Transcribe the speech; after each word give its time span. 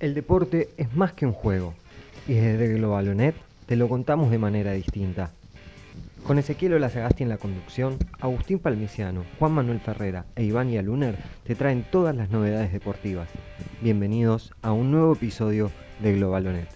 El 0.00 0.14
deporte 0.14 0.70
es 0.78 0.96
más 0.96 1.12
que 1.12 1.26
un 1.26 1.34
juego 1.34 1.74
y 2.26 2.32
desde 2.32 2.72
Globalonet 2.72 3.34
te 3.66 3.76
lo 3.76 3.86
contamos 3.86 4.30
de 4.30 4.38
manera 4.38 4.72
distinta. 4.72 5.30
Con 6.26 6.38
Ezequiel 6.38 6.72
Olazagasti 6.72 7.22
en 7.22 7.28
la 7.28 7.36
conducción, 7.36 7.98
Agustín 8.18 8.60
Palmiciano, 8.60 9.24
Juan 9.38 9.52
Manuel 9.52 9.78
Ferrera 9.78 10.24
e 10.36 10.44
Iván 10.44 10.70
Yaluner 10.70 11.16
te 11.44 11.54
traen 11.54 11.84
todas 11.90 12.16
las 12.16 12.30
novedades 12.30 12.72
deportivas. 12.72 13.28
Bienvenidos 13.82 14.54
a 14.62 14.72
un 14.72 14.90
nuevo 14.90 15.12
episodio 15.12 15.70
de 16.02 16.14
Globalonet. 16.14 16.68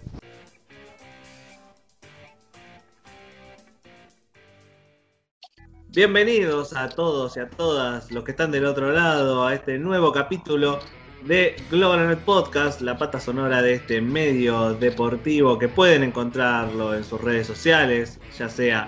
Bienvenidos 5.89 6.75
a 6.75 6.89
todos 6.89 7.37
y 7.37 7.39
a 7.39 7.49
todas 7.49 8.11
los 8.11 8.23
que 8.23 8.31
están 8.31 8.51
del 8.51 8.65
otro 8.65 8.91
lado 8.91 9.47
a 9.47 9.55
este 9.55 9.79
nuevo 9.79 10.11
capítulo 10.11 10.79
de 11.25 11.55
Global 11.71 12.17
Podcast, 12.19 12.81
la 12.81 12.97
pata 12.97 13.19
sonora 13.19 13.61
de 13.61 13.73
este 13.73 13.99
medio 13.99 14.75
deportivo 14.75 15.57
que 15.57 15.67
pueden 15.67 16.03
encontrarlo 16.03 16.93
en 16.93 17.03
sus 17.03 17.19
redes 17.19 17.47
sociales, 17.47 18.19
ya 18.37 18.47
sea 18.47 18.87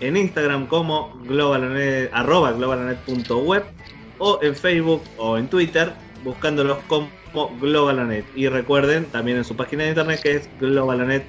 en 0.00 0.16
Instagram 0.16 0.66
como 0.66 1.16
globalanet, 1.24 2.10
arroba 2.12 2.50
globalanet.web 2.52 3.62
o 4.18 4.40
en 4.42 4.56
Facebook 4.56 5.02
o 5.18 5.38
en 5.38 5.46
Twitter 5.48 5.92
buscándolos 6.24 6.78
como 6.88 7.08
Globalanet. 7.60 8.24
Y 8.34 8.48
recuerden 8.48 9.04
también 9.06 9.36
en 9.38 9.44
su 9.44 9.54
página 9.54 9.84
de 9.84 9.90
internet 9.90 10.20
que 10.20 10.34
es 10.36 10.50
globalanet, 10.58 11.24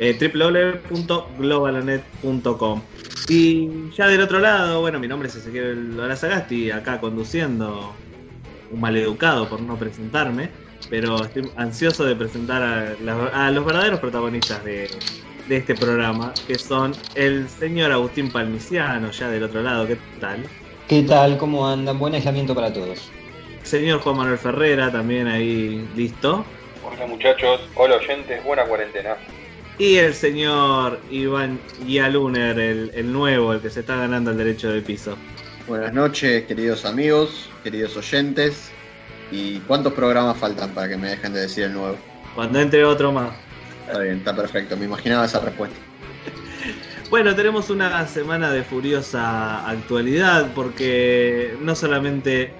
eh, 0.00 0.18
www.globalanet.com. 0.18 2.82
Y 3.28 3.70
ya 3.96 4.08
del 4.08 4.20
otro 4.20 4.40
lado, 4.40 4.80
bueno, 4.80 4.98
mi 4.98 5.06
nombre 5.06 5.28
es 5.28 5.36
Ezequiel 5.36 5.96
Sagasti, 6.16 6.72
acá 6.72 7.00
conduciendo 7.00 7.94
un 8.72 8.80
maleducado 8.80 9.48
por 9.48 9.60
no 9.60 9.76
presentarme, 9.76 10.50
pero 10.90 11.22
estoy 11.24 11.50
ansioso 11.56 12.04
de 12.04 12.16
presentar 12.16 12.62
a, 12.62 13.50
los 13.50 13.64
verdaderos 13.64 14.00
protagonistas 14.00 14.64
de, 14.64 14.90
este 15.48 15.74
programa, 15.74 16.32
que 16.46 16.54
son 16.54 16.94
el 17.14 17.46
señor 17.46 17.92
Agustín 17.92 18.32
Palmiciano, 18.32 19.10
ya 19.10 19.28
del 19.28 19.42
otro 19.42 19.60
lado, 19.60 19.86
¿qué 19.86 19.98
tal? 20.18 20.42
¿Qué 20.88 21.02
tal? 21.02 21.36
¿Cómo 21.36 21.68
andan? 21.68 21.98
Buen 21.98 22.14
aislamiento 22.14 22.54
para 22.54 22.72
todos. 22.72 23.10
Señor 23.62 24.00
Juan 24.00 24.16
Manuel 24.16 24.38
Ferrera, 24.38 24.90
también 24.90 25.26
ahí 25.26 25.86
listo. 25.94 26.44
Hola 26.82 27.06
muchachos, 27.06 27.60
hola 27.74 27.96
oyentes, 27.96 28.42
buena 28.44 28.64
cuarentena. 28.64 29.16
Y 29.76 29.96
el 29.96 30.14
señor 30.14 31.00
Iván 31.10 31.60
Yaluner, 31.86 32.58
el, 32.58 32.90
el 32.94 33.12
nuevo, 33.12 33.52
el 33.52 33.60
que 33.60 33.68
se 33.68 33.80
está 33.80 33.96
ganando 33.96 34.30
el 34.30 34.38
derecho 34.38 34.70
de 34.70 34.80
piso. 34.80 35.18
Buenas 35.68 35.94
noches, 35.94 36.44
queridos 36.46 36.84
amigos, 36.84 37.48
queridos 37.62 37.96
oyentes. 37.96 38.72
¿Y 39.30 39.60
cuántos 39.60 39.92
programas 39.92 40.36
faltan 40.36 40.70
para 40.70 40.88
que 40.88 40.96
me 40.96 41.10
dejen 41.10 41.32
de 41.32 41.42
decir 41.42 41.64
el 41.64 41.74
nuevo? 41.74 41.96
Cuando 42.34 42.60
entre 42.60 42.84
otro 42.84 43.12
más. 43.12 43.30
Está 43.86 44.00
bien, 44.00 44.18
está 44.18 44.34
perfecto. 44.34 44.76
Me 44.76 44.86
imaginaba 44.86 45.24
esa 45.24 45.40
respuesta. 45.40 45.76
Bueno, 47.10 47.34
tenemos 47.36 47.68
una 47.68 48.06
semana 48.06 48.50
de 48.50 48.62
furiosa 48.62 49.68
actualidad 49.68 50.50
porque 50.54 51.54
no 51.60 51.74
solamente 51.74 52.54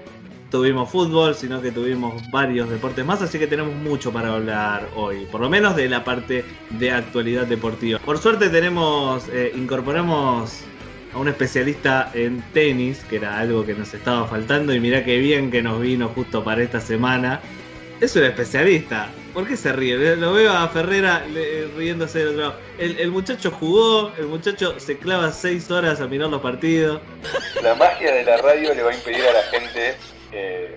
tuvimos 0.51 0.91
fútbol, 0.91 1.33
sino 1.33 1.59
que 1.59 1.71
tuvimos 1.71 2.29
varios 2.29 2.69
deportes 2.69 3.03
más, 3.03 3.23
así 3.23 3.39
que 3.39 3.47
tenemos 3.47 3.73
mucho 3.73 4.13
para 4.13 4.31
hablar 4.31 4.87
hoy, 4.95 5.25
por 5.31 5.41
lo 5.41 5.49
menos 5.49 5.75
de 5.75 5.89
la 5.89 6.03
parte 6.03 6.45
de 6.69 6.91
actualidad 6.91 7.47
deportiva. 7.47 7.97
Por 7.97 8.19
suerte 8.19 8.49
tenemos, 8.49 9.27
eh, 9.29 9.51
incorporamos 9.55 10.63
a 11.13 11.17
un 11.17 11.27
especialista 11.27 12.11
en 12.13 12.41
tenis, 12.53 13.03
que 13.09 13.17
era 13.17 13.37
algo 13.39 13.65
que 13.65 13.73
nos 13.73 13.93
estaba 13.93 14.27
faltando, 14.27 14.73
y 14.73 14.79
mirá 14.79 15.03
qué 15.03 15.17
bien 15.19 15.51
que 15.51 15.61
nos 15.61 15.79
vino 15.79 16.09
justo 16.09 16.43
para 16.43 16.63
esta 16.63 16.79
semana. 16.79 17.41
Es 18.01 18.15
un 18.15 18.23
especialista. 18.23 19.09
¿Por 19.33 19.47
qué 19.47 19.55
se 19.55 19.73
ríe? 19.73 20.15
Lo 20.15 20.33
veo 20.33 20.51
a 20.51 20.67
Ferrera 20.67 21.23
riéndose 21.75 22.19
del 22.19 22.27
otro 22.29 22.41
lado. 22.41 22.59
El, 22.77 23.11
muchacho 23.11 23.49
jugó, 23.49 24.11
el 24.17 24.27
muchacho 24.27 24.79
se 24.79 24.97
clava 24.97 25.31
seis 25.31 25.71
horas 25.71 26.01
a 26.01 26.07
mirar 26.07 26.29
los 26.29 26.41
partidos. 26.41 27.01
La 27.63 27.73
magia 27.75 28.13
de 28.13 28.23
la 28.23 28.37
radio 28.37 28.73
le 28.73 28.83
va 28.83 28.91
a 28.91 28.95
impedir 28.95 29.23
a 29.23 29.33
la 29.33 29.43
gente 29.43 29.95
eh, 30.31 30.75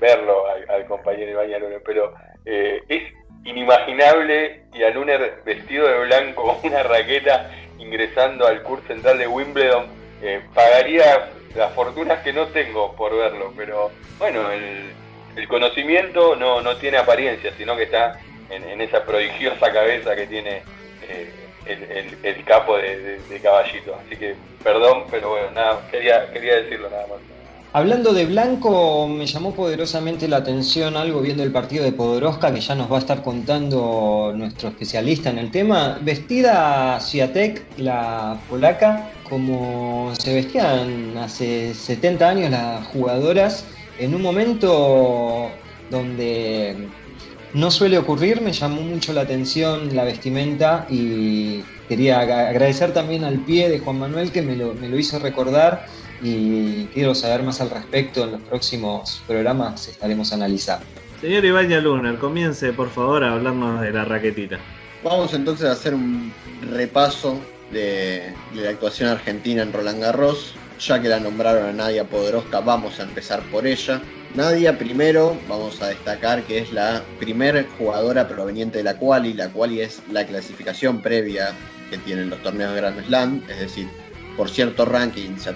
verlo 0.00 0.44
al, 0.68 0.86
compañero 0.86 1.30
Iván 1.30 1.60
Luner, 1.60 1.82
pero 1.84 2.14
eh, 2.44 2.80
es 2.88 3.02
inimaginable 3.44 4.62
y 4.72 4.82
a 4.82 4.90
vestido 5.44 5.88
de 5.88 6.06
blanco 6.06 6.58
con 6.60 6.70
una 6.72 6.82
raqueta 6.82 7.50
ingresando 7.78 8.46
al 8.46 8.62
curso 8.62 8.86
central 8.86 9.18
de 9.18 9.26
Wimbledon, 9.26 9.86
eh, 10.22 10.40
pagaría 10.54 11.30
las 11.54 11.72
fortunas 11.74 12.22
que 12.22 12.32
no 12.32 12.46
tengo 12.48 12.94
por 12.94 13.16
verlo, 13.16 13.52
pero 13.56 13.90
bueno, 14.18 14.50
el, 14.50 15.48
conocimiento 15.48 16.36
no, 16.36 16.60
no, 16.60 16.76
tiene 16.76 16.98
apariencia, 16.98 17.52
sino 17.56 17.76
que 17.76 17.84
está 17.84 18.18
en, 18.48 18.80
esa 18.80 19.04
prodigiosa 19.04 19.72
cabeza 19.72 20.14
que 20.14 20.26
tiene 20.26 20.62
eh, 21.08 21.30
el, 21.66 22.44
capo 22.44 22.76
de, 22.76 23.18
caballito. 23.42 23.98
Así 24.06 24.16
que 24.16 24.36
perdón, 24.62 25.04
pero 25.10 25.30
bueno, 25.30 25.50
nada, 25.50 25.80
quería, 25.90 26.30
quería 26.32 26.56
decirlo 26.56 26.88
nada 26.88 27.06
más. 27.08 27.31
Hablando 27.74 28.12
de 28.12 28.26
blanco, 28.26 29.08
me 29.08 29.24
llamó 29.24 29.54
poderosamente 29.54 30.28
la 30.28 30.36
atención 30.36 30.94
algo 30.94 31.22
viendo 31.22 31.42
el 31.42 31.50
partido 31.50 31.82
de 31.82 31.92
Podoroska, 31.92 32.52
que 32.52 32.60
ya 32.60 32.74
nos 32.74 32.92
va 32.92 32.96
a 32.96 32.98
estar 32.98 33.22
contando 33.22 34.30
nuestro 34.36 34.68
especialista 34.68 35.30
en 35.30 35.38
el 35.38 35.50
tema. 35.50 35.98
Vestida 36.02 37.00
Swiatek, 37.00 37.78
la 37.78 38.38
polaca, 38.50 39.12
como 39.26 40.12
se 40.18 40.34
vestían 40.34 41.16
hace 41.16 41.72
70 41.72 42.28
años 42.28 42.50
las 42.50 42.86
jugadoras, 42.88 43.64
en 43.98 44.14
un 44.14 44.20
momento 44.20 45.48
donde 45.90 46.76
no 47.54 47.70
suele 47.70 47.96
ocurrir, 47.96 48.42
me 48.42 48.52
llamó 48.52 48.82
mucho 48.82 49.14
la 49.14 49.22
atención 49.22 49.96
la 49.96 50.04
vestimenta 50.04 50.86
y 50.90 51.62
quería 51.88 52.20
agradecer 52.20 52.92
también 52.92 53.24
al 53.24 53.38
pie 53.38 53.70
de 53.70 53.78
Juan 53.78 53.98
Manuel 53.98 54.30
que 54.30 54.42
me 54.42 54.56
lo, 54.56 54.74
me 54.74 54.90
lo 54.90 54.98
hizo 54.98 55.18
recordar 55.18 55.86
y 56.22 56.84
quiero 56.94 57.14
saber 57.14 57.42
más 57.42 57.60
al 57.60 57.70
respecto. 57.70 58.24
En 58.24 58.32
los 58.32 58.40
próximos 58.42 59.22
programas 59.26 59.88
estaremos 59.88 60.32
analizando. 60.32 60.86
Señor 61.20 61.44
Ibaña 61.44 61.80
Lunar, 61.80 62.18
comience 62.18 62.72
por 62.72 62.90
favor 62.90 63.24
a 63.24 63.32
hablarnos 63.32 63.80
de 63.80 63.92
la 63.92 64.04
raquetita. 64.04 64.58
Vamos 65.04 65.34
entonces 65.34 65.68
a 65.68 65.72
hacer 65.72 65.94
un 65.94 66.32
repaso 66.70 67.40
de, 67.72 68.32
la 68.54 68.70
actuación 68.70 69.08
argentina 69.08 69.62
en 69.62 69.72
Roland 69.72 70.00
Garros. 70.00 70.54
Ya 70.80 71.00
que 71.00 71.08
la 71.08 71.20
nombraron 71.20 71.64
a 71.64 71.72
Nadia 71.72 72.04
Podoroska, 72.04 72.60
vamos 72.60 72.98
a 72.98 73.04
empezar 73.04 73.40
por 73.50 73.66
ella. 73.66 74.00
Nadia, 74.34 74.78
primero, 74.78 75.36
vamos 75.48 75.80
a 75.80 75.88
destacar 75.88 76.42
que 76.42 76.58
es 76.58 76.72
la 76.72 77.04
primera 77.20 77.64
jugadora 77.78 78.26
proveniente 78.26 78.78
de 78.78 78.84
la 78.84 78.96
quali. 78.96 79.32
La 79.32 79.48
quali 79.48 79.80
es 79.80 80.02
la 80.10 80.26
clasificación 80.26 81.00
previa 81.00 81.52
que 81.90 81.98
tienen 81.98 82.30
los 82.30 82.42
torneos 82.42 82.74
de 82.74 82.80
Grand 82.80 83.06
Slam, 83.06 83.44
es 83.48 83.60
decir, 83.60 83.86
por 84.36 84.48
cierto 84.48 84.84
ranking 84.86 85.36
se 85.36 85.50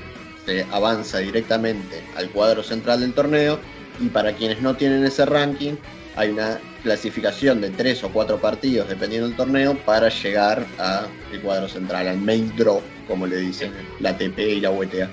avanza 0.71 1.19
directamente 1.19 2.03
al 2.17 2.31
cuadro 2.31 2.63
central 2.63 3.01
del 3.01 3.13
torneo 3.13 3.59
y 4.01 4.09
para 4.09 4.33
quienes 4.33 4.61
no 4.63 4.77
tienen 4.77 5.05
ese 5.05 5.27
ranking 5.27 5.75
hay 6.17 6.31
una 6.31 6.59
clasificación 6.83 7.61
de 7.61 7.71
tres 7.71 8.03
o 8.05 8.11
cuatro 8.11 8.39
partidos 8.39 8.89
dependiendo 8.89 9.29
del 9.29 9.37
torneo 9.37 9.77
para 9.85 10.09
llegar 10.09 10.67
al 10.79 11.09
cuadro 11.43 11.69
central, 11.69 12.09
al 12.09 12.19
main 12.19 12.53
draw, 12.57 12.81
como 13.07 13.27
le 13.27 13.37
dicen 13.37 13.73
la 14.01 14.17
TP 14.17 14.39
y 14.39 14.61
la 14.61 14.71
WTA. 14.71 15.11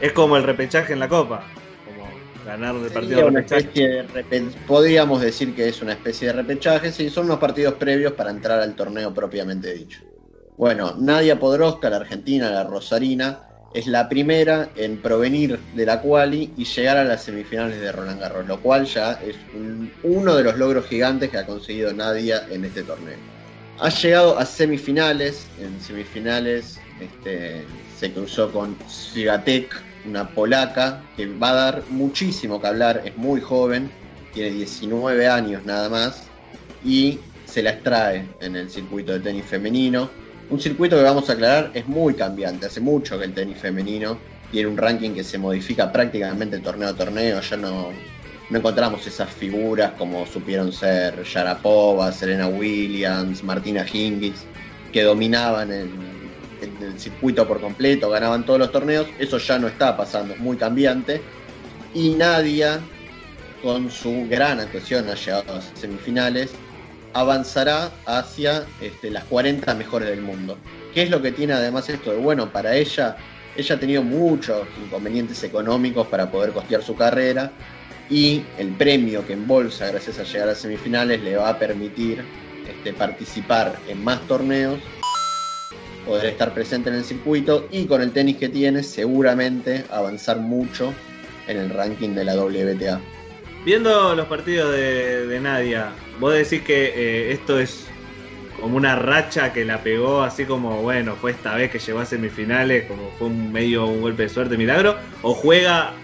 Es 0.00 0.12
como 0.12 0.36
el 0.36 0.42
repechaje 0.42 0.92
en 0.92 0.98
la 0.98 1.08
Copa, 1.08 1.46
como 1.86 2.06
ganar 2.44 2.74
de 2.74 2.90
partido 2.90 3.30
de 3.30 4.52
Podríamos 4.66 5.22
decir 5.22 5.54
que 5.54 5.68
es 5.68 5.80
una 5.80 5.92
especie 5.92 6.28
de 6.28 6.34
repechaje, 6.34 6.92
sí, 6.92 7.08
son 7.08 7.26
unos 7.26 7.38
partidos 7.38 7.74
previos 7.74 8.12
para 8.12 8.30
entrar 8.30 8.60
al 8.60 8.74
torneo 8.74 9.14
propiamente 9.14 9.72
dicho. 9.72 10.00
Bueno, 10.58 10.94
Nadia 10.98 11.38
Podroska, 11.38 11.88
la 11.88 11.96
argentina, 11.96 12.50
la 12.50 12.64
rosarina, 12.64 13.45
es 13.76 13.86
la 13.86 14.08
primera 14.08 14.70
en 14.74 14.96
provenir 14.96 15.58
de 15.74 15.84
la 15.84 16.00
quali 16.00 16.50
y 16.56 16.64
llegar 16.64 16.96
a 16.96 17.04
las 17.04 17.24
semifinales 17.24 17.78
de 17.78 17.92
Roland 17.92 18.18
Garros, 18.18 18.46
lo 18.46 18.58
cual 18.58 18.86
ya 18.86 19.20
es 19.22 19.36
uno 20.02 20.34
de 20.34 20.44
los 20.44 20.56
logros 20.56 20.86
gigantes 20.86 21.28
que 21.28 21.36
ha 21.36 21.44
conseguido 21.44 21.92
Nadia 21.92 22.46
en 22.50 22.64
este 22.64 22.82
torneo. 22.82 23.18
Ha 23.78 23.90
llegado 23.90 24.38
a 24.38 24.46
semifinales, 24.46 25.46
en 25.60 25.78
semifinales 25.82 26.80
este, 27.02 27.66
se 28.00 28.10
cruzó 28.12 28.50
con 28.50 28.74
Sigatek, 28.88 29.78
una 30.06 30.26
polaca 30.26 31.02
que 31.14 31.26
va 31.26 31.50
a 31.50 31.54
dar 31.54 31.82
muchísimo 31.90 32.58
que 32.58 32.68
hablar, 32.68 33.02
es 33.04 33.14
muy 33.18 33.42
joven, 33.42 33.90
tiene 34.32 34.52
19 34.52 35.28
años 35.28 35.66
nada 35.66 35.90
más 35.90 36.22
y 36.82 37.18
se 37.44 37.62
la 37.62 37.72
extrae 37.72 38.26
en 38.40 38.56
el 38.56 38.70
circuito 38.70 39.12
de 39.12 39.20
tenis 39.20 39.44
femenino 39.44 40.08
un 40.48 40.60
circuito 40.60 40.96
que 40.96 41.02
vamos 41.02 41.28
a 41.28 41.32
aclarar 41.32 41.70
es 41.74 41.86
muy 41.86 42.14
cambiante. 42.14 42.66
Hace 42.66 42.80
mucho 42.80 43.18
que 43.18 43.24
el 43.24 43.34
tenis 43.34 43.58
femenino 43.58 44.18
tiene 44.50 44.68
un 44.68 44.76
ranking 44.76 45.10
que 45.10 45.24
se 45.24 45.38
modifica 45.38 45.90
prácticamente 45.90 46.58
torneo 46.60 46.90
a 46.90 46.94
torneo. 46.94 47.40
Ya 47.40 47.56
no, 47.56 47.88
no 48.48 48.58
encontramos 48.58 49.04
esas 49.06 49.28
figuras 49.30 49.92
como 49.98 50.24
supieron 50.26 50.72
ser 50.72 51.24
Sharapova, 51.24 52.12
Serena 52.12 52.46
Williams, 52.46 53.42
Martina 53.42 53.84
Hingis, 53.90 54.44
que 54.92 55.02
dominaban 55.02 55.72
el, 55.72 55.90
circuito 56.96 57.46
por 57.46 57.60
completo, 57.60 58.08
ganaban 58.08 58.46
todos 58.46 58.58
los 58.58 58.72
torneos. 58.72 59.06
Eso 59.18 59.38
ya 59.38 59.58
no 59.58 59.66
está 59.66 59.96
pasando, 59.96 60.34
es 60.34 60.40
muy 60.40 60.56
cambiante. 60.56 61.20
Y 61.92 62.10
Nadia 62.10 62.80
con 63.62 63.90
su 63.90 64.26
gran 64.28 64.60
actuación 64.60 65.08
ha 65.08 65.14
llegado 65.14 65.56
a 65.56 65.60
semifinales, 65.60 66.52
avanzará 67.16 67.90
hacia 68.04 68.66
este, 68.82 69.10
las 69.10 69.24
40 69.24 69.74
mejores 69.74 70.10
del 70.10 70.20
mundo. 70.20 70.58
¿Qué 70.92 71.02
es 71.02 71.10
lo 71.10 71.22
que 71.22 71.32
tiene 71.32 71.54
además 71.54 71.88
esto 71.88 72.10
de 72.10 72.18
bueno 72.18 72.52
para 72.52 72.76
ella? 72.76 73.16
Ella 73.56 73.74
ha 73.74 73.80
tenido 73.80 74.02
muchos 74.02 74.68
inconvenientes 74.84 75.42
económicos 75.42 76.06
para 76.08 76.30
poder 76.30 76.52
costear 76.52 76.82
su 76.82 76.94
carrera 76.94 77.50
y 78.10 78.44
el 78.58 78.68
premio 78.74 79.26
que 79.26 79.32
embolsa 79.32 79.86
gracias 79.86 80.18
a 80.18 80.24
llegar 80.24 80.50
a 80.50 80.54
semifinales 80.54 81.22
le 81.22 81.38
va 81.38 81.48
a 81.48 81.58
permitir 81.58 82.22
este, 82.68 82.92
participar 82.92 83.78
en 83.88 84.04
más 84.04 84.20
torneos, 84.28 84.78
poder 86.04 86.26
estar 86.26 86.52
presente 86.52 86.90
en 86.90 86.96
el 86.96 87.04
circuito 87.04 87.66
y 87.70 87.86
con 87.86 88.02
el 88.02 88.12
tenis 88.12 88.36
que 88.36 88.50
tiene 88.50 88.82
seguramente 88.82 89.86
avanzar 89.90 90.38
mucho 90.38 90.92
en 91.48 91.56
el 91.56 91.70
ranking 91.70 92.10
de 92.10 92.24
la 92.26 92.36
WTA. 92.36 93.15
Viendo 93.66 94.14
los 94.14 94.28
partidos 94.28 94.70
de, 94.70 95.40
Nadia, 95.42 95.90
vos 96.20 96.32
decís 96.32 96.62
que 96.62 96.84
eh, 96.94 97.32
esto 97.32 97.58
es 97.58 97.88
como 98.60 98.76
una 98.76 98.94
racha 98.94 99.52
que 99.52 99.64
la 99.64 99.82
pegó, 99.82 100.22
así 100.22 100.44
como, 100.44 100.82
bueno, 100.82 101.16
fue 101.16 101.32
esta 101.32 101.56
vez 101.56 101.72
que 101.72 101.80
llegó 101.80 101.98
a 101.98 102.06
semifinales, 102.06 102.84
como 102.86 103.10
fue 103.18 103.26
un 103.26 103.50
medio 103.50 103.86
un 103.86 104.02
golpe 104.02 104.22
de 104.22 104.28
suerte, 104.28 104.56
milagro, 104.56 104.94
o 105.22 105.34
juega 105.34 105.94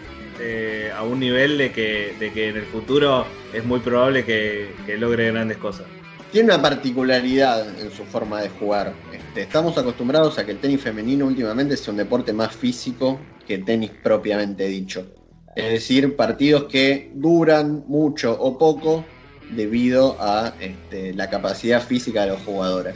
eh, 0.40 0.90
a 0.92 1.04
un 1.04 1.20
nivel 1.20 1.56
de 1.56 1.70
que, 1.70 2.16
de 2.18 2.32
que 2.32 2.48
en 2.48 2.56
el 2.56 2.64
futuro 2.64 3.26
es 3.54 3.64
muy 3.64 3.78
probable 3.78 4.24
que, 4.24 4.74
logre 4.98 5.30
grandes 5.30 5.58
cosas. 5.58 5.86
Tiene 6.32 6.52
una 6.52 6.60
particularidad 6.60 7.78
en 7.78 7.92
su 7.92 8.04
forma 8.06 8.42
de 8.42 8.48
jugar. 8.48 8.92
Este, 9.12 9.42
estamos 9.42 9.78
acostumbrados 9.78 10.36
a 10.36 10.44
que 10.44 10.50
el 10.50 10.58
tenis 10.58 10.80
femenino 10.80 11.26
últimamente 11.26 11.76
sea 11.76 11.92
un 11.92 11.98
deporte 11.98 12.32
más 12.32 12.56
físico 12.56 13.20
que 13.46 13.58
tenis 13.58 13.92
propiamente 14.02 14.66
dicho. 14.66 15.06
Es 15.54 15.70
decir, 15.70 16.16
partidos 16.16 16.64
que 16.64 17.10
duran 17.14 17.84
mucho 17.86 18.32
o 18.40 18.56
poco 18.56 19.04
debido 19.50 20.16
a 20.18 20.54
este, 20.60 21.12
la 21.12 21.28
capacidad 21.28 21.82
física 21.82 22.22
de 22.22 22.28
los 22.28 22.40
jugadores. 22.42 22.94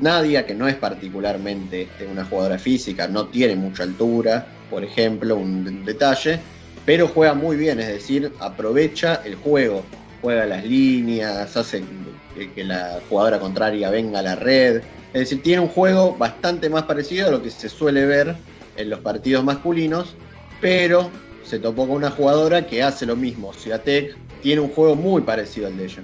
Nadia, 0.00 0.46
que 0.46 0.54
no 0.54 0.68
es 0.68 0.76
particularmente 0.76 1.82
este, 1.82 2.06
una 2.06 2.24
jugadora 2.24 2.58
física, 2.58 3.08
no 3.08 3.26
tiene 3.26 3.56
mucha 3.56 3.82
altura, 3.82 4.46
por 4.70 4.84
ejemplo, 4.84 5.36
un 5.36 5.84
detalle, 5.84 6.38
pero 6.86 7.08
juega 7.08 7.34
muy 7.34 7.56
bien, 7.56 7.80
es 7.80 7.88
decir, 7.88 8.32
aprovecha 8.38 9.20
el 9.24 9.34
juego, 9.34 9.82
juega 10.22 10.46
las 10.46 10.64
líneas, 10.64 11.56
hace 11.56 11.82
que, 12.54 12.64
la 12.64 13.00
jugadora 13.08 13.40
contraria 13.40 13.90
venga 13.90 14.20
a 14.20 14.22
la 14.22 14.36
red, 14.36 14.82
es 15.12 15.20
decir, 15.20 15.42
tiene 15.42 15.62
un 15.62 15.68
juego 15.68 16.16
bastante 16.16 16.70
más 16.70 16.84
parecido 16.84 17.26
a 17.26 17.30
lo 17.32 17.42
que 17.42 17.50
se 17.50 17.68
suele 17.68 18.06
ver 18.06 18.36
en 18.76 18.90
los 18.90 19.00
partidos 19.00 19.42
masculinos, 19.42 20.14
pero 20.60 21.10
se 21.48 21.58
topó 21.58 21.86
con 21.86 21.96
una 21.96 22.10
jugadora 22.10 22.66
que 22.66 22.82
hace 22.82 23.06
lo 23.06 23.16
mismo. 23.16 23.52
Ciatec 23.54 24.16
tiene 24.42 24.60
un 24.60 24.68
juego 24.68 24.94
muy 24.94 25.22
parecido 25.22 25.66
al 25.66 25.76
de 25.76 25.84
ella. 25.84 26.02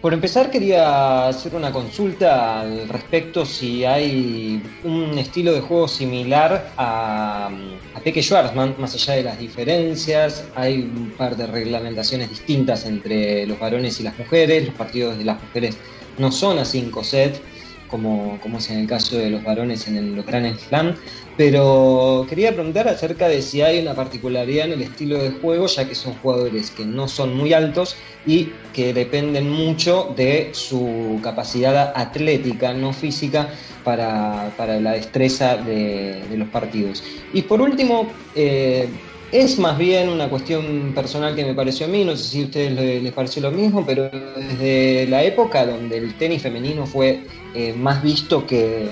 Por 0.00 0.14
empezar 0.14 0.50
quería 0.50 1.28
hacer 1.28 1.54
una 1.54 1.72
consulta 1.72 2.60
al 2.60 2.88
respecto 2.88 3.44
si 3.44 3.84
hay 3.84 4.62
un 4.84 5.18
estilo 5.18 5.52
de 5.52 5.60
juego 5.60 5.88
similar 5.88 6.70
a, 6.78 7.50
a 7.94 8.00
Peque 8.00 8.22
Schwarzman, 8.22 8.76
más 8.78 8.94
allá 8.94 9.14
de 9.14 9.24
las 9.24 9.38
diferencias, 9.38 10.44
hay 10.54 10.80
un 10.80 11.12
par 11.18 11.36
de 11.36 11.46
reglamentaciones 11.46 12.30
distintas 12.30 12.86
entre 12.86 13.44
los 13.46 13.58
varones 13.58 14.00
y 14.00 14.04
las 14.04 14.18
mujeres, 14.18 14.66
los 14.66 14.74
partidos 14.74 15.18
de 15.18 15.24
las 15.24 15.42
mujeres 15.42 15.76
no 16.16 16.32
son 16.32 16.58
a 16.58 16.64
5 16.64 17.04
sets, 17.04 17.42
como, 17.90 18.38
como 18.40 18.58
es 18.58 18.70
en 18.70 18.78
el 18.78 18.86
caso 18.86 19.16
de 19.16 19.30
los 19.30 19.42
varones 19.42 19.88
en 19.88 19.96
el 19.96 20.22
Grand 20.22 20.58
Slam, 20.58 20.94
pero 21.36 22.26
quería 22.28 22.52
preguntar 22.52 22.86
acerca 22.88 23.28
de 23.28 23.42
si 23.42 23.62
hay 23.62 23.80
una 23.80 23.94
particularidad 23.94 24.66
en 24.66 24.72
el 24.72 24.82
estilo 24.82 25.18
de 25.18 25.30
juego, 25.30 25.66
ya 25.66 25.88
que 25.88 25.94
son 25.94 26.14
jugadores 26.14 26.70
que 26.70 26.84
no 26.84 27.08
son 27.08 27.34
muy 27.34 27.52
altos 27.52 27.96
y 28.26 28.50
que 28.74 28.92
dependen 28.92 29.50
mucho 29.50 30.12
de 30.16 30.50
su 30.52 31.18
capacidad 31.22 31.92
atlética, 31.94 32.74
no 32.74 32.92
física, 32.92 33.48
para, 33.84 34.80
la 34.80 34.92
destreza 34.92 35.56
de, 35.56 36.22
los 36.36 36.48
partidos. 36.48 37.02
Y 37.32 37.42
por 37.42 37.60
último, 37.60 38.12
eh, 38.34 38.88
es 39.32 39.58
más 39.58 39.78
bien 39.78 40.08
una 40.08 40.28
cuestión 40.28 40.92
personal 40.94 41.36
que 41.36 41.44
me 41.44 41.54
pareció 41.54 41.86
a 41.86 41.88
mí, 41.88 42.04
no 42.04 42.16
sé 42.16 42.24
si 42.24 42.42
a 42.42 42.44
ustedes 42.46 43.02
les, 43.02 43.12
pareció 43.12 43.42
lo 43.42 43.52
mismo, 43.52 43.84
pero 43.86 44.10
desde 44.10 45.06
la 45.08 45.22
época 45.22 45.64
donde 45.66 45.98
el 45.98 46.14
tenis 46.14 46.42
femenino 46.42 46.86
fue 46.86 47.24
eh, 47.54 47.72
más 47.72 48.02
visto 48.02 48.46
que, 48.46 48.88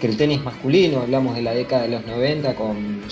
que 0.00 0.06
el 0.06 0.16
tenis 0.16 0.42
masculino, 0.42 1.02
hablamos 1.02 1.34
de 1.34 1.42
la 1.42 1.52
década 1.52 1.82
de 1.82 1.88
los 1.88 2.06
90 2.06 2.54
con, 2.54 3.02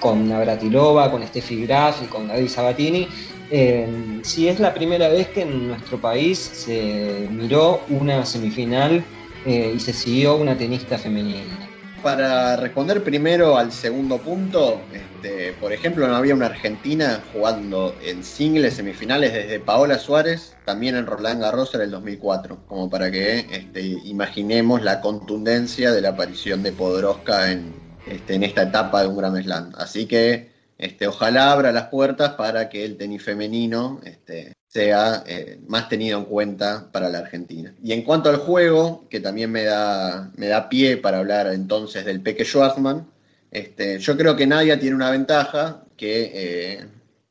con 0.00 0.28
Navratilova, 0.28 1.10
con 1.10 1.26
Steffi 1.26 1.66
Graf 1.66 2.02
y 2.02 2.06
con 2.06 2.28
Gaby 2.28 2.48
Sabatini, 2.48 3.08
eh, 3.50 3.86
si 4.22 4.48
es 4.48 4.58
la 4.58 4.72
primera 4.72 5.08
vez 5.08 5.28
que 5.28 5.42
en 5.42 5.68
nuestro 5.68 6.00
país 6.00 6.38
se 6.38 7.28
miró 7.30 7.82
una 7.90 8.24
semifinal 8.24 9.04
eh, 9.44 9.72
y 9.76 9.78
se 9.80 9.92
siguió 9.92 10.36
una 10.36 10.56
tenista 10.56 10.98
femenina 10.98 11.75
para 12.02 12.56
responder 12.56 13.02
primero 13.02 13.56
al 13.56 13.72
segundo 13.72 14.18
punto, 14.18 14.80
este, 14.92 15.52
por 15.54 15.72
ejemplo, 15.72 16.06
no 16.06 16.16
había 16.16 16.34
una 16.34 16.46
Argentina 16.46 17.22
jugando 17.32 17.94
en 18.02 18.22
singles 18.22 18.74
semifinales 18.74 19.32
desde 19.32 19.60
Paola 19.60 19.98
Suárez, 19.98 20.56
también 20.64 20.96
en 20.96 21.06
Roland 21.06 21.40
Garros 21.40 21.74
en 21.74 21.82
el 21.82 21.90
2004, 21.90 22.66
como 22.66 22.88
para 22.90 23.10
que 23.10 23.46
este, 23.50 23.80
imaginemos 23.80 24.82
la 24.82 25.00
contundencia 25.00 25.92
de 25.92 26.00
la 26.00 26.10
aparición 26.10 26.62
de 26.62 26.72
Podoroska 26.72 27.50
en, 27.50 27.74
este, 28.06 28.34
en 28.34 28.42
esta 28.44 28.62
etapa 28.62 29.02
de 29.02 29.08
un 29.08 29.16
Grand 29.16 29.42
Slam. 29.42 29.72
Así 29.76 30.06
que 30.06 30.50
este, 30.78 31.06
ojalá 31.06 31.52
abra 31.52 31.72
las 31.72 31.88
puertas 31.88 32.32
para 32.32 32.68
que 32.68 32.84
el 32.84 32.96
tenis 32.96 33.22
femenino 33.22 34.00
este, 34.04 34.52
sea 34.76 35.24
eh, 35.26 35.58
más 35.68 35.88
tenido 35.88 36.18
en 36.18 36.26
cuenta 36.26 36.90
para 36.92 37.08
la 37.08 37.20
Argentina. 37.20 37.74
Y 37.82 37.92
en 37.92 38.02
cuanto 38.02 38.28
al 38.28 38.36
juego, 38.36 39.06
que 39.08 39.20
también 39.20 39.50
me 39.50 39.64
da, 39.64 40.30
me 40.36 40.48
da 40.48 40.68
pie 40.68 40.98
para 40.98 41.18
hablar 41.20 41.46
entonces 41.46 42.04
del 42.04 42.20
Peque 42.20 42.44
Schwarzman, 42.44 43.06
este, 43.50 43.98
yo 43.98 44.18
creo 44.18 44.36
que 44.36 44.46
Nadia 44.46 44.78
tiene 44.78 44.94
una 44.94 45.10
ventaja 45.10 45.82
que 45.96 46.30
eh, 46.34 46.86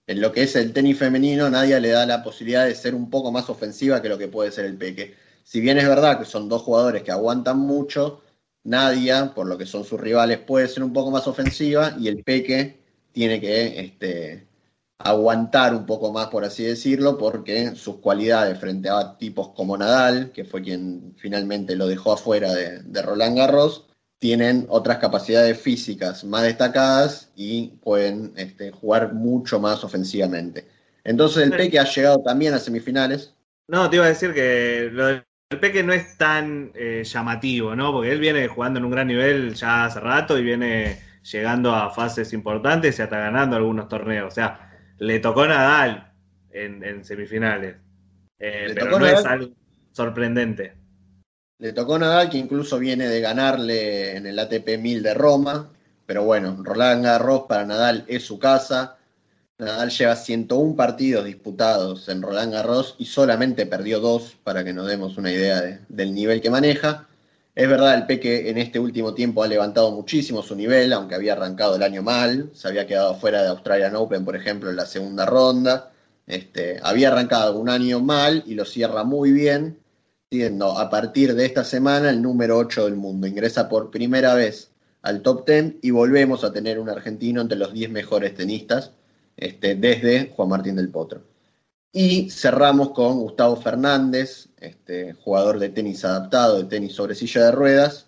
en 0.07 0.21
lo 0.21 0.31
que 0.31 0.41
es 0.41 0.55
el 0.55 0.73
tenis 0.73 0.97
femenino, 0.97 1.47
Nadia 1.47 1.79
le 1.79 1.89
da 1.89 2.07
la 2.07 2.23
posibilidad 2.23 2.65
de 2.65 2.73
ser 2.73 2.95
un 2.95 3.11
poco 3.11 3.31
más 3.31 3.47
ofensiva 3.47 4.01
que 4.01 4.09
lo 4.09 4.17
que 4.17 4.27
puede 4.27 4.51
ser 4.51 4.65
el 4.65 4.77
Peque. 4.77 5.13
Si 5.43 5.61
bien 5.61 5.77
es 5.77 5.87
verdad 5.87 6.17
que 6.17 6.25
son 6.25 6.49
dos 6.49 6.63
jugadores 6.63 7.03
que 7.03 7.11
aguantan 7.11 7.59
mucho, 7.59 8.23
Nadia, 8.63 9.33
por 9.35 9.45
lo 9.45 9.55
que 9.55 9.67
son 9.67 9.83
sus 9.83 9.99
rivales, 9.99 10.39
puede 10.39 10.67
ser 10.67 10.81
un 10.81 10.93
poco 10.93 11.11
más 11.11 11.27
ofensiva 11.27 11.95
y 11.99 12.07
el 12.07 12.23
Peque 12.23 12.79
tiene 13.11 13.39
que 13.39 13.79
este, 13.79 14.47
aguantar 14.99 15.73
un 15.73 15.85
poco 15.85 16.11
más, 16.11 16.27
por 16.27 16.45
así 16.45 16.63
decirlo, 16.63 17.17
porque 17.17 17.75
sus 17.75 17.97
cualidades 17.97 18.59
frente 18.59 18.89
a 18.89 19.17
tipos 19.17 19.49
como 19.49 19.77
Nadal, 19.77 20.31
que 20.31 20.45
fue 20.45 20.61
quien 20.61 21.13
finalmente 21.17 21.75
lo 21.75 21.87
dejó 21.87 22.13
afuera 22.13 22.53
de, 22.53 23.01
Roland 23.01 23.37
Garros, 23.37 23.87
tienen 24.19 24.65
otras 24.69 24.97
capacidades 24.97 25.59
físicas 25.59 26.23
más 26.23 26.43
destacadas 26.43 27.31
y 27.35 27.67
pueden 27.83 28.33
este, 28.37 28.71
jugar 28.71 29.13
mucho 29.13 29.59
más 29.59 29.83
ofensivamente. 29.83 30.67
Entonces 31.03 31.43
el 31.43 31.51
Peque 31.51 31.79
ha 31.79 31.83
llegado 31.83 32.23
también 32.23 32.53
a 32.53 32.59
semifinales. 32.59 33.35
No, 33.67 33.89
te 33.89 33.97
iba 33.97 34.05
a 34.05 34.09
decir 34.09 34.33
que 34.33 34.89
lo 34.91 35.05
del 35.05 35.25
Peque 35.59 35.83
no 35.83 35.93
es 35.93 36.17
tan 36.17 36.71
eh, 36.73 37.03
llamativo, 37.03 37.75
¿no? 37.75 37.91
Porque 37.91 38.11
él 38.11 38.19
viene 38.19 38.47
jugando 38.47 38.79
en 38.79 38.85
un 38.85 38.91
gran 38.91 39.07
nivel 39.07 39.53
ya 39.53 39.85
hace 39.85 39.99
rato 39.99 40.39
y 40.39 40.43
viene 40.43 40.99
llegando 41.31 41.73
a 41.73 41.89
fases 41.91 42.33
importantes 42.33 42.97
y 42.97 43.01
hasta 43.01 43.19
ganando 43.19 43.55
algunos 43.55 43.87
torneos. 43.87 44.27
O 44.27 44.35
sea, 44.35 44.64
le 44.97 45.19
tocó 45.19 45.45
Nadal 45.47 46.11
en, 46.51 47.03
semifinales. 47.03 47.75
Eh, 48.39 48.71
pero 48.73 48.99
no 48.99 49.05
es 49.05 49.25
algo 49.25 49.53
sorprendente. 49.91 50.73
Le 51.59 51.73
tocó 51.73 51.97
Nadal, 51.97 52.29
que 52.29 52.37
incluso 52.37 52.79
viene 52.79 53.07
de 53.07 53.21
ganarle 53.21 54.17
en 54.17 54.25
el 54.25 54.37
ATP 54.39 54.77
1000 54.79 55.03
de 55.03 55.13
Roma. 55.13 55.69
Pero 56.05 56.23
bueno, 56.23 56.57
Roland 56.61 57.03
Garros 57.03 57.43
para 57.47 57.65
Nadal 57.65 58.03
es 58.07 58.23
su 58.23 58.37
casa. 58.37 58.97
Nadal 59.57 59.89
lleva 59.89 60.15
101 60.15 60.75
partidos 60.75 61.25
disputados 61.25 62.09
en 62.09 62.21
Roland 62.21 62.53
Garros 62.53 62.95
y 62.97 63.05
solamente 63.05 63.65
perdió 63.65 64.01
dos, 64.01 64.37
para 64.43 64.65
que 64.65 64.73
nos 64.73 64.87
demos 64.87 65.17
una 65.17 65.31
idea 65.31 65.79
del 65.87 66.13
nivel 66.13 66.41
que 66.41 66.49
maneja. 66.49 67.07
Es 67.55 67.69
verdad, 67.69 67.95
el 67.95 68.05
Peque 68.05 68.49
en 68.49 68.57
este 68.57 68.79
último 68.79 69.13
tiempo 69.13 69.41
ha 69.41 69.47
levantado 69.47 69.89
muchísimo 69.91 70.43
su 70.43 70.55
nivel, 70.57 70.91
aunque 70.91 71.15
había 71.15 71.33
arrancado 71.33 71.77
el 71.77 71.83
año 71.83 72.03
mal, 72.03 72.49
se 72.53 72.67
había 72.67 72.85
quedado 72.85 73.15
fuera 73.15 73.41
de 73.41 73.47
Australian 73.47 73.95
Open, 73.95 74.25
por 74.25 74.35
ejemplo, 74.35 74.69
en 74.69 74.75
la 74.75 74.85
segunda 74.85 75.25
ronda. 75.25 75.93
Este, 76.27 76.79
había 76.83 77.09
arrancado 77.09 77.57
un 77.57 77.69
año 77.69 78.01
mal 78.01 78.43
y 78.45 78.55
lo 78.55 78.65
cierra 78.65 79.05
muy 79.05 79.31
bien, 79.31 79.79
siendo 80.29 80.77
a 80.77 80.89
partir 80.89 81.33
de 81.33 81.45
esta 81.45 81.63
semana 81.63 82.09
el 82.09 82.21
número 82.21 82.57
8 82.57 82.85
del 82.85 82.95
mundo. 82.95 83.25
Ingresa 83.25 83.69
por 83.69 83.89
primera 83.89 84.33
vez 84.33 84.71
al 85.01 85.21
top 85.21 85.47
10 85.47 85.75
y 85.81 85.91
volvemos 85.91 86.43
a 86.43 86.51
tener 86.51 86.77
un 86.77 86.89
argentino 86.89 87.39
entre 87.39 87.57
los 87.57 87.71
10 87.71 87.89
mejores 87.89 88.35
tenistas 88.35 88.91
este, 89.37 89.75
desde 89.75 90.33
Juan 90.35 90.49
Martín 90.49 90.75
del 90.75 90.89
Potro. 90.89 91.21
Y 91.93 92.29
cerramos 92.29 92.89
con 92.89 93.19
Gustavo 93.19 93.55
Fernández, 93.55 94.49
este, 94.65 95.13
jugador 95.13 95.59
de 95.59 95.69
tenis 95.69 96.03
adaptado, 96.05 96.57
de 96.57 96.65
tenis 96.65 96.93
sobre 96.93 97.15
silla 97.15 97.45
de 97.45 97.51
ruedas, 97.51 98.07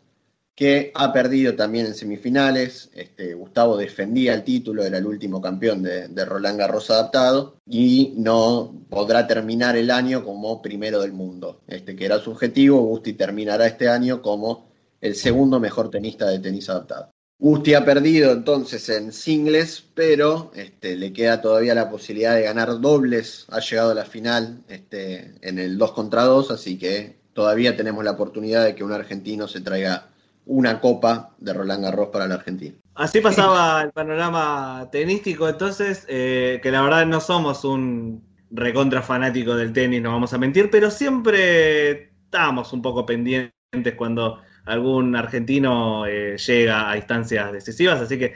que 0.58 0.92
ha 0.96 1.14
perdido 1.14 1.56
también 1.56 1.86
en 1.86 1.94
semifinales. 1.94 2.90
Este, 2.96 3.36
Gustavo 3.36 3.78
defendía 3.78 4.34
el 4.34 4.44
título, 4.44 4.84
era 4.84 4.98
el 4.98 5.06
último 5.06 5.40
campeón 5.40 5.84
de, 5.84 6.26
Roland 6.26 6.58
Garros 6.58 6.90
adaptado 6.90 7.58
y 7.68 8.14
no 8.18 8.74
podrá 8.90 9.28
terminar 9.28 9.78
el 9.78 9.92
año 9.92 10.24
como 10.26 10.62
primero 10.62 11.00
del 11.02 11.14
mundo, 11.14 11.62
este, 11.68 11.96
que 11.96 12.06
era 12.06 12.18
su 12.20 12.32
objetivo. 12.32 12.82
Gusti 12.82 13.14
terminará 13.14 13.68
este 13.68 13.88
año 13.88 14.22
como 14.22 14.68
el 15.00 15.16
segundo 15.16 15.60
mejor 15.60 15.92
tenista 15.92 16.28
de 16.28 16.40
tenis 16.40 16.70
adaptado. 16.70 17.12
Gusti 17.40 17.76
ha 17.76 17.86
perdido 17.86 18.32
entonces 18.32 18.90
en 18.90 19.12
singles, 19.12 19.86
pero 19.94 20.52
este, 20.56 20.96
le 20.96 21.14
queda 21.14 21.40
todavía 21.40 21.76
la 21.76 21.90
posibilidad 21.90 22.34
de 22.34 22.42
ganar 22.42 22.82
dobles. 22.82 23.46
Ha 23.52 23.60
llegado 23.60 23.92
a 23.92 23.96
la 23.96 24.06
final 24.06 24.64
este, 24.68 25.36
en 25.42 25.60
el 25.60 25.78
2 25.78 25.92
contra 25.92 26.24
2, 26.24 26.50
así 26.50 26.80
que 26.80 27.18
todavía 27.34 27.78
tenemos 27.78 28.04
la 28.04 28.12
oportunidad 28.12 28.66
de 28.66 28.74
que 28.74 28.84
un 28.84 28.92
argentino 28.92 29.48
se 29.48 29.62
traiga 29.62 30.08
una 30.48 30.82
copa 30.82 31.36
de 31.38 31.54
Roland 31.54 31.84
Garros 31.84 32.10
para 32.10 32.28
la 32.28 32.36
Argentina. 32.36 32.76
Así 32.96 33.22
pasaba 33.22 33.84
el 33.84 33.92
panorama 33.92 34.90
tenístico, 34.92 35.48
entonces, 35.48 36.06
eh, 36.08 36.60
que 36.64 36.72
la 36.72 36.82
verdad 36.82 37.06
no 37.06 37.22
somos 37.22 37.64
un 37.64 38.24
recontra 38.50 39.04
fanático 39.04 39.56
del 39.56 39.74
tenis, 39.74 40.02
no 40.02 40.12
vamos 40.12 40.34
a 40.34 40.40
mentir, 40.40 40.72
pero 40.72 40.90
siempre 40.90 42.10
estamos 42.26 42.74
un 42.74 42.82
poco 42.82 43.06
pendientes 43.06 43.52
cuando 43.96 44.42
algún 44.68 45.16
argentino 45.16 46.06
eh, 46.06 46.38
llega 46.38 46.90
a 46.90 46.98
instancias 46.98 47.52
decisivas, 47.52 48.02
así 48.02 48.20
que 48.20 48.34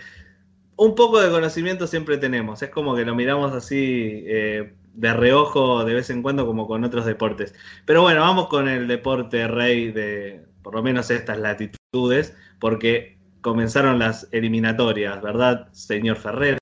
un 0.78 0.96
poco 0.96 1.22
de 1.22 1.30
conocimiento 1.30 1.86
siempre 1.86 2.18
tenemos, 2.18 2.64
es 2.64 2.70
como 2.70 2.96
que 2.96 3.06
lo 3.06 3.14
miramos 3.14 3.54
así 3.54 4.24
eh, 4.26 4.74
de 4.94 5.14
reojo 5.14 5.84
de 5.86 5.94
vez 5.94 6.10
en 6.10 6.24
cuando 6.24 6.46
como 6.46 6.68
con 6.68 6.84
otros 6.84 7.06
deportes. 7.06 7.54
Pero 7.86 8.02
bueno, 8.02 8.22
vamos 8.22 8.48
con 8.48 8.68
el 8.68 8.88
deporte 8.88 9.48
rey 9.48 9.92
de 9.92 10.42
por 10.64 10.76
lo 10.76 10.82
menos 10.82 11.12
estas 11.12 11.38
latitudes, 11.38 12.38
porque 12.60 13.18
comenzaron 13.42 14.00
las 14.00 14.32
eliminatorias, 14.32 15.22
¿verdad, 15.22 15.68
señor 15.72 16.18
Ferrer? 16.18 16.58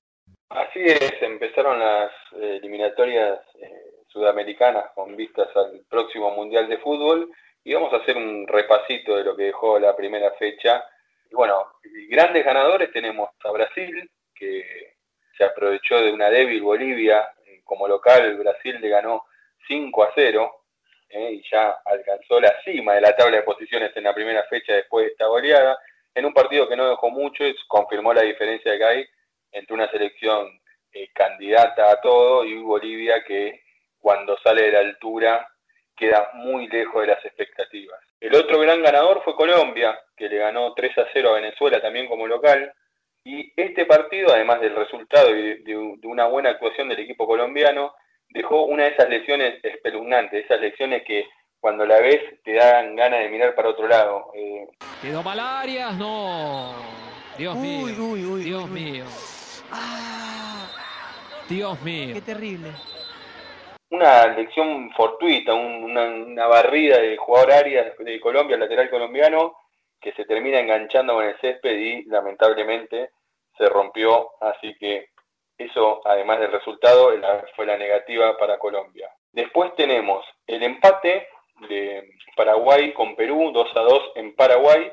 Así 0.48 0.80
es, 0.80 1.12
empezaron 1.20 1.78
las 1.78 2.10
eliminatorias 2.40 3.38
eh, 3.60 4.04
sudamericanas 4.08 4.86
con 4.94 5.16
vistas 5.16 5.48
al 5.54 5.82
próximo 5.88 6.34
Mundial 6.34 6.68
de 6.68 6.78
Fútbol 6.78 7.30
y 7.64 7.74
vamos 7.74 7.92
a 7.92 7.96
hacer 7.96 8.16
un 8.16 8.46
repasito 8.46 9.16
de 9.16 9.24
lo 9.24 9.36
que 9.36 9.44
dejó 9.44 9.78
la 9.78 9.94
primera 9.94 10.30
fecha. 10.32 10.84
Y 11.30 11.34
bueno, 11.34 11.66
grandes 12.08 12.44
ganadores 12.44 12.92
tenemos 12.92 13.30
a 13.44 13.50
Brasil, 13.50 14.10
que 14.34 14.94
se 15.36 15.44
aprovechó 15.44 16.00
de 16.00 16.12
una 16.12 16.30
débil 16.30 16.62
Bolivia 16.62 17.28
como 17.70 17.86
local, 17.86 18.36
Brasil 18.36 18.78
le 18.80 18.88
ganó 18.88 19.24
5 19.68 20.02
a 20.02 20.10
0 20.12 20.50
eh, 21.08 21.32
y 21.34 21.42
ya 21.48 21.78
alcanzó 21.84 22.40
la 22.40 22.52
cima 22.64 22.94
de 22.94 23.00
la 23.00 23.14
tabla 23.14 23.36
de 23.36 23.42
posiciones 23.44 23.96
en 23.96 24.02
la 24.02 24.12
primera 24.12 24.42
fecha 24.50 24.74
después 24.74 25.06
de 25.06 25.12
esta 25.12 25.26
goleada, 25.26 25.78
en 26.12 26.24
un 26.24 26.34
partido 26.34 26.68
que 26.68 26.74
no 26.74 26.90
dejó 26.90 27.10
mucho 27.10 27.46
y 27.46 27.54
confirmó 27.68 28.12
la 28.12 28.22
diferencia 28.22 28.76
que 28.76 28.84
hay 28.84 29.06
entre 29.52 29.74
una 29.74 29.88
selección 29.88 30.60
eh, 30.92 31.10
candidata 31.14 31.92
a 31.92 32.00
todo 32.00 32.44
y 32.44 32.60
Bolivia 32.60 33.22
que 33.24 33.62
cuando 34.00 34.36
sale 34.38 34.62
de 34.62 34.72
la 34.72 34.80
altura 34.80 35.48
queda 36.00 36.30
muy 36.34 36.66
lejos 36.68 37.02
de 37.02 37.08
las 37.08 37.24
expectativas. 37.24 38.00
El 38.18 38.34
otro 38.34 38.58
gran 38.58 38.82
ganador 38.82 39.22
fue 39.22 39.36
Colombia, 39.36 39.96
que 40.16 40.28
le 40.28 40.38
ganó 40.38 40.74
3 40.74 40.98
a 40.98 41.06
0 41.12 41.30
a 41.30 41.34
Venezuela 41.34 41.80
también 41.80 42.08
como 42.08 42.26
local. 42.26 42.72
Y 43.22 43.52
este 43.54 43.84
partido, 43.84 44.32
además 44.32 44.60
del 44.62 44.74
resultado 44.74 45.30
y 45.36 45.62
de, 45.62 45.96
de 45.98 46.06
una 46.08 46.26
buena 46.26 46.50
actuación 46.50 46.88
del 46.88 47.00
equipo 47.00 47.26
colombiano, 47.26 47.94
dejó 48.30 48.64
una 48.64 48.84
de 48.84 48.90
esas 48.90 49.08
lesiones 49.10 49.62
espeluznantes, 49.62 50.44
esas 50.44 50.60
lesiones 50.60 51.02
que 51.04 51.26
cuando 51.60 51.84
la 51.84 52.00
ves 52.00 52.42
te 52.42 52.54
dan 52.54 52.96
ganas 52.96 53.20
de 53.20 53.28
mirar 53.28 53.54
para 53.54 53.68
otro 53.68 53.86
lado. 53.86 54.32
Eh. 54.34 54.66
Quedó 55.02 55.22
Malarias, 55.22 55.94
no. 55.96 56.74
Dios 57.36 57.56
mío. 57.56 57.86
Uy, 57.98 58.24
uy, 58.24 58.44
Dios 58.44 58.68
mío. 58.68 59.04
Ah. 59.70 60.68
Dios 61.48 61.80
mío. 61.82 62.14
Qué 62.14 62.20
terrible. 62.22 62.72
Una 63.90 64.26
lección 64.28 64.90
fortuita, 64.92 65.52
una, 65.54 66.46
barrida 66.46 66.98
de 66.98 67.16
jugador 67.16 67.52
Arias 67.52 67.98
de 67.98 68.20
Colombia, 68.20 68.56
lateral 68.56 68.88
colombiano, 68.88 69.56
que 70.00 70.12
se 70.12 70.24
termina 70.24 70.60
enganchando 70.60 71.14
con 71.14 71.24
el 71.24 71.38
césped 71.40 71.76
y 71.76 72.04
lamentablemente 72.04 73.10
se 73.58 73.68
rompió. 73.68 74.30
Así 74.40 74.74
que 74.78 75.10
eso, 75.58 76.00
además 76.04 76.40
del 76.40 76.52
resultado, 76.52 77.12
fue 77.54 77.66
la 77.66 77.76
negativa 77.76 78.36
para 78.38 78.58
Colombia. 78.58 79.10
Después 79.32 79.74
tenemos 79.76 80.24
el 80.46 80.62
empate 80.62 81.28
de 81.68 82.14
Paraguay 82.36 82.92
con 82.92 83.14
Perú, 83.16 83.50
2 83.52 83.76
a 83.76 83.80
2 83.80 84.12
en 84.16 84.34
Paraguay, 84.34 84.90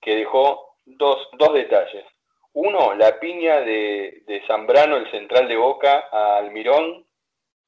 que 0.00 0.16
dejó 0.16 0.76
dos, 0.84 1.28
dos 1.32 1.54
detalles. 1.54 2.04
Uno, 2.52 2.94
la 2.94 3.20
piña 3.20 3.60
de, 3.60 4.42
Zambrano, 4.46 4.96
el 4.96 5.10
central 5.10 5.46
de 5.46 5.56
Boca, 5.56 6.08
a 6.10 6.38
Almirón, 6.38 7.06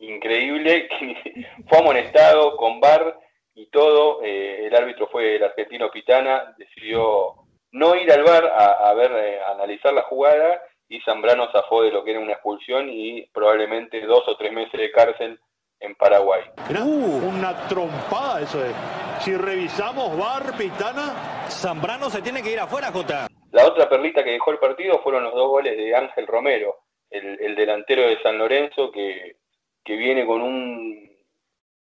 increíble, 0.02 0.88
que 0.98 1.46
fue 1.68 1.78
amonestado 1.78 2.56
con 2.56 2.80
bar 2.80 3.18
y 3.54 3.66
todo. 3.66 4.22
Eh, 4.22 4.66
el 4.66 4.74
árbitro 4.74 5.08
fue 5.08 5.36
el 5.36 5.44
argentino 5.44 5.90
Pitana, 5.90 6.54
decidió 6.58 7.34
no 7.72 7.94
ir 7.94 8.10
al 8.12 8.22
bar 8.22 8.44
a, 8.44 8.92
ver, 8.94 9.12
eh, 9.12 9.40
a 9.40 9.52
analizar 9.52 9.92
la 9.92 10.02
jugada 10.02 10.60
y 10.88 11.00
Zambrano 11.00 11.50
zafó 11.50 11.82
de 11.82 11.90
lo 11.90 12.04
que 12.04 12.10
era 12.10 12.20
una 12.20 12.32
expulsión 12.32 12.90
y 12.90 13.26
probablemente 13.32 14.00
dos 14.02 14.28
o 14.28 14.36
tres 14.36 14.52
meses 14.52 14.78
de 14.78 14.90
cárcel 14.90 15.40
en 15.80 15.94
Paraguay. 15.94 16.42
Uh, 16.70 17.28
una 17.28 17.66
trompada 17.66 18.42
eso 18.42 18.62
es. 18.64 18.74
Si 19.20 19.34
revisamos 19.34 20.16
Bar, 20.18 20.56
Pitana, 20.56 21.48
Zambrano 21.48 22.10
se 22.10 22.20
tiene 22.20 22.42
que 22.42 22.52
ir 22.52 22.60
afuera, 22.60 22.92
Jota. 22.92 23.26
La 23.52 23.66
otra 23.66 23.88
perlita 23.88 24.22
que 24.22 24.32
dejó 24.32 24.50
el 24.50 24.58
partido 24.58 25.00
fueron 25.02 25.24
los 25.24 25.34
dos 25.34 25.48
goles 25.48 25.76
de 25.76 25.94
Ángel 25.94 26.26
Romero, 26.26 26.76
el, 27.10 27.54
delantero 27.54 28.02
de 28.02 28.20
San 28.22 28.38
Lorenzo 28.38 28.90
que, 28.90 29.36
que, 29.84 29.96
viene 29.96 30.26
con 30.26 30.42
un 30.42 31.10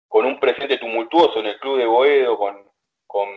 con 0.07 0.25
un 0.25 0.39
presente 0.39 0.77
tumultuoso 0.77 1.39
en 1.39 1.47
el 1.47 1.59
club 1.59 1.77
de 1.77 1.85
Boedo, 1.85 2.37
con, 2.37 2.63
con 3.05 3.29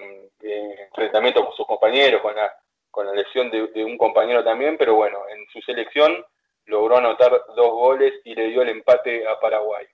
eh, 0.43 0.75
enfrentamientos 0.87 1.45
con 1.45 1.55
sus 1.57 1.67
compañeros, 1.67 2.23
con 2.23 2.37
la 2.37 2.53
con 2.91 3.07
la 3.07 3.13
lesión 3.13 3.51
de, 3.51 3.85
un 3.85 3.97
compañero 3.97 4.43
también, 4.43 4.77
pero 4.77 4.95
bueno, 4.95 5.21
en 5.29 5.47
su 5.53 5.61
selección 5.63 6.25
logró 6.65 6.97
anotar 6.99 7.31
dos 7.55 7.71
goles 7.71 8.13
y 8.25 8.35
le 8.35 8.49
dio 8.49 8.63
el 8.63 8.71
empate 8.71 9.27
a 9.27 9.39
Paraguay. 9.39 9.87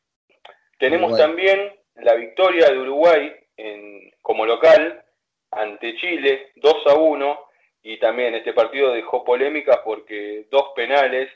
Tenemos 0.79 1.17
también 1.17 1.79
la 1.97 2.15
victoria 2.15 2.71
de 2.71 2.79
Uruguay 2.79 3.31
en, 3.57 4.11
como 4.23 4.47
local 4.47 5.05
ante 5.51 5.97
Chile, 5.97 6.53
2 6.57 6.75
a 6.87 6.95
1, 6.95 7.41
y 7.83 7.99
también 7.99 8.35
este 8.35 8.55
partido 8.55 8.93
dejó 8.93 9.23
polémica 9.25 9.83
porque 9.85 10.47
dos 10.51 10.73
penales, 10.75 11.31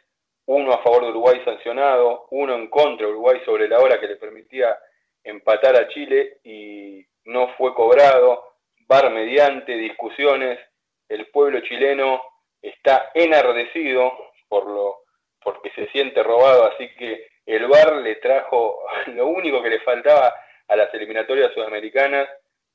uno 0.49 0.73
a 0.73 0.83
favor 0.83 1.03
de 1.03 1.11
Uruguay 1.11 1.43
sancionado, 1.45 2.27
uno 2.31 2.55
en 2.55 2.69
contra 2.69 3.07
de 3.07 3.13
Uruguay 3.13 3.41
sobre 3.45 3.69
la 3.69 3.81
hora 3.81 4.01
que 4.01 4.09
le 4.09 4.17
permitía 4.17 4.79
empatar 5.23 5.77
a 5.77 5.89
Chile 5.89 6.39
y 6.43 7.05
no 7.27 7.49
fue 7.59 7.75
cobrado, 7.75 8.55
bar 8.87 9.11
mediante, 9.11 9.75
discusiones, 9.75 10.59
el 11.07 11.27
pueblo 11.27 11.61
chileno 11.61 12.23
está 12.63 13.11
enardecido 13.15 14.11
por 14.49 14.67
lo 14.67 14.97
porque 15.45 15.71
se 15.71 15.87
siente 15.89 16.23
robado, 16.23 16.73
así 16.73 16.95
que 16.97 17.29
el 17.45 17.67
VAR 17.67 17.97
le 17.97 18.17
trajo 18.17 18.81
lo 19.09 19.27
único 19.27 19.63
que 19.63 19.71
le 19.71 19.81
faltaba 19.81 20.35
a 20.67 20.77
las 20.77 20.93
eliminatorias 20.95 21.53
sudamericanas 21.53 22.27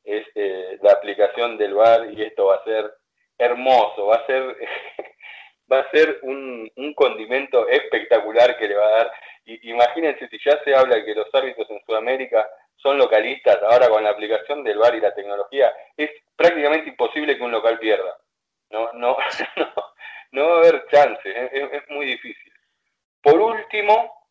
es 0.03 0.27
eh, 0.35 0.77
la 0.83 0.91
aplicación 0.91 1.57
del 1.57 1.73
VAR 1.73 2.11
y 2.11 2.21
esto 2.21 2.45
va 2.45 2.55
a 2.55 2.63
ser 2.63 2.93
hermoso, 3.35 4.07
va 4.07 4.17
a 4.17 4.25
ser 4.27 4.57
va 5.73 5.79
a 5.79 5.91
ser 5.91 6.19
un, 6.21 6.71
un 6.75 6.93
condimento 6.93 7.67
espectacular 7.67 8.57
que 8.57 8.67
le 8.67 8.75
va 8.75 8.85
a 8.85 8.91
dar. 8.91 9.11
Y, 9.45 9.69
imagínense 9.71 10.27
si 10.29 10.37
ya 10.43 10.61
se 10.63 10.75
habla 10.75 11.03
que 11.03 11.15
los 11.15 11.27
árbitros 11.33 11.69
en 11.69 11.83
Sudamérica 11.85 12.47
son 12.77 12.97
localistas, 12.97 13.59
ahora 13.63 13.89
con 13.89 14.03
la 14.03 14.11
aplicación 14.11 14.63
del 14.63 14.77
VAR 14.77 14.95
y 14.95 15.01
la 15.01 15.15
tecnología, 15.15 15.73
es 15.95 16.11
prácticamente 16.35 16.89
imposible 16.89 17.37
que 17.37 17.43
un 17.43 17.51
local 17.51 17.79
pierda. 17.79 18.17
No, 18.69 18.91
no, 18.93 19.17
no, 20.31 20.49
va 20.49 20.55
a 20.55 20.59
haber 20.59 20.85
chance, 20.87 21.21
es, 21.25 21.89
muy 21.89 22.07
difícil. 22.07 22.51
Por 23.21 23.39
último, 23.39 24.27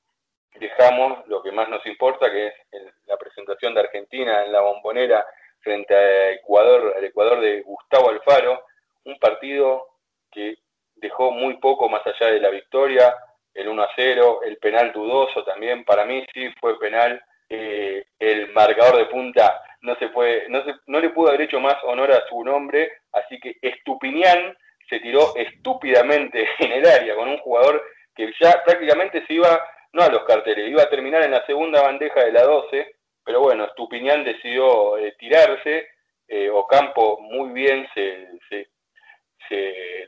dejamos 0.54 1.26
lo 1.28 1.42
que 1.42 1.52
más 1.52 1.68
nos 1.68 1.84
importa, 1.86 2.30
que 2.30 2.48
es 2.48 2.82
la 3.06 3.16
presentación 3.16 3.74
de 3.74 3.80
Argentina 3.80 4.44
en 4.44 4.52
la 4.52 4.60
bombonera 4.60 5.24
frente 5.60 5.94
a 5.94 6.32
Ecuador, 6.32 6.94
al 6.96 7.04
Ecuador 7.04 7.40
de 7.40 7.62
Gustavo 7.62 8.10
Alfaro, 8.10 8.64
un 9.04 9.18
partido 9.18 9.86
que 10.30 10.58
dejó 11.02 11.32
muy 11.32 11.58
poco 11.58 11.88
más 11.88 12.00
allá 12.06 12.32
de 12.32 12.40
la 12.40 12.48
victoria, 12.48 13.14
el 13.52 13.68
1 13.68 13.82
a 13.82 13.88
0, 13.94 14.40
el 14.44 14.56
penal 14.56 14.92
dudoso 14.92 15.44
también, 15.44 15.84
para 15.84 16.06
mí 16.06 16.24
sí 16.32 16.48
fue 16.58 16.78
penal, 16.78 17.22
eh, 17.50 18.06
el 18.18 18.50
marcador 18.52 18.96
de 18.96 19.06
punta 19.06 19.60
no 19.82 19.94
se 19.96 20.08
fue, 20.10 20.46
no, 20.48 20.64
se, 20.64 20.74
no 20.86 21.00
le 21.00 21.10
pudo 21.10 21.28
haber 21.28 21.42
hecho 21.42 21.60
más 21.60 21.76
honor 21.82 22.12
a 22.12 22.26
su 22.28 22.42
nombre, 22.42 22.90
así 23.12 23.38
que 23.40 23.56
Estupinián 23.60 24.56
se 24.88 25.00
tiró 25.00 25.34
estúpidamente 25.36 26.48
en 26.60 26.72
el 26.72 26.86
área 26.86 27.16
con 27.16 27.28
un 27.28 27.38
jugador 27.38 27.82
que 28.14 28.32
ya 28.40 28.62
prácticamente 28.64 29.26
se 29.26 29.34
iba, 29.34 29.60
no 29.92 30.02
a 30.02 30.08
los 30.08 30.24
carteles, 30.24 30.70
iba 30.70 30.82
a 30.82 30.90
terminar 30.90 31.22
en 31.24 31.32
la 31.32 31.44
segunda 31.44 31.82
bandeja 31.82 32.24
de 32.24 32.32
la 32.32 32.44
12, 32.44 32.94
pero 33.24 33.40
bueno, 33.40 33.64
Estupinián 33.64 34.24
decidió 34.24 34.96
eh, 34.98 35.14
tirarse, 35.18 35.88
eh, 36.28 36.48
Ocampo 36.48 37.18
muy 37.20 37.50
bien 37.50 37.86
se 37.92 38.68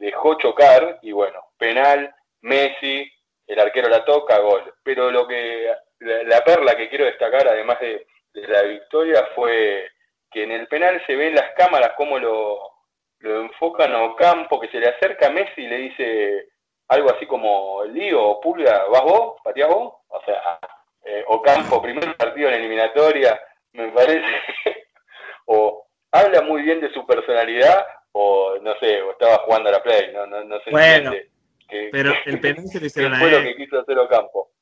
dejó 0.00 0.34
chocar 0.34 0.98
y 1.02 1.12
bueno, 1.12 1.40
penal, 1.58 2.14
Messi, 2.42 3.10
el 3.46 3.58
arquero 3.58 3.88
la 3.88 4.04
toca, 4.04 4.38
gol. 4.38 4.74
Pero 4.82 5.10
lo 5.10 5.26
que 5.26 5.72
la, 6.00 6.40
perla 6.42 6.76
que 6.76 6.88
quiero 6.88 7.04
destacar, 7.04 7.48
además 7.48 7.78
de, 7.80 8.06
la 8.34 8.62
victoria, 8.62 9.28
fue 9.34 9.88
que 10.30 10.42
en 10.42 10.52
el 10.52 10.66
penal 10.66 11.02
se 11.06 11.14
ven 11.14 11.34
las 11.34 11.52
cámaras 11.54 11.92
cómo 11.96 12.18
lo, 12.18 12.58
lo 13.20 13.40
enfocan 13.42 13.92
a 13.94 14.02
Ocampo, 14.02 14.60
que 14.60 14.68
se 14.68 14.78
le 14.78 14.88
acerca 14.88 15.28
a 15.28 15.30
Messi 15.30 15.62
y 15.62 15.68
le 15.68 15.76
dice 15.76 16.48
algo 16.88 17.10
así 17.10 17.26
como, 17.26 17.84
Lío, 17.84 18.40
Pulga, 18.40 18.84
¿vas 18.90 19.02
vos? 19.02 19.40
¿Patías 19.42 19.68
vos? 19.68 19.94
O 20.08 20.20
sea, 20.24 20.58
eh, 21.04 21.24
Ocampo, 21.28 21.80
primer 21.80 22.16
partido 22.16 22.48
en 22.48 22.56
eliminatoria, 22.56 23.40
me 23.72 23.88
parece, 23.88 24.24
o 25.46 25.86
habla 26.12 26.42
muy 26.42 26.62
bien 26.62 26.80
de 26.80 26.92
su 26.92 27.06
personalidad, 27.06 27.86
o 28.16 28.58
no 28.60 28.78
sé, 28.78 29.02
o 29.02 29.10
estaba 29.12 29.38
jugando 29.38 29.68
a 29.68 29.72
la 29.72 29.82
play, 29.82 30.12
no, 30.12 30.26
no, 30.26 30.44
no 30.44 30.60
sé. 30.60 30.70
Bueno, 30.70 31.12
pero 31.90 32.12
el 32.26 32.40
penal 32.40 32.66
se 32.68 32.80
le 32.80 32.86
hicieron 32.86 33.14
a 33.14 33.16
él. 33.16 33.22
fue 33.22 33.38
lo 33.38 33.44
que 33.44 33.56
quiso 33.56 33.80
hacer 33.80 33.98
Ocampo. 33.98 34.52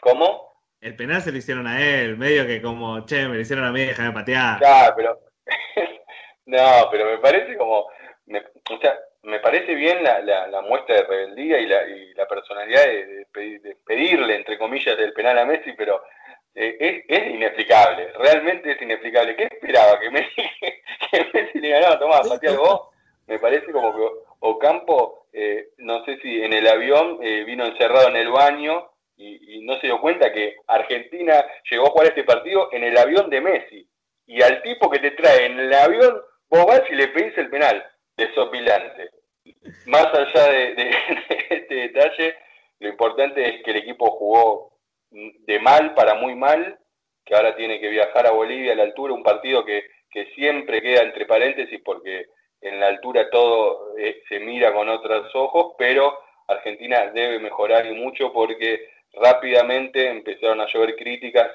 ¿Cómo? 0.00 0.50
El 0.80 0.96
penal 0.96 1.20
se 1.20 1.30
lo 1.30 1.38
hicieron 1.38 1.66
a 1.66 1.82
él, 1.84 2.16
medio 2.16 2.46
que 2.46 2.62
como, 2.62 3.04
che, 3.04 3.28
me 3.28 3.34
lo 3.34 3.40
hicieron 3.40 3.66
a 3.66 3.72
mí, 3.72 3.84
déjame 3.84 4.12
patear. 4.12 4.58
Claro, 4.58 4.94
pero. 4.96 5.20
no, 6.46 6.88
pero 6.90 7.04
me 7.04 7.18
parece 7.18 7.56
como. 7.58 7.80
o 7.80 8.80
sea, 8.80 8.98
me 9.22 9.40
parece 9.40 9.74
bien 9.74 10.02
la, 10.02 10.20
la, 10.20 10.62
muestra 10.62 10.96
de 10.96 11.02
rebeldía 11.02 11.58
y 11.58 11.66
la, 11.66 11.86
y 11.86 12.14
la 12.14 12.26
personalidad 12.26 12.84
de, 12.84 13.26
pedirle, 13.84 14.36
entre 14.36 14.56
comillas, 14.56 14.98
el 14.98 15.12
penal 15.12 15.38
a 15.38 15.44
Messi, 15.44 15.72
pero 15.74 16.02
eh, 16.54 16.76
es, 16.80 17.04
es, 17.08 17.34
inexplicable, 17.34 18.12
realmente 18.18 18.72
es 18.72 18.82
inexplicable. 18.82 19.36
¿Qué 19.36 19.44
esperaba? 19.44 19.98
¿Que 20.00 20.10
Messi, 20.10 20.42
que 21.10 21.26
Messi 21.32 21.58
le 21.58 21.70
ganaba? 21.70 21.98
Tomás, 21.98 22.28
patear 22.28 22.56
vos. 22.56 22.88
Me 23.26 23.38
parece 23.38 23.70
como 23.70 23.94
que 23.94 24.02
Ocampo, 24.40 25.26
eh, 25.32 25.68
no 25.78 26.04
sé 26.04 26.18
si 26.20 26.42
en 26.42 26.52
el 26.52 26.66
avión 26.66 27.18
eh, 27.22 27.44
vino 27.44 27.64
encerrado 27.64 28.08
en 28.08 28.16
el 28.16 28.30
baño 28.30 28.90
y, 29.16 29.60
no 29.64 29.78
se 29.78 29.88
dio 29.88 30.00
cuenta 30.00 30.32
que 30.32 30.56
Argentina 30.66 31.44
llegó 31.70 31.86
a 31.86 31.90
jugar 31.90 32.06
este 32.06 32.24
partido 32.24 32.70
en 32.72 32.82
el 32.82 32.96
avión 32.96 33.28
de 33.28 33.40
Messi. 33.42 33.88
Y 34.26 34.42
al 34.42 34.62
tipo 34.62 34.90
que 34.90 34.98
te 34.98 35.10
trae 35.10 35.44
en 35.46 35.60
el 35.60 35.74
avión, 35.74 36.22
vos 36.48 36.66
vas 36.66 36.82
y 36.90 36.94
le 36.94 37.08
pedís 37.08 37.36
el 37.36 37.50
penal, 37.50 37.84
desopilante. 38.16 39.10
Más 39.86 40.06
allá 40.06 40.48
de, 40.50 40.90
este 41.50 41.74
detalle, 41.74 42.34
lo 42.78 42.88
importante 42.88 43.46
es 43.46 43.62
que 43.62 43.72
el 43.72 43.76
equipo 43.76 44.10
jugó 44.10 44.69
de 45.10 45.58
mal 45.60 45.94
para 45.94 46.14
muy 46.14 46.34
mal, 46.34 46.78
que 47.24 47.34
ahora 47.34 47.56
tiene 47.56 47.80
que 47.80 47.88
viajar 47.88 48.26
a 48.26 48.32
Bolivia 48.32 48.72
a 48.72 48.76
la 48.76 48.84
altura, 48.84 49.14
un 49.14 49.22
partido 49.22 49.64
que, 49.64 49.84
que 50.10 50.26
siempre 50.34 50.82
queda 50.82 51.02
entre 51.02 51.26
paréntesis 51.26 51.80
porque 51.84 52.26
en 52.60 52.78
la 52.78 52.88
altura 52.88 53.30
todo 53.30 53.96
eh, 53.98 54.22
se 54.28 54.40
mira 54.40 54.72
con 54.72 54.88
otros 54.88 55.34
ojos, 55.34 55.74
pero 55.78 56.18
Argentina 56.46 57.10
debe 57.14 57.38
mejorar 57.38 57.86
y 57.86 57.94
mucho 57.94 58.32
porque 58.32 58.88
rápidamente 59.14 60.08
empezaron 60.08 60.60
a 60.60 60.66
llover 60.66 60.96
críticas 60.96 61.48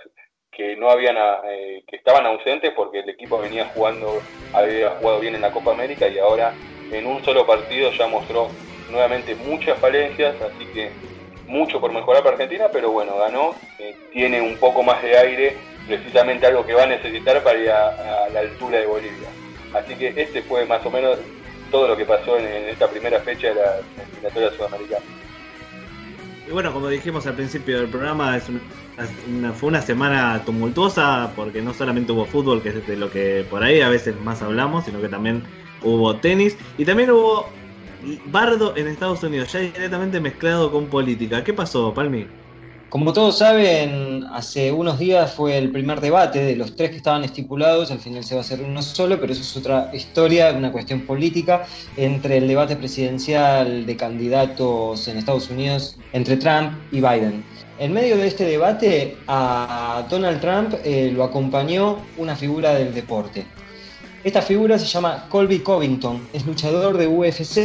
que 0.51 0.75
no 0.75 0.89
habían 0.89 1.17
eh, 1.49 1.83
que 1.87 1.97
estaban 1.97 2.25
ausentes 2.25 2.71
porque 2.75 2.99
el 2.99 3.09
equipo 3.09 3.37
venía 3.37 3.65
jugando 3.73 4.21
había 4.53 4.91
jugado 4.91 5.19
bien 5.19 5.35
en 5.35 5.41
la 5.41 5.51
Copa 5.51 5.71
América 5.71 6.07
y 6.07 6.17
ahora 6.17 6.53
en 6.91 7.05
un 7.05 7.23
solo 7.23 7.45
partido 7.45 7.91
ya 7.91 8.07
mostró 8.07 8.47
nuevamente 8.89 9.35
muchas 9.35 9.77
falencias 9.79 10.35
así 10.41 10.65
que 10.73 10.91
mucho 11.47 11.79
por 11.79 11.91
mejorar 11.91 12.23
para 12.23 12.35
Argentina 12.35 12.65
pero 12.71 12.91
bueno 12.91 13.17
ganó 13.17 13.55
eh, 13.79 13.95
tiene 14.11 14.41
un 14.41 14.57
poco 14.57 14.83
más 14.83 15.01
de 15.01 15.17
aire 15.17 15.57
precisamente 15.87 16.45
algo 16.45 16.65
que 16.65 16.73
va 16.73 16.83
a 16.83 16.87
necesitar 16.87 17.43
para 17.43 17.59
ir 17.59 17.69
a, 17.69 18.29
la 18.33 18.39
altura 18.39 18.79
de 18.79 18.85
Bolivia. 18.85 19.29
Así 19.73 19.95
que 19.95 20.13
este 20.15 20.41
fue 20.43 20.65
más 20.65 20.85
o 20.85 20.91
menos 20.91 21.17
todo 21.71 21.87
lo 21.87 21.97
que 21.97 22.05
pasó 22.05 22.37
en, 22.37 22.45
esta 22.69 22.87
primera 22.89 23.19
fecha 23.19 23.49
de 23.49 23.55
la 23.55 23.79
eliminatoria 24.03 24.51
sudamericana. 24.51 25.05
Y 26.47 26.51
bueno, 26.51 26.71
como 26.71 26.89
dijimos 26.89 27.25
al 27.25 27.33
principio 27.33 27.79
del 27.79 27.89
programa, 27.89 28.37
es 28.37 28.45
una, 29.27 29.51
fue 29.53 29.69
una 29.69 29.81
semana 29.81 30.43
tumultuosa 30.45 31.31
porque 31.35 31.61
no 31.61 31.73
solamente 31.73 32.11
hubo 32.11 32.25
fútbol, 32.25 32.61
que 32.61 32.69
es 32.69 32.87
de 32.87 32.95
lo 32.95 33.09
que 33.09 33.45
por 33.49 33.63
ahí 33.63 33.81
a 33.81 33.89
veces 33.89 34.19
más 34.21 34.41
hablamos, 34.43 34.85
sino 34.85 35.01
que 35.01 35.09
también 35.09 35.43
hubo 35.81 36.15
tenis. 36.17 36.55
Y 36.77 36.85
también 36.85 37.09
hubo 37.09 37.49
bardo 38.25 38.75
en 38.75 38.87
Estados 38.87 39.23
Unidos, 39.23 39.51
ya 39.51 39.59
directamente 39.59 40.19
mezclado 40.19 40.71
con 40.71 40.87
política. 40.87 41.43
¿Qué 41.43 41.53
pasó, 41.53 41.93
Palmi? 41.93 42.25
Como 42.89 43.11
todos 43.11 43.39
saben, 43.39 44.23
hace 44.31 44.71
unos 44.71 44.99
días 44.99 45.33
fue 45.33 45.57
el 45.57 45.69
primer 45.71 45.99
debate 45.99 46.39
de 46.39 46.55
los 46.55 46.75
tres 46.75 46.91
que 46.91 46.97
estaban 46.97 47.23
estipulados, 47.25 47.91
al 47.91 47.99
final 47.99 48.23
se 48.23 48.35
va 48.35 48.41
a 48.41 48.43
hacer 48.43 48.61
uno 48.61 48.81
solo, 48.81 49.19
pero 49.19 49.33
eso 49.33 49.41
es 49.41 49.57
otra 49.57 49.89
historia, 49.93 50.53
una 50.53 50.71
cuestión 50.71 51.01
política, 51.01 51.65
entre 51.97 52.37
el 52.37 52.47
debate 52.47 52.77
presidencial 52.77 53.85
de 53.85 53.97
candidatos 53.97 55.07
en 55.09 55.17
Estados 55.17 55.49
Unidos 55.49 55.97
entre 56.13 56.37
Trump 56.37 56.71
y 56.91 57.01
Biden. 57.01 57.43
En 57.79 57.91
medio 57.91 58.15
de 58.15 58.27
este 58.27 58.45
debate 58.45 59.17
a 59.27 60.05
Donald 60.09 60.39
Trump 60.39 60.75
eh, 60.85 61.11
lo 61.13 61.25
acompañó 61.25 61.97
una 62.17 62.35
figura 62.37 62.75
del 62.75 62.93
deporte, 62.93 63.45
esta 64.25 64.41
figura 64.41 64.79
se 64.79 64.87
llama 64.87 65.27
Colby 65.29 65.59
Covington, 65.59 66.29
es 66.33 66.47
luchador 66.47 66.97
de 66.97 67.05
UFC. 67.05 67.55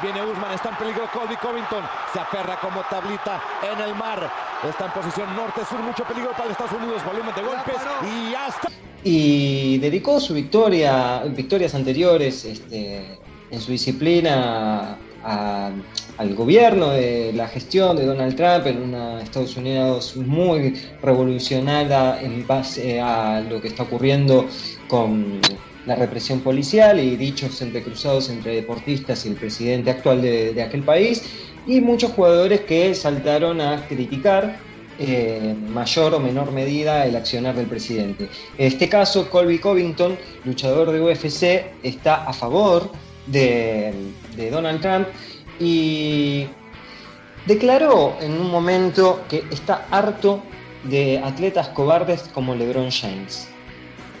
Viene 0.00 0.24
Usman, 0.30 0.54
está 0.54 0.68
en 0.68 0.76
peligro 0.76 1.02
Colby 1.12 1.34
Covington, 1.34 1.82
se 2.12 2.20
aferra 2.20 2.56
como 2.60 2.82
tablita 2.82 3.42
en 3.60 3.80
el 3.80 3.92
mar, 3.96 4.30
está 4.62 4.86
en 4.86 4.92
posición 4.92 5.34
norte-sur, 5.34 5.80
mucho 5.80 6.04
peligro 6.04 6.30
para 6.38 6.52
Estados 6.52 6.80
Unidos, 6.80 7.04
volumen 7.04 7.34
de 7.34 7.42
golpes 7.42 7.74
y 8.04 8.32
hasta... 8.32 8.68
Y 9.02 9.78
dedicó 9.78 10.20
su 10.20 10.34
victoria, 10.34 11.24
victorias 11.24 11.74
anteriores 11.74 12.44
este, 12.44 13.18
en 13.50 13.60
su 13.60 13.72
disciplina 13.72 14.96
al 15.24 16.34
gobierno 16.36 16.90
de 16.90 17.32
la 17.32 17.48
gestión 17.48 17.96
de 17.96 18.06
Donald 18.06 18.36
Trump 18.36 18.68
en 18.68 18.82
una 18.82 19.20
Estados 19.20 19.56
Unidos 19.56 20.16
muy 20.16 20.76
revolucionada 21.02 22.22
en 22.22 22.46
base 22.46 23.00
a 23.00 23.40
lo 23.40 23.60
que 23.60 23.66
está 23.66 23.82
ocurriendo 23.82 24.46
con 24.86 25.40
la 25.86 25.96
represión 25.96 26.40
policial 26.40 27.00
y 27.00 27.16
dichos 27.16 27.60
entrecruzados 27.62 28.30
entre 28.30 28.54
deportistas 28.54 29.24
y 29.24 29.30
el 29.30 29.34
presidente 29.34 29.90
actual 29.90 30.22
de, 30.22 30.62
aquel 30.62 30.82
país, 30.82 31.22
y 31.66 31.80
muchos 31.80 32.12
jugadores 32.12 32.62
que 32.62 32.94
saltaron 32.94 33.60
a 33.60 33.86
criticar 33.86 34.56
eh, 34.98 35.54
mayor 35.68 36.14
o 36.14 36.20
menor 36.20 36.52
medida 36.52 37.06
el 37.06 37.16
accionar 37.16 37.54
del 37.54 37.66
presidente. 37.66 38.28
En 38.58 38.66
este 38.66 38.88
caso, 38.88 39.30
Colby 39.30 39.58
Covington, 39.58 40.18
luchador 40.44 40.90
de 40.92 41.00
UFC, 41.00 41.72
está 41.82 42.24
a 42.24 42.32
favor 42.32 42.90
de 43.26 43.94
Donald 44.50 44.80
Trump 44.80 45.06
y 45.60 46.46
declaró 47.46 48.16
en 48.20 48.32
un 48.32 48.50
momento 48.50 49.22
que 49.28 49.44
está 49.50 49.86
harto 49.90 50.42
de 50.84 51.18
atletas 51.18 51.68
cobardes 51.68 52.22
como 52.34 52.54
LeBron 52.54 52.90
James. 52.90 53.51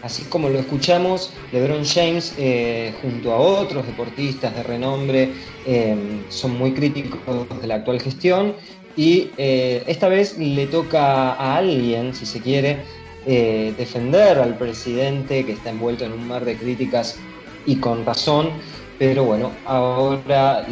Así 0.02 0.24
como 0.24 0.48
lo 0.48 0.58
escuchamos, 0.58 1.32
LeBron 1.52 1.84
James, 1.84 2.34
eh, 2.36 2.92
junto 3.00 3.32
a 3.32 3.38
otros 3.38 3.86
deportistas 3.86 4.54
de 4.56 4.64
renombre, 4.64 5.32
eh, 5.64 5.96
son 6.28 6.58
muy 6.58 6.72
críticos 6.74 7.46
de 7.60 7.66
la 7.68 7.76
actual 7.76 8.00
gestión 8.00 8.54
y 8.96 9.30
eh, 9.36 9.84
esta 9.86 10.08
vez 10.08 10.36
le 10.38 10.66
toca 10.66 11.34
a 11.34 11.56
alguien, 11.56 12.14
si 12.14 12.26
se 12.26 12.40
quiere, 12.40 12.78
defender 13.24 14.38
al 14.38 14.58
presidente 14.58 15.46
que 15.46 15.52
está 15.52 15.70
envuelto 15.70 16.04
en 16.04 16.10
un 16.10 16.26
mar 16.26 16.44
de 16.44 16.56
críticas 16.56 17.20
y 17.64 17.76
con 17.76 18.04
razón. 18.04 18.50
Pero 18.98 19.24
bueno, 19.24 19.52
ahora 19.64 20.66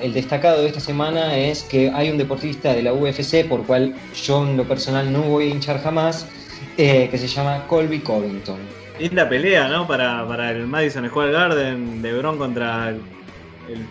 el 0.00 0.12
destacado 0.12 0.62
de 0.62 0.68
esta 0.68 0.78
semana 0.78 1.36
es 1.36 1.64
que 1.64 1.90
hay 1.90 2.10
un 2.10 2.18
deportista 2.18 2.72
de 2.72 2.82
la 2.82 2.92
UFC, 2.92 3.44
por 3.48 3.66
cual 3.66 3.94
yo 4.14 4.46
en 4.46 4.56
lo 4.56 4.66
personal 4.68 5.12
no 5.12 5.22
voy 5.22 5.44
a 5.44 5.48
hinchar 5.48 5.80
jamás, 5.80 6.28
eh, 6.76 7.08
que 7.10 7.18
se 7.18 7.26
llama 7.26 7.66
Colby 7.66 8.00
Covington. 8.00 8.58
Linda 8.98 9.28
pelea, 9.28 9.68
¿no? 9.68 9.86
Para, 9.86 10.26
para 10.26 10.50
el 10.50 10.66
Madison 10.66 11.08
Square 11.08 11.32
Garden, 11.32 12.02
LeBron 12.02 12.38
contra 12.38 12.90
el, 12.90 13.00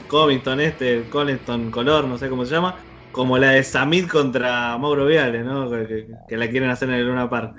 Covington 0.07 0.59
este, 0.61 0.97
el 0.97 1.03
Collinston 1.05 1.71
Color, 1.71 2.05
no 2.05 2.17
sé 2.17 2.29
cómo 2.29 2.45
se 2.45 2.53
llama, 2.53 2.77
como 3.11 3.37
la 3.37 3.51
de 3.51 3.63
Samid 3.63 4.07
contra 4.07 4.77
Mauro 4.77 5.05
Viale, 5.05 5.43
¿no? 5.43 5.69
Que, 5.69 6.37
la 6.37 6.49
quieren 6.49 6.69
hacer 6.69 6.89
en 6.89 6.95
el 6.95 7.07
Luna 7.07 7.29
Park. 7.29 7.55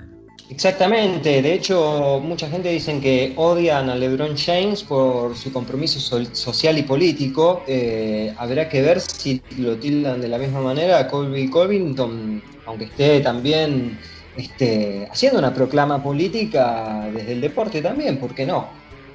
Exactamente, 0.49 1.41
de 1.41 1.53
hecho 1.53 2.19
mucha 2.21 2.49
gente 2.49 2.69
dicen 2.69 3.01
que 3.01 3.33
odian 3.37 3.89
a 3.89 3.95
LeBron 3.95 4.35
James 4.37 4.83
por 4.83 5.35
su 5.35 5.51
compromiso 5.51 5.99
social 6.33 6.77
y 6.77 6.83
político. 6.83 7.63
Eh, 7.67 8.33
habrá 8.37 8.67
que 8.67 8.81
ver 8.81 8.99
si 8.99 9.41
lo 9.57 9.77
tildan 9.77 10.21
de 10.21 10.27
la 10.27 10.37
misma 10.37 10.61
manera 10.61 10.99
a 10.99 11.07
Colby 11.07 11.49
Covington, 11.49 12.41
aunque 12.65 12.85
esté 12.85 13.21
también 13.21 13.97
este, 14.37 15.07
haciendo 15.11 15.39
una 15.39 15.53
proclama 15.53 16.01
política 16.01 17.07
desde 17.13 17.33
el 17.33 17.41
deporte 17.41 17.81
también, 17.81 18.17
¿por 18.17 18.33
qué 18.33 18.45
no? 18.45 18.67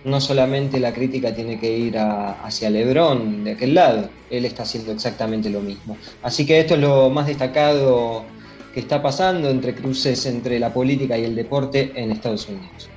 No 0.04 0.20
solamente 0.20 0.78
la 0.78 0.92
crítica 0.92 1.34
tiene 1.34 1.58
que 1.58 1.76
ir 1.76 1.98
hacia 1.98 2.70
Lebrón 2.70 3.44
de 3.44 3.52
aquel 3.52 3.74
lado, 3.74 4.08
él 4.30 4.44
está 4.44 4.62
haciendo 4.62 4.92
exactamente 4.92 5.50
lo 5.50 5.60
mismo. 5.60 5.96
Así 6.22 6.46
que 6.46 6.60
esto 6.60 6.74
es 6.74 6.80
lo 6.80 7.10
más 7.10 7.26
destacado 7.26 8.24
que 8.72 8.80
está 8.80 9.02
pasando 9.02 9.50
entre 9.50 9.74
cruces 9.74 10.24
entre 10.26 10.58
la 10.60 10.72
política 10.72 11.18
y 11.18 11.24
el 11.24 11.34
deporte 11.34 11.92
en 11.96 12.12
Estados 12.12 12.48
Unidos. 12.48 12.88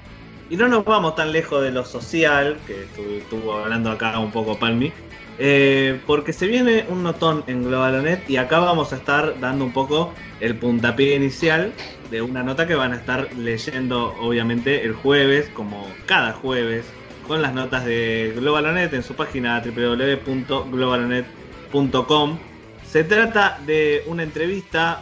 Y 0.50 0.58
no 0.58 0.68
nos 0.68 0.86
vamos 0.86 1.16
tan 1.16 1.32
lejos 1.32 1.64
de 1.64 1.72
lo 1.72 1.86
social, 1.86 2.58
que 2.68 2.84
estuvo, 3.20 3.54
hablando 3.54 3.90
acá 3.90 4.20
un 4.20 4.32
poco 4.32 4.60
Palmi, 4.60 4.92
eh, 5.40 6.00
porque 6.06 6.34
se 6.34 6.46
viene 6.46 6.86
un 6.90 7.04
notón 7.04 7.44
en 7.48 7.64
Globalonet 7.64 8.30
y 8.30 8.38
acá 8.38 8.60
vamos 8.60 8.94
a 8.94 8.98
estar 8.98 9.40
dando 9.40 9.66
un 9.66 9.72
poco 9.72 10.14
el 10.40 10.56
puntapié 10.56 11.16
inicial 11.16 11.72
de 12.12 12.22
una 12.22 12.44
nota 12.44 12.68
que 12.68 12.76
van 12.76 12.94
a 12.94 12.98
estar 12.98 13.34
leyendo 13.34 14.14
obviamente 14.20 14.84
el 14.84 14.94
jueves, 14.94 15.50
como 15.54 15.88
cada 16.06 16.34
jueves, 16.34 16.86
con 17.28 17.42
las 17.42 17.54
notas 17.54 17.86
de 17.86 18.34
Globalonet 18.36 18.94
en 18.94 19.02
su 19.02 19.16
página 19.16 19.60
www.globalonet.com. 19.62 22.38
Se 22.86 23.04
trata 23.06 23.58
de 23.66 24.04
una 24.08 24.24
entrevista 24.24 25.02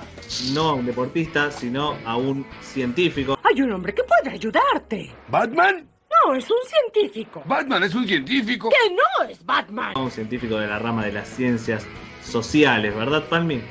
no 0.54 0.70
a 0.70 0.76
un 0.76 0.86
deportista, 0.86 1.50
sino 1.52 1.98
a 2.06 2.16
un 2.16 2.46
científico. 2.62 3.40
Hay 3.44 3.60
un 3.64 3.72
hombre 3.72 3.96
que 3.96 4.04
puede 4.04 4.30
ayudarte. 4.36 5.12
¿Batman? 5.30 5.88
No, 6.28 6.36
es 6.36 6.48
un 6.52 6.60
científico. 6.68 7.42
¿Batman 7.46 7.82
es 7.84 7.96
un 7.96 8.08
científico? 8.08 8.70
Que 8.70 8.92
no 8.94 9.24
es 9.28 9.44
Batman. 9.44 9.98
Un 9.98 10.12
científico 10.12 10.58
de 10.58 10.68
la 10.68 10.78
rama 10.78 11.04
de 11.06 11.14
las 11.14 11.28
ciencias 11.28 11.88
sociales, 12.24 12.96
¿verdad, 12.96 13.24
Palmi? 13.28 13.64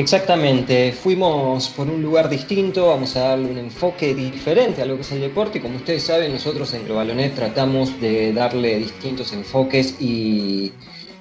Exactamente, 0.00 0.92
fuimos 0.92 1.68
por 1.68 1.86
un 1.86 2.00
lugar 2.00 2.30
distinto, 2.30 2.86
vamos 2.86 3.16
a 3.16 3.28
darle 3.28 3.50
un 3.50 3.58
enfoque 3.58 4.14
diferente 4.14 4.80
a 4.80 4.86
lo 4.86 4.94
que 4.96 5.02
es 5.02 5.12
el 5.12 5.20
deporte 5.20 5.60
como 5.60 5.76
ustedes 5.76 6.04
saben 6.04 6.32
nosotros 6.32 6.72
en 6.72 6.86
Globalonet 6.86 7.34
tratamos 7.34 8.00
de 8.00 8.32
darle 8.32 8.78
distintos 8.78 9.30
enfoques 9.34 10.00
y 10.00 10.72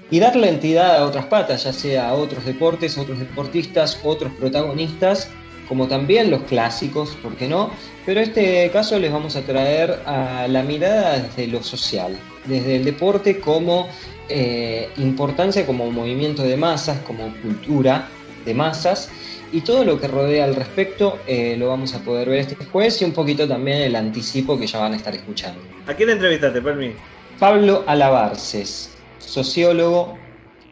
y 0.10 0.20
darle 0.22 0.48
entidad 0.48 0.96
a 0.96 1.06
otras 1.06 1.26
patas, 1.26 1.66
ya 1.66 1.74
sea 1.74 2.10
a 2.10 2.14
otros 2.14 2.46
deportes, 2.46 2.98
otros 2.98 3.20
deportistas, 3.20 4.00
otros 4.02 4.32
protagonistas, 4.40 5.30
como 5.68 5.88
también 5.88 6.32
los 6.32 6.44
clásicos, 6.44 7.18
¿por 7.22 7.36
qué 7.36 7.50
no? 7.50 7.72
Pero 8.06 8.22
en 8.22 8.30
este 8.30 8.70
caso 8.72 8.98
les 8.98 9.12
vamos 9.12 9.36
a 9.36 9.42
traer 9.42 10.00
a 10.06 10.48
la 10.48 10.64
mirada 10.64 11.20
desde 11.20 11.48
lo 11.48 11.62
social, 11.62 12.18
desde 12.46 12.78
el 12.78 12.86
deporte 12.86 13.42
como 13.42 13.90
eh, 14.30 14.90
importancia 14.98 15.66
como 15.66 15.92
movimiento 15.92 16.44
de 16.44 16.56
masas, 16.56 17.00
como 17.02 17.32
cultura 17.42 18.08
de 18.46 18.54
masas, 18.54 19.10
y 19.52 19.62
todo 19.62 19.84
lo 19.84 20.00
que 20.00 20.08
rodea 20.08 20.44
al 20.44 20.56
respecto 20.56 21.20
eh, 21.26 21.56
lo 21.58 21.70
vamos 21.70 21.94
a 21.96 22.00
poder 22.00 22.30
ver 22.30 22.40
este 22.40 22.56
jueves 22.56 23.02
y 23.02 23.06
un 23.06 23.14
poquito 23.14 23.48
también 23.48 23.78
el 23.80 23.96
anticipo 23.96 24.58
que 24.60 24.68
ya 24.68 24.80
van 24.80 24.94
a 24.94 24.96
estar 24.96 25.14
escuchando. 25.16 25.60
¿A 25.88 25.94
quién 25.94 26.10
entrevistaste, 26.10 26.62
Permi? 26.62 26.94
Pablo 27.40 27.84
Alabarces, 27.88 28.96
sociólogo, 29.18 30.18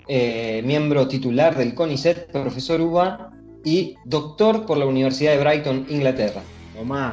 eh, 0.08 0.62
miembro 0.66 1.08
titular 1.08 1.56
del 1.56 1.74
CONICET, 1.74 2.32
profesor 2.32 2.80
UBA 2.82 3.32
y 3.64 3.96
doctor 4.06 4.66
por 4.66 4.78
la 4.78 4.86
Universidad 4.86 5.32
de 5.32 5.40
Brighton, 5.44 5.86
Inglaterra. 5.90 6.42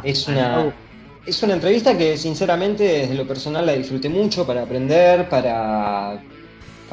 Es 0.04 0.28
una, 0.28 0.74
es 1.24 1.42
una 1.42 1.54
entrevista 1.54 1.96
que 1.96 2.18
sinceramente 2.18 2.84
desde 2.84 3.14
lo 3.14 3.26
personal 3.26 3.64
la 3.64 3.72
disfruté 3.72 4.08
mucho 4.08 4.46
para 4.46 4.62
aprender, 4.62 5.28
para 5.28 6.22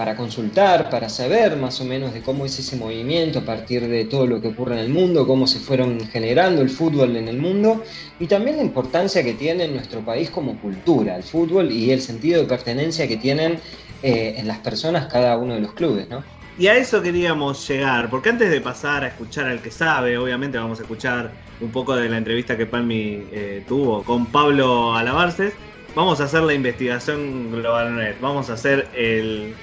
para 0.02 0.16
consultar, 0.16 0.90
para 0.90 1.10
saber 1.10 1.58
más 1.58 1.80
o 1.80 1.86
menos 1.86 2.12
de 2.12 2.24
cómo 2.24 2.44
es 2.48 2.58
ese 2.58 2.76
movimiento 2.76 3.38
a 3.38 3.42
partir 3.44 3.88
de 3.88 4.06
todo 4.06 4.26
lo 4.26 4.42
que 4.42 4.48
ocurre 4.48 4.74
en 4.74 4.80
el 4.80 4.90
mundo, 4.90 5.28
cómo 5.28 5.46
se 5.46 5.60
fueron 5.60 6.00
generando 6.08 6.64
el 6.64 6.72
fútbol 6.72 7.16
en 7.18 7.28
el 7.28 7.38
mundo 7.38 7.84
y 8.20 8.26
también 8.26 8.58
la 8.58 8.64
importancia 8.64 9.24
que 9.24 9.36
tiene 9.36 9.66
en 9.66 9.76
nuestro 9.76 10.00
país 10.00 10.32
como 10.32 10.60
cultura, 10.60 11.18
el 11.18 11.22
fútbol 11.22 11.72
y 11.72 11.92
el 11.92 12.02
sentido 12.02 12.42
de 12.42 12.48
pertenencia 12.48 13.08
que 13.08 13.18
tienen 13.18 13.60
eh, 14.02 14.34
en 14.38 14.48
las 14.48 14.58
personas 14.58 15.06
cada 15.06 15.38
uno 15.38 15.54
de 15.54 15.62
los 15.62 15.74
clubes. 15.74 16.08
Y 16.58 16.66
a 16.66 16.76
eso 16.78 17.04
queríamos 17.04 17.68
llegar, 17.68 18.10
porque 18.10 18.30
antes 18.30 18.50
de 18.50 18.60
pasar 18.60 19.04
a 19.04 19.08
escuchar 19.10 19.46
al 19.46 19.62
que 19.62 19.70
sabe, 19.70 20.18
obviamente 20.18 20.58
vamos 20.58 20.80
a 20.80 20.82
escuchar 20.82 21.32
un 21.60 21.70
poco 21.70 21.96
de 21.96 22.10
la 22.10 22.18
entrevista 22.18 22.58
que 22.58 22.66
Palmi 22.66 23.24
eh, 23.32 23.64
tuvo 23.68 24.02
con 24.02 24.26
Pablo 24.26 24.96
Alabarces, 24.96 25.54
vamos 25.96 26.20
a 26.22 26.24
hacer 26.24 26.42
la 26.42 26.56
investigación 26.56 27.52
Globalnet, 27.52 28.20
vamos 28.20 28.50
a 28.50 28.54
hacer 28.54 28.88
el 28.96 29.54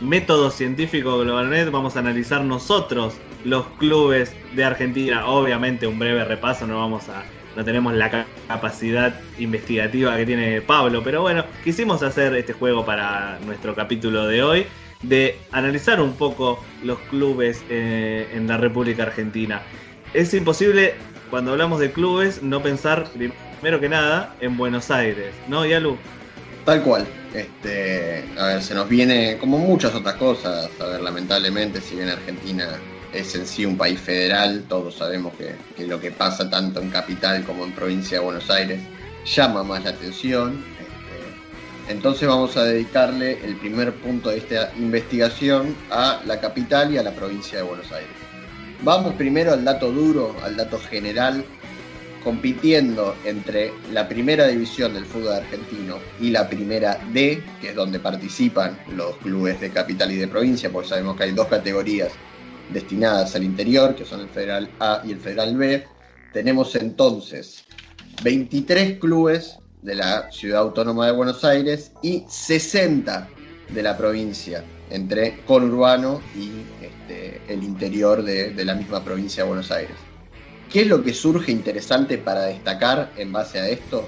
método 0.00 0.50
científico 0.50 1.18
Globalnet, 1.18 1.70
vamos 1.70 1.96
a 1.96 2.00
analizar 2.00 2.42
nosotros 2.42 3.14
los 3.44 3.66
clubes 3.78 4.34
de 4.54 4.64
Argentina. 4.64 5.26
Obviamente 5.26 5.86
un 5.86 5.98
breve 5.98 6.24
repaso, 6.24 6.66
no 6.66 6.78
vamos 6.78 7.08
a 7.08 7.24
no 7.56 7.64
tenemos 7.64 7.94
la 7.94 8.26
capacidad 8.48 9.18
investigativa 9.38 10.14
que 10.16 10.26
tiene 10.26 10.60
Pablo, 10.60 11.02
pero 11.02 11.22
bueno, 11.22 11.42
quisimos 11.64 12.02
hacer 12.02 12.34
este 12.34 12.52
juego 12.52 12.84
para 12.84 13.38
nuestro 13.46 13.74
capítulo 13.74 14.26
de 14.26 14.42
hoy 14.42 14.66
de 15.02 15.38
analizar 15.52 16.00
un 16.00 16.12
poco 16.14 16.62
los 16.84 16.98
clubes 17.10 17.64
eh, 17.70 18.28
en 18.34 18.46
la 18.46 18.58
República 18.58 19.04
Argentina. 19.04 19.62
Es 20.12 20.34
imposible 20.34 20.94
cuando 21.30 21.52
hablamos 21.52 21.80
de 21.80 21.90
clubes 21.90 22.42
no 22.42 22.62
pensar 22.62 23.08
primero 23.12 23.80
que 23.80 23.88
nada 23.88 24.34
en 24.40 24.56
Buenos 24.58 24.90
Aires, 24.90 25.34
¿no, 25.48 25.64
Yalu? 25.64 25.96
Tal 26.66 26.82
cual. 26.82 27.06
Este, 27.36 28.24
a 28.38 28.46
ver, 28.46 28.62
se 28.62 28.74
nos 28.74 28.88
viene 28.88 29.36
como 29.36 29.58
muchas 29.58 29.94
otras 29.94 30.14
cosas. 30.14 30.70
A 30.80 30.86
ver, 30.86 31.02
lamentablemente, 31.02 31.82
si 31.82 31.96
bien 31.96 32.08
Argentina 32.08 32.78
es 33.12 33.34
en 33.34 33.46
sí 33.46 33.66
un 33.66 33.76
país 33.76 34.00
federal, 34.00 34.64
todos 34.66 34.96
sabemos 34.96 35.34
que, 35.34 35.84
lo 35.84 36.00
que 36.00 36.10
pasa 36.12 36.48
tanto 36.48 36.80
en 36.80 36.88
capital 36.88 37.44
como 37.44 37.64
en 37.64 37.72
provincia 37.72 38.18
de 38.18 38.24
Buenos 38.24 38.48
Aires 38.48 38.80
llama 39.26 39.62
más 39.62 39.84
la 39.84 39.90
atención. 39.90 40.64
Este, 40.80 41.92
entonces 41.92 42.26
vamos 42.26 42.56
a 42.56 42.64
dedicarle 42.64 43.44
el 43.44 43.56
primer 43.56 43.92
punto 43.92 44.30
de 44.30 44.38
esta 44.38 44.72
investigación 44.78 45.76
a 45.90 46.22
la 46.24 46.40
capital 46.40 46.90
y 46.94 46.96
a 46.96 47.02
la 47.02 47.10
provincia 47.10 47.58
de 47.58 47.64
Buenos 47.64 47.92
Aires. 47.92 48.16
Vamos 48.82 49.14
primero 49.14 49.52
al 49.52 49.62
dato 49.62 49.92
duro, 49.92 50.34
al 50.42 50.56
dato 50.56 50.78
general 50.78 51.44
compitiendo 52.26 53.14
entre 53.24 53.72
la 53.92 54.08
primera 54.08 54.48
división 54.48 54.92
del 54.94 55.04
fútbol 55.04 55.34
argentino 55.34 55.98
y 56.20 56.30
la 56.30 56.48
primera 56.48 56.98
D, 57.12 57.40
que 57.60 57.68
es 57.68 57.76
donde 57.76 58.00
participan 58.00 58.76
los 58.96 59.16
clubes 59.18 59.60
de 59.60 59.70
capital 59.70 60.10
y 60.10 60.16
de 60.16 60.26
provincia, 60.26 60.68
porque 60.72 60.88
sabemos 60.88 61.16
que 61.16 61.22
hay 61.22 61.30
dos 61.30 61.46
categorías 61.46 62.10
destinadas 62.72 63.36
al 63.36 63.44
interior, 63.44 63.94
que 63.94 64.04
son 64.04 64.22
el 64.22 64.28
Federal 64.28 64.68
A 64.80 65.02
y 65.04 65.12
el 65.12 65.20
Federal 65.20 65.56
B, 65.56 65.86
tenemos 66.32 66.74
entonces 66.74 67.62
23 68.24 68.98
clubes 68.98 69.60
de 69.82 69.94
la 69.94 70.28
Ciudad 70.32 70.62
Autónoma 70.62 71.06
de 71.06 71.12
Buenos 71.12 71.44
Aires 71.44 71.92
y 72.02 72.24
60 72.28 73.28
de 73.72 73.82
la 73.84 73.96
provincia, 73.96 74.64
entre 74.90 75.44
conurbano 75.44 76.20
y 76.34 76.50
este, 76.84 77.40
el 77.46 77.62
interior 77.62 78.24
de 78.24 78.64
la 78.64 78.74
misma 78.74 79.04
provincia 79.04 79.44
de 79.44 79.48
Buenos 79.48 79.70
Aires. 79.70 79.94
¿Qué 80.70 80.80
es 80.82 80.88
lo 80.88 81.02
que 81.02 81.14
surge 81.14 81.52
interesante 81.52 82.18
para 82.18 82.42
destacar 82.42 83.12
en 83.16 83.32
base 83.32 83.60
a 83.60 83.68
esto? 83.68 84.06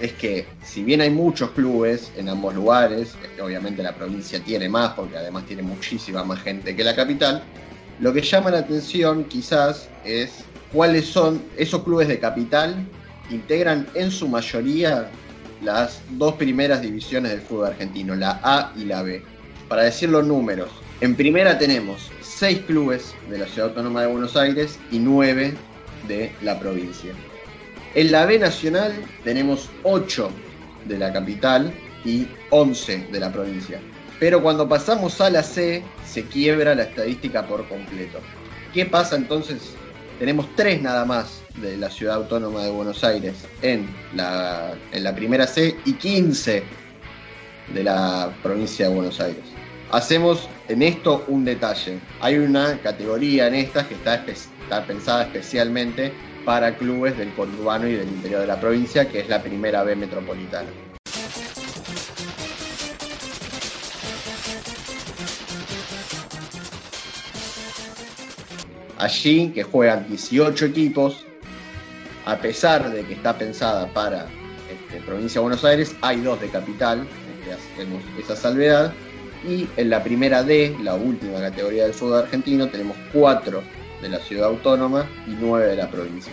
Es 0.00 0.12
que 0.12 0.46
si 0.64 0.84
bien 0.84 1.00
hay 1.00 1.10
muchos 1.10 1.50
clubes 1.50 2.12
en 2.16 2.28
ambos 2.28 2.54
lugares, 2.54 3.16
obviamente 3.42 3.82
la 3.82 3.94
provincia 3.94 4.40
tiene 4.40 4.68
más 4.68 4.92
porque 4.92 5.16
además 5.16 5.46
tiene 5.46 5.62
muchísima 5.62 6.24
más 6.24 6.40
gente 6.42 6.74
que 6.76 6.84
la 6.84 6.94
capital, 6.94 7.42
lo 7.98 8.12
que 8.12 8.22
llama 8.22 8.50
la 8.50 8.58
atención 8.58 9.24
quizás 9.24 9.88
es 10.04 10.44
cuáles 10.72 11.06
son 11.06 11.42
esos 11.58 11.82
clubes 11.82 12.08
de 12.08 12.18
capital 12.18 12.86
integran 13.28 13.86
en 13.94 14.10
su 14.10 14.28
mayoría 14.28 15.10
las 15.62 16.00
dos 16.10 16.34
primeras 16.36 16.80
divisiones 16.80 17.32
del 17.32 17.40
fútbol 17.42 17.66
argentino, 17.66 18.14
la 18.14 18.40
A 18.42 18.72
y 18.76 18.84
la 18.84 19.02
B. 19.02 19.22
Para 19.68 19.82
decir 19.82 20.08
los 20.08 20.26
números, 20.26 20.70
en 21.00 21.14
primera 21.14 21.58
tenemos 21.58 22.10
seis 22.22 22.60
clubes 22.60 23.14
de 23.28 23.38
la 23.38 23.46
Ciudad 23.46 23.68
Autónoma 23.68 24.02
de 24.02 24.06
Buenos 24.06 24.36
Aires 24.36 24.78
y 24.90 24.98
nueve 24.98 25.54
de 26.06 26.32
la 26.42 26.58
provincia. 26.58 27.12
En 27.94 28.12
la 28.12 28.24
B 28.26 28.38
Nacional 28.38 28.94
tenemos 29.24 29.68
8 29.82 30.30
de 30.86 30.98
la 30.98 31.12
capital 31.12 31.72
y 32.04 32.26
11 32.50 33.08
de 33.10 33.20
la 33.20 33.32
provincia. 33.32 33.80
Pero 34.18 34.42
cuando 34.42 34.68
pasamos 34.68 35.20
a 35.20 35.30
la 35.30 35.42
C 35.42 35.82
se 36.06 36.24
quiebra 36.24 36.74
la 36.74 36.84
estadística 36.84 37.46
por 37.46 37.66
completo. 37.68 38.18
¿Qué 38.72 38.86
pasa 38.86 39.16
entonces? 39.16 39.74
Tenemos 40.18 40.46
3 40.54 40.82
nada 40.82 41.04
más 41.04 41.40
de 41.56 41.76
la 41.76 41.90
ciudad 41.90 42.16
autónoma 42.16 42.62
de 42.64 42.70
Buenos 42.70 43.02
Aires 43.02 43.34
en 43.62 43.88
la, 44.14 44.74
en 44.92 45.02
la 45.02 45.14
primera 45.14 45.46
C 45.46 45.76
y 45.84 45.94
15 45.94 46.62
de 47.74 47.84
la 47.84 48.32
provincia 48.42 48.88
de 48.88 48.94
Buenos 48.94 49.20
Aires. 49.20 49.44
Hacemos 49.90 50.48
en 50.68 50.82
esto 50.82 51.24
un 51.26 51.44
detalle. 51.44 51.98
Hay 52.20 52.38
una 52.38 52.78
categoría 52.78 53.48
en 53.48 53.54
estas 53.54 53.86
que 53.86 53.94
está 53.94 54.14
está 54.70 54.86
pensada 54.86 55.24
especialmente 55.24 56.12
para 56.44 56.76
clubes 56.76 57.18
del 57.18 57.34
conurbano 57.34 57.88
y 57.88 57.94
del 57.94 58.06
interior 58.06 58.42
de 58.42 58.46
la 58.46 58.60
provincia, 58.60 59.08
que 59.08 59.18
es 59.18 59.28
la 59.28 59.42
primera 59.42 59.82
B 59.82 59.96
metropolitana. 59.96 60.68
Allí 68.96 69.48
que 69.48 69.64
juegan 69.64 70.06
18 70.06 70.66
equipos, 70.66 71.24
a 72.24 72.36
pesar 72.36 72.92
de 72.92 73.04
que 73.04 73.14
está 73.14 73.36
pensada 73.36 73.92
para 73.92 74.28
este, 74.70 75.00
provincia 75.04 75.40
de 75.40 75.42
Buenos 75.42 75.64
Aires, 75.64 75.96
hay 76.00 76.20
dos 76.20 76.40
de 76.40 76.48
capital, 76.48 77.08
este, 77.40 77.54
hacemos 77.54 78.04
esa 78.20 78.36
salvedad, 78.36 78.92
y 79.44 79.66
en 79.76 79.90
la 79.90 80.04
primera 80.04 80.44
D, 80.44 80.76
la 80.80 80.94
última 80.94 81.40
categoría 81.40 81.84
del 81.84 81.94
fútbol 81.94 82.22
argentino, 82.22 82.68
tenemos 82.68 82.96
cuatro 83.12 83.64
de 84.00 84.08
la 84.08 84.18
ciudad 84.18 84.48
autónoma 84.48 85.08
y 85.26 85.36
nueve 85.40 85.68
de 85.68 85.76
la 85.76 85.90
provincia. 85.90 86.32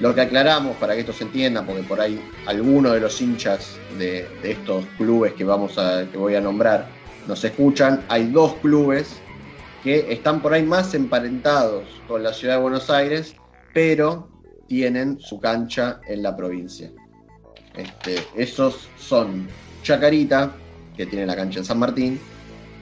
Lo 0.00 0.14
que 0.14 0.22
aclaramos 0.22 0.76
para 0.76 0.94
que 0.94 1.00
esto 1.00 1.12
se 1.12 1.24
entienda, 1.24 1.64
porque 1.64 1.82
por 1.82 2.00
ahí 2.00 2.20
algunos 2.46 2.94
de 2.94 3.00
los 3.00 3.20
hinchas 3.20 3.78
de, 3.98 4.26
estos 4.42 4.86
clubes 4.96 5.34
que, 5.34 5.44
vamos 5.44 5.78
a, 5.78 6.06
que 6.10 6.16
voy 6.16 6.34
a 6.34 6.40
nombrar 6.40 6.86
nos 7.28 7.44
escuchan, 7.44 8.02
hay 8.08 8.26
dos 8.30 8.54
clubes 8.56 9.20
que 9.84 10.12
están 10.12 10.40
por 10.40 10.52
ahí 10.52 10.62
más 10.62 10.94
emparentados 10.94 11.84
con 12.08 12.22
la 12.22 12.32
ciudad 12.32 12.56
de 12.56 12.62
Buenos 12.62 12.90
Aires, 12.90 13.34
pero 13.72 14.28
tienen 14.68 15.20
su 15.20 15.38
cancha 15.38 16.00
en 16.06 16.22
la 16.22 16.36
provincia. 16.36 16.90
Este, 17.74 18.18
esos 18.34 18.88
son 18.98 19.48
Chacarita, 19.82 20.52
que 20.96 21.06
tiene 21.06 21.26
la 21.26 21.36
cancha 21.36 21.60
en 21.60 21.64
San 21.64 21.78
Martín, 21.78 22.18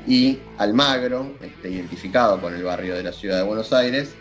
y 0.06 0.38
Almagro, 0.58 1.32
este, 1.42 1.70
identificado 1.70 2.40
con 2.40 2.54
el 2.54 2.62
barrio 2.62 2.94
de 2.94 3.02
la 3.02 3.12
ciudad 3.12 3.38
de 3.38 3.42
Buenos 3.42 3.72
Aires, 3.72 4.14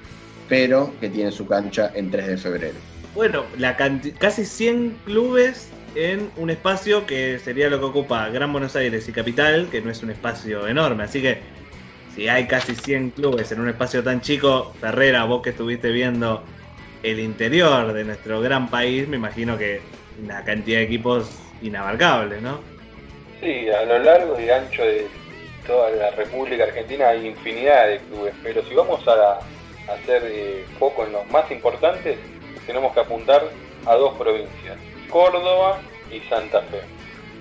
pero 0.49 0.93
que 0.99 1.09
tiene 1.09 1.31
su 1.31 1.47
cancha 1.47 1.91
en 1.93 2.11
3 2.11 2.27
de 2.27 2.37
febrero. 2.37 2.75
Bueno, 3.15 3.45
la 3.57 3.75
casi 4.19 4.45
100 4.45 4.97
clubes 5.05 5.69
en 5.95 6.29
un 6.37 6.49
espacio 6.49 7.05
que 7.05 7.39
sería 7.39 7.69
lo 7.69 7.79
que 7.79 7.85
ocupa 7.85 8.29
Gran 8.29 8.51
Buenos 8.51 8.75
Aires 8.75 9.07
y 9.09 9.11
Capital, 9.11 9.67
que 9.71 9.81
no 9.81 9.89
es 9.89 10.03
un 10.03 10.11
espacio 10.11 10.67
enorme. 10.67 11.03
Así 11.03 11.21
que 11.21 11.39
si 12.15 12.27
hay 12.27 12.45
casi 12.47 12.75
100 12.75 13.11
clubes 13.11 13.51
en 13.51 13.59
un 13.59 13.69
espacio 13.69 14.03
tan 14.03 14.21
chico, 14.21 14.73
Ferrera, 14.79 15.23
vos 15.23 15.41
que 15.41 15.51
estuviste 15.51 15.91
viendo 15.91 16.43
el 17.03 17.19
interior 17.19 17.93
de 17.93 18.03
nuestro 18.03 18.41
gran 18.41 18.69
país, 18.69 19.07
me 19.07 19.17
imagino 19.17 19.57
que 19.57 19.81
una 20.23 20.43
cantidad 20.43 20.79
de 20.79 20.85
equipos 20.85 21.29
inabarcable, 21.61 22.41
¿no? 22.41 22.59
Sí, 23.39 23.69
a 23.69 23.83
lo 23.85 23.99
largo 23.99 24.39
y 24.39 24.49
ancho 24.49 24.83
de 24.83 25.07
toda 25.67 25.91
la 25.91 26.11
República 26.11 26.63
Argentina 26.63 27.09
hay 27.09 27.27
infinidad 27.27 27.87
de 27.87 27.99
clubes, 27.99 28.33
pero 28.41 28.63
si 28.63 28.73
vamos 28.73 29.05
a 29.07 29.39
hacer 29.93 30.23
eh, 30.25 30.65
foco 30.79 31.05
en 31.05 31.11
los 31.11 31.29
más 31.29 31.49
importantes, 31.51 32.17
tenemos 32.65 32.93
que 32.93 33.01
apuntar 33.01 33.43
a 33.85 33.95
dos 33.95 34.17
provincias, 34.17 34.77
Córdoba 35.09 35.79
y 36.11 36.19
Santa 36.21 36.61
Fe. 36.63 36.81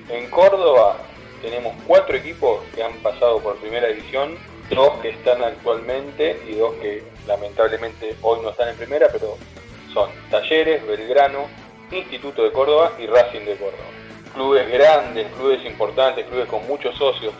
En 0.08 0.28
Córdoba 0.30 0.96
tenemos 1.42 1.74
cuatro 1.86 2.16
equipos 2.16 2.62
que 2.74 2.82
han 2.82 2.92
pasado 2.98 3.40
por 3.40 3.56
primera 3.56 3.88
división, 3.88 4.36
dos 4.70 4.98
que 5.00 5.10
están 5.10 5.42
actualmente 5.42 6.40
y 6.48 6.54
dos 6.54 6.74
que 6.76 7.02
lamentablemente 7.26 8.16
hoy 8.22 8.40
no 8.42 8.50
están 8.50 8.68
en 8.68 8.76
primera, 8.76 9.08
pero 9.10 9.36
son 9.92 10.10
Talleres, 10.30 10.86
Belgrano, 10.86 11.46
Instituto 11.90 12.42
de 12.42 12.52
Córdoba 12.52 12.92
y 12.98 13.06
Racing 13.06 13.44
de 13.44 13.56
Córdoba. 13.56 13.84
Clubes 14.34 14.70
grandes, 14.70 15.26
clubes 15.32 15.64
importantes, 15.64 16.26
clubes 16.26 16.46
con 16.48 16.66
muchos 16.66 16.94
socios 16.96 17.32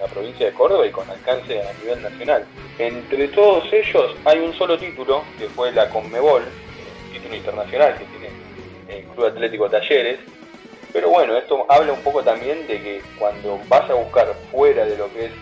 la 0.00 0.06
provincia 0.06 0.46
de 0.46 0.52
Córdoba 0.52 0.86
y 0.86 0.90
con 0.90 1.08
alcance 1.08 1.60
a 1.62 1.72
nivel 1.74 2.02
nacional. 2.02 2.46
Entre 2.78 3.28
todos 3.28 3.70
ellos 3.72 4.16
hay 4.24 4.38
un 4.38 4.54
solo 4.54 4.78
título, 4.78 5.22
que 5.38 5.48
fue 5.48 5.70
la 5.72 5.90
Conmebol, 5.90 6.42
título 7.12 7.36
internacional 7.36 7.98
que 7.98 8.04
tiene 8.06 8.30
el 8.88 9.04
Club 9.04 9.26
Atlético 9.26 9.68
Talleres. 9.68 10.18
Pero 10.92 11.10
bueno, 11.10 11.36
esto 11.36 11.66
habla 11.68 11.92
un 11.92 12.00
poco 12.00 12.22
también 12.22 12.66
de 12.66 12.80
que 12.80 13.02
cuando 13.18 13.60
vas 13.68 13.88
a 13.90 13.94
buscar 13.94 14.34
fuera 14.50 14.84
de 14.86 14.96
lo 14.96 15.12
que 15.12 15.26
es 15.26 15.32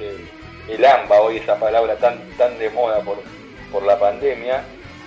el, 0.68 0.85
AMBA, 0.85 1.21
hoy 1.21 1.38
esa 1.38 1.59
palabra 1.59 1.97
tan, 1.97 2.18
tan 2.37 2.59
de 2.59 2.68
moda 2.71 3.01
por, 3.01 3.18
por 3.73 3.83
la 3.85 3.99
pandemia, 3.99 4.62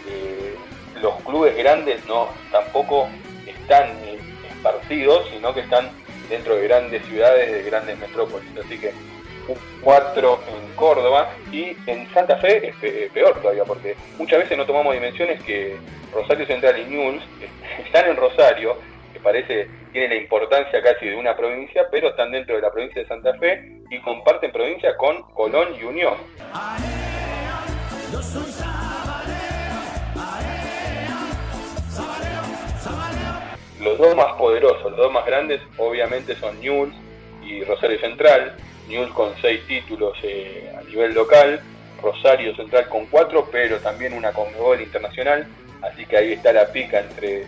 eh, 0.08 0.56
los 1.00 1.14
clubes 1.22 1.56
grandes 1.56 2.04
no 2.08 2.30
tampoco 2.52 3.08
están 3.46 3.90
eh, 4.04 4.18
esparcidos, 4.50 5.28
sino 5.30 5.54
que 5.54 5.60
están 5.60 5.90
dentro 6.30 6.56
de 6.56 6.64
grandes 6.64 7.06
ciudades, 7.06 7.52
de 7.52 7.64
grandes 7.64 8.00
metrópolis. 8.00 8.50
Así 8.58 8.80
que 8.80 8.94
cuatro 9.82 10.40
en 10.48 10.76
Córdoba 10.76 11.32
y 11.52 11.76
en 11.88 12.08
Santa 12.14 12.38
Fe 12.38 12.70
es 12.70 13.12
peor 13.12 13.40
todavía, 13.42 13.66
porque 13.66 13.96
muchas 14.18 14.40
veces 14.40 14.58
no 14.58 14.66
tomamos 14.66 14.94
dimensiones 14.94 15.42
que 15.44 15.78
Rosario 16.14 16.46
Central 16.46 16.80
y 16.80 16.86
Newell's 16.86 17.24
están 17.86 18.10
en 18.10 18.18
Rosario, 18.18 18.78
que 19.14 19.20
parece 19.20 19.68
tiene 19.92 20.08
la 20.08 20.16
importancia 20.16 20.82
casi 20.82 21.08
de 21.08 21.16
una 21.16 21.36
provincia, 21.36 21.88
pero 21.92 22.10
están 22.10 22.32
dentro 22.32 22.56
de 22.56 22.62
la 22.62 22.72
provincia 22.72 23.02
de 23.02 23.08
Santa 23.08 23.34
Fe 23.36 23.82
y 23.90 24.00
comparten 24.00 24.52
provincia 24.52 24.96
con 24.98 25.22
Colón 25.34 25.70
y 25.80 25.84
Unión. 25.84 26.16
Los 33.82 33.98
dos 33.98 34.16
más 34.16 34.34
poderosos, 34.34 34.84
los 34.84 34.98
dos 34.98 35.12
más 35.12 35.26
grandes, 35.26 35.60
obviamente 35.78 36.36
son 36.36 36.60
Newell's 36.62 36.96
y 37.44 37.64
Rosario 37.64 38.00
Central. 38.00 38.56
Newell's 38.92 39.14
con 39.14 39.34
seis 39.42 39.62
títulos 39.68 40.18
eh, 40.24 40.72
a 40.78 40.84
nivel 40.84 41.14
local, 41.14 41.62
Rosario 42.02 42.56
Central 42.56 42.90
con 42.90 43.06
cuatro, 43.08 43.48
pero 43.52 43.80
también 43.80 44.14
una 44.14 44.32
con 44.32 44.52
gol 44.54 44.82
internacional. 44.82 45.48
Así 45.82 46.06
que 46.06 46.18
ahí 46.18 46.34
está 46.34 46.54
la 46.54 46.72
pica 46.72 47.00
entre, 47.00 47.46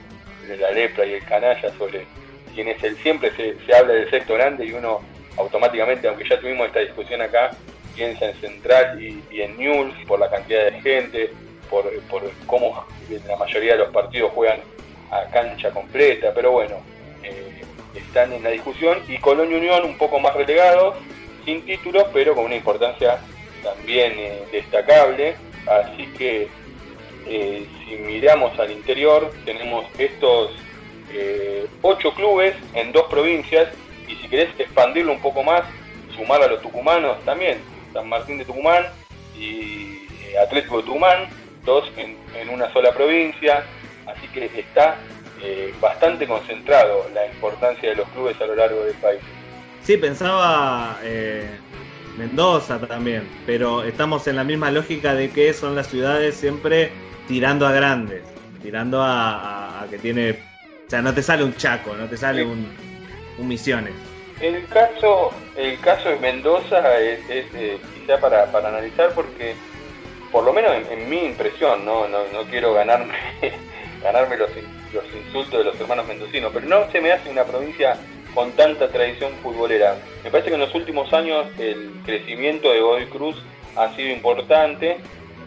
la 0.60 0.71
lepra 0.71 1.06
y 1.06 1.13
el 1.13 1.25
canalla 1.25 1.71
sobre 1.77 2.06
quién 2.53 2.67
es 2.69 2.84
el. 2.84 2.97
Siempre 2.97 3.32
se, 3.36 3.75
habla 3.75 3.93
del 3.93 4.10
sexto 4.10 4.34
grande 4.34 4.65
y 4.65 4.73
uno 4.73 5.01
automáticamente, 5.38 6.08
aunque 6.08 6.27
ya 6.27 6.39
tuvimos 6.39 6.67
esta 6.67 6.79
discusión 6.79 7.21
acá, 7.21 7.51
piensa 7.95 8.25
en 8.25 8.36
Central 8.39 9.01
y, 9.01 9.41
en 9.41 9.58
Newell's 9.58 9.95
por 10.08 10.19
la 10.19 10.29
cantidad 10.29 10.71
de 10.71 10.82
gente, 10.82 11.32
por, 11.69 11.91
por 12.03 12.23
cómo 12.47 12.86
la 13.27 13.36
mayoría 13.36 13.73
de 13.73 13.79
los 13.79 13.89
partidos 13.89 14.32
juegan 14.32 14.60
a 15.12 15.25
cancha 15.32 15.69
completa, 15.71 16.32
pero 16.34 16.51
bueno, 16.51 16.77
eh, 17.23 17.62
están 17.95 18.34
en 18.34 18.43
la 18.43 18.49
discusión 18.49 18.99
y 19.08 19.17
Colón 19.17 19.53
Unión 19.53 19.84
un 19.86 19.97
poco 19.97 20.19
más 20.19 20.34
relegados, 20.34 20.95
sin 21.45 21.65
títulos, 21.65 22.06
pero 22.13 22.36
con 22.36 22.45
una 22.45 22.56
importancia 22.56 23.19
también 23.63 24.13
eh, 24.17 24.43
destacable, 24.51 25.36
así 25.67 26.08
que 26.17 26.47
eh, 27.27 27.65
si 27.86 27.95
miramos 27.97 28.58
al 28.60 28.71
interior 28.71 29.32
tenemos 29.45 29.86
estos 29.97 30.51
ocho 31.84 32.12
clubes 32.15 32.56
en 32.73 32.91
dos 32.91 33.03
provincias 33.03 33.69
y 34.08 34.15
si 34.15 34.27
querés 34.27 34.49
expandirlo 34.58 35.12
un 35.12 35.21
poco 35.21 35.43
más, 35.43 35.62
sumar 36.15 36.41
a 36.41 36.47
los 36.47 36.60
tucumanos 36.60 37.23
también, 37.23 37.60
San 37.93 38.10
Martín 38.10 38.39
de 38.39 38.45
Tucumán 38.45 38.88
y 39.38 40.08
Atlético 40.41 40.77
de 40.77 40.84
Tucumán, 40.84 41.29
dos 41.65 41.88
en 41.95 42.49
una 42.49 42.73
sola 42.73 42.91
provincia, 42.93 43.63
así 44.08 44.27
que 44.29 44.45
está 44.60 44.97
eh, 45.45 45.73
bastante 45.82 46.25
concentrado 46.25 47.06
la 47.13 47.25
importancia 47.25 47.89
de 47.89 47.95
los 47.97 48.08
clubes 48.10 48.39
a 48.39 48.45
lo 48.45 48.56
largo 48.56 48.86
del 48.86 48.93
país. 48.95 49.19
Sí, 49.83 49.97
pensaba 49.97 50.97
eh, 51.03 51.45
Mendoza 52.17 52.79
también, 52.79 53.27
pero 53.45 53.83
estamos 53.83 54.25
en 54.27 54.37
la 54.37 54.45
misma 54.45 54.71
lógica 54.71 55.13
de 55.13 55.29
que 55.29 55.53
son 55.53 55.75
las 55.75 55.87
ciudades 55.87 56.35
siempre 56.35 56.91
tirando 57.27 57.67
a 57.67 57.73
grandes, 57.73 58.23
tirando 58.61 59.01
a, 59.03 59.85
que 59.89 59.97
tiene, 59.97 60.31
o 60.87 60.89
sea, 60.89 61.01
no 61.01 61.13
te 61.13 61.21
sale 61.21 61.43
un 61.43 61.53
Chaco, 61.57 61.95
no 61.95 62.07
te 62.07 62.15
sale 62.15 62.45
un, 62.45 62.93
Misiones. 63.39 63.93
El 64.39 64.65
caso, 64.67 65.31
el 65.57 65.77
caso 65.79 66.09
de 66.09 66.15
Mendoza 66.17 66.97
es, 66.99 67.19
eh, 67.29 67.77
quizá 67.93 68.19
para, 68.19 68.43
analizar 68.43 69.09
porque, 69.13 69.55
por 70.31 70.45
lo 70.45 70.53
menos 70.53 70.71
en, 70.89 71.09
mi 71.09 71.25
impresión, 71.25 71.83
no, 71.83 72.07
no, 72.07 72.19
no 72.31 72.43
quiero 72.43 72.73
ganarme 72.73 73.15
ganarme 74.01 74.37
los, 74.37 74.49
los 74.93 75.03
insultos 75.13 75.59
de 75.59 75.65
los 75.65 75.81
hermanos 75.81 76.07
mendocinos, 76.07 76.51
pero 76.53 76.67
no 76.67 76.89
se 76.89 77.01
me 77.01 77.11
hace 77.11 77.29
una 77.29 77.43
provincia 77.43 77.97
con 78.33 78.51
tanta 78.53 78.89
tradición 78.89 79.31
futbolera. 79.41 79.97
Me 80.23 80.31
parece 80.31 80.49
que 80.49 80.55
en 80.55 80.61
los 80.61 80.75
últimos 80.75 81.11
años 81.13 81.47
el 81.59 81.91
crecimiento 82.05 82.71
de 82.71 82.81
Godoy 82.81 83.05
Cruz 83.05 83.41
ha 83.75 83.93
sido 83.95 84.09
importante, 84.09 84.97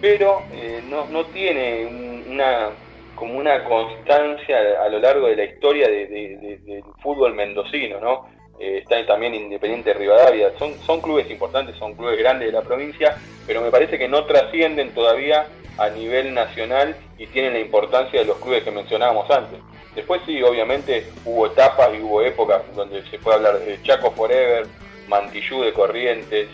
pero 0.01 0.43
eh, 0.53 0.83
no, 0.89 1.07
no, 1.07 1.25
tiene 1.27 1.87
una 2.29 2.71
como 3.15 3.39
una 3.39 3.65
constancia 3.65 4.59
a 4.85 4.89
lo 4.91 4.99
largo 4.99 5.27
de 5.27 5.37
la 5.37 5.45
historia 5.45 5.89
del 5.89 6.85
fútbol 7.03 7.35
mendocino, 7.35 7.99
¿no? 7.99 8.29
Eh, 8.59 8.79
está 8.83 9.05
también 9.07 9.35
Independiente 9.35 9.91
de 9.91 9.99
Rivadavia, 9.99 10.53
son, 10.59 10.75
son 10.81 11.01
clubes 11.01 11.31
importantes, 11.31 11.77
son 11.77 11.95
clubes 11.95 12.19
grandes 12.19 12.49
de 12.49 12.53
la 12.53 12.63
provincia, 12.63 13.17
pero 13.47 13.61
me 13.61 13.71
parece 13.71 13.99
que 13.99 14.09
no 14.09 14.25
trascienden 14.25 14.93
todavía 14.95 15.47
a 15.79 15.89
nivel 15.91 16.33
nacional 16.33 16.97
y 17.19 17.27
tienen 17.27 17.55
la 17.55 17.61
importancia 17.61 18.21
de 18.21 18.27
los 18.27 18.39
clubes 18.39 18.63
que 18.65 18.71
mencionábamos 18.71 19.31
antes. 19.31 19.59
Después 19.97 20.21
sí, 20.27 20.43
obviamente 20.43 21.07
hubo 21.25 21.47
etapas 21.47 21.89
y 21.99 22.03
hubo 22.03 22.21
épocas 22.21 22.63
donde 22.77 23.03
se 23.11 23.19
puede 23.19 23.39
hablar 23.39 23.59
de 23.59 23.83
Chaco 23.83 24.11
Forever, 24.13 24.67
Mantillú 25.09 25.63
de 25.63 25.73
Corrientes, 25.73 26.49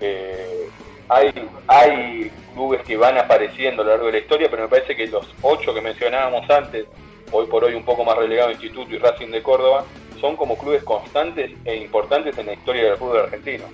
eh, 0.00 0.68
hay, 1.08 1.30
hay 1.68 2.32
clubes 2.54 2.82
que 2.84 2.96
van 2.96 3.18
apareciendo 3.18 3.82
a 3.82 3.84
lo 3.84 3.90
largo 3.92 4.06
de 4.06 4.12
la 4.12 4.18
historia, 4.18 4.48
pero 4.50 4.62
me 4.62 4.68
parece 4.68 4.96
que 4.96 5.06
los 5.08 5.26
ocho 5.42 5.74
que 5.74 5.82
mencionábamos 5.82 6.48
antes, 6.50 6.86
hoy 7.32 7.46
por 7.46 7.64
hoy 7.64 7.74
un 7.74 7.84
poco 7.84 8.02
más 8.02 8.16
relegado 8.16 8.50
Instituto 8.50 8.94
y 8.94 8.98
Racing 8.98 9.30
de 9.30 9.42
Córdoba, 9.42 9.84
son 10.18 10.34
como 10.36 10.56
clubes 10.56 10.82
constantes 10.82 11.52
e 11.66 11.76
importantes 11.76 12.36
en 12.38 12.46
la 12.46 12.54
historia 12.54 12.84
del 12.84 12.96
fútbol 12.96 13.24
argentino. 13.24 13.64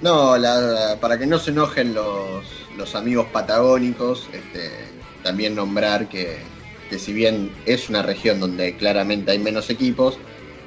No, 0.00 0.36
para 1.00 1.18
que 1.18 1.26
no 1.26 1.40
se 1.40 1.50
enojen 1.50 1.92
los, 1.92 2.94
amigos 2.94 3.26
patagónicos, 3.32 4.30
este, 4.32 4.70
también 5.22 5.56
nombrar 5.56 6.08
que, 6.08 6.38
si 6.98 7.12
bien 7.12 7.50
es 7.66 7.88
una 7.88 8.02
región 8.02 8.40
donde 8.40 8.76
claramente 8.76 9.32
hay 9.32 9.38
menos 9.38 9.70
equipos, 9.70 10.18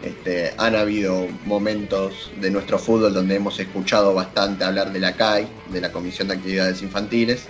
este, 0.03 0.53
han 0.57 0.75
habido 0.75 1.27
momentos 1.45 2.31
de 2.41 2.51
nuestro 2.51 2.77
fútbol 2.77 3.13
donde 3.13 3.35
hemos 3.35 3.59
escuchado 3.59 4.13
bastante 4.13 4.63
hablar 4.63 4.91
de 4.91 4.99
la 4.99 5.15
CAI, 5.15 5.47
de 5.71 5.81
la 5.81 5.91
Comisión 5.91 6.27
de 6.27 6.35
Actividades 6.35 6.81
Infantiles, 6.81 7.47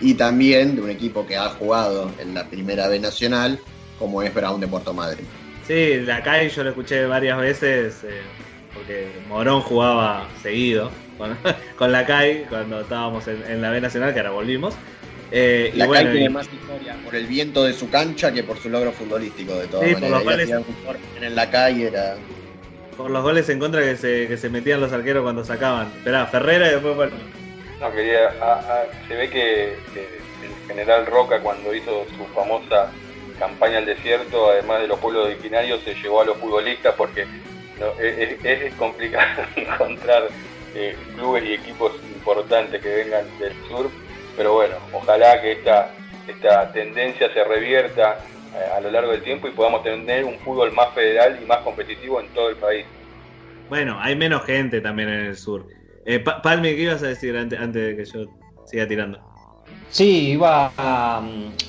y 0.00 0.14
también 0.14 0.76
de 0.76 0.82
un 0.82 0.90
equipo 0.90 1.26
que 1.26 1.36
ha 1.36 1.48
jugado 1.50 2.10
en 2.20 2.34
la 2.34 2.44
Primera 2.46 2.86
B 2.88 3.00
Nacional, 3.00 3.58
como 3.98 4.22
es 4.22 4.32
Brown 4.32 4.60
de 4.60 4.68
Puerto 4.68 4.94
Madryn. 4.94 5.26
Sí, 5.66 5.96
la 6.00 6.22
CAI 6.22 6.48
yo 6.50 6.62
lo 6.62 6.70
escuché 6.70 7.04
varias 7.06 7.38
veces, 7.38 8.04
eh, 8.04 8.22
porque 8.72 9.08
Morón 9.28 9.60
jugaba 9.60 10.28
seguido 10.40 10.90
con 11.76 11.92
la 11.92 12.06
CAI 12.06 12.44
cuando 12.48 12.80
estábamos 12.80 13.26
en, 13.26 13.60
la 13.60 13.70
B 13.70 13.80
Nacional, 13.80 14.14
que 14.14 14.20
ahora 14.20 14.30
volvimos. 14.30 14.74
Eh, 15.30 15.72
la 15.74 15.84
y 15.84 15.88
bueno, 15.88 16.12
tiene 16.12 16.30
más 16.30 16.46
historia 16.50 16.96
por 17.04 17.14
el 17.14 17.26
viento 17.26 17.64
de 17.64 17.72
su 17.74 17.90
cancha 17.90 18.32
que 18.32 18.42
por 18.42 18.58
su 18.58 18.70
logro 18.70 18.92
futbolístico, 18.92 19.54
de 19.54 19.66
todas 19.66 19.88
sí, 19.88 19.94
maneras. 19.94 20.10
Por 20.10 20.24
los 20.24 20.24
goles, 20.24 21.00
en 21.20 21.34
la 21.34 21.50
CAI 21.50 21.82
era... 21.84 22.16
Por 22.96 23.10
los 23.10 23.22
goles 23.22 23.48
en 23.48 23.58
contra 23.60 23.82
que 23.82 23.96
se, 23.96 24.26
que 24.26 24.36
se 24.36 24.48
metían 24.48 24.80
los 24.80 24.92
arqueros 24.92 25.22
cuando 25.22 25.44
sacaban. 25.44 25.88
Esperá, 25.98 26.26
Ferrera 26.26 26.68
y 26.68 26.70
después... 26.72 26.96
Bueno. 26.96 27.12
No, 27.80 27.92
quería... 27.92 28.30
Ah, 28.40 28.60
ah, 28.68 28.82
se 29.06 29.14
ve 29.14 29.30
que, 29.30 29.74
el 29.74 30.66
general 30.66 31.06
Roca 31.06 31.40
cuando 31.40 31.74
hizo 31.74 32.06
su 32.16 32.24
famosa 32.34 32.90
campaña 33.38 33.78
al 33.78 33.86
desierto, 33.86 34.50
además 34.50 34.80
de 34.80 34.88
los 34.88 34.98
pueblos 34.98 35.26
originarios, 35.26 35.82
se 35.84 35.94
llevó 35.94 36.22
a 36.22 36.24
los 36.24 36.38
futbolistas 36.38 36.94
porque 36.96 37.26
es, 38.00 38.74
complicado 38.74 39.44
encontrar 39.56 40.28
eh, 40.74 40.96
clubes 41.14 41.44
y 41.44 41.52
equipos 41.54 41.92
importantes 42.14 42.82
que 42.82 42.88
vengan 42.88 43.24
del 43.38 43.52
sur, 43.68 43.90
pero 44.38 44.54
bueno, 44.54 44.76
ojalá 44.92 45.42
que 45.42 45.52
esta, 45.52 45.90
esta 46.28 46.72
tendencia 46.72 47.30
se 47.34 47.42
revierta 47.42 48.20
eh, 48.54 48.76
a 48.76 48.80
lo 48.80 48.90
largo 48.90 49.10
del 49.10 49.22
tiempo 49.22 49.48
y 49.48 49.50
podamos 49.50 49.82
tener 49.82 50.24
un 50.24 50.38
fútbol 50.38 50.72
más 50.72 50.94
federal 50.94 51.38
y 51.42 51.44
más 51.44 51.58
competitivo 51.58 52.20
en 52.20 52.28
todo 52.28 52.48
el 52.48 52.56
país. 52.56 52.86
Bueno, 53.68 53.98
hay 54.00 54.14
menos 54.14 54.44
gente 54.44 54.80
también 54.80 55.08
en 55.08 55.26
el 55.26 55.36
sur. 55.36 55.66
Eh, 56.06 56.20
Palmi, 56.20 56.68
¿qué 56.76 56.82
ibas 56.82 57.02
a 57.02 57.08
decir 57.08 57.36
antes, 57.36 57.58
antes 57.58 57.82
de 57.82 57.96
que 57.96 58.04
yo 58.10 58.26
siga 58.64 58.86
tirando? 58.86 59.20
Sí, 59.90 60.30
iba 60.30 60.72
a, 60.76 61.22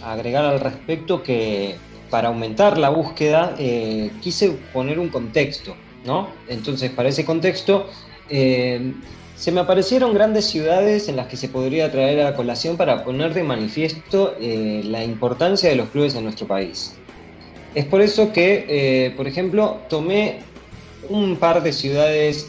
agregar 0.03 0.45
al 0.45 0.59
respecto 0.59 1.23
que 1.23 1.75
para 2.11 2.27
aumentar 2.27 2.77
la 2.77 2.89
búsqueda 2.89 3.55
eh, 3.57 4.11
quise 4.21 4.51
poner 4.71 4.99
un 4.99 5.09
contexto, 5.09 5.75
¿no? 6.05 6.29
Entonces, 6.47 6.91
para 6.91 7.09
ese 7.09 7.25
contexto, 7.25 7.89
eh, 8.29 8.93
se 9.39 9.51
me 9.51 9.61
aparecieron 9.61 10.13
grandes 10.13 10.45
ciudades 10.45 11.07
en 11.07 11.15
las 11.15 11.27
que 11.27 11.37
se 11.37 11.47
podría 11.47 11.89
traer 11.91 12.25
a 12.25 12.35
colación 12.35 12.75
para 12.75 13.03
poner 13.05 13.33
de 13.33 13.43
manifiesto 13.43 14.35
eh, 14.39 14.81
la 14.83 15.03
importancia 15.03 15.69
de 15.69 15.77
los 15.77 15.89
clubes 15.89 16.13
en 16.13 16.25
nuestro 16.25 16.45
país. 16.45 16.93
Es 17.73 17.85
por 17.85 18.01
eso 18.01 18.33
que, 18.33 19.13
por 19.15 19.27
ejemplo, 19.27 19.77
tomé 19.89 20.39
un 21.07 21.37
par 21.37 21.61
de 21.61 21.71
ciudades 21.71 22.47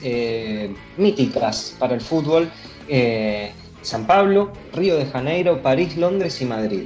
míticas 0.96 1.76
para 1.78 1.94
el 1.94 2.00
fútbol 2.00 2.50
San 3.82 4.06
Pablo, 4.06 4.52
Río 4.72 4.96
de 4.96 5.06
Janeiro, 5.06 5.62
París, 5.62 5.96
Londres 5.96 6.40
y 6.42 6.44
Madrid. 6.44 6.84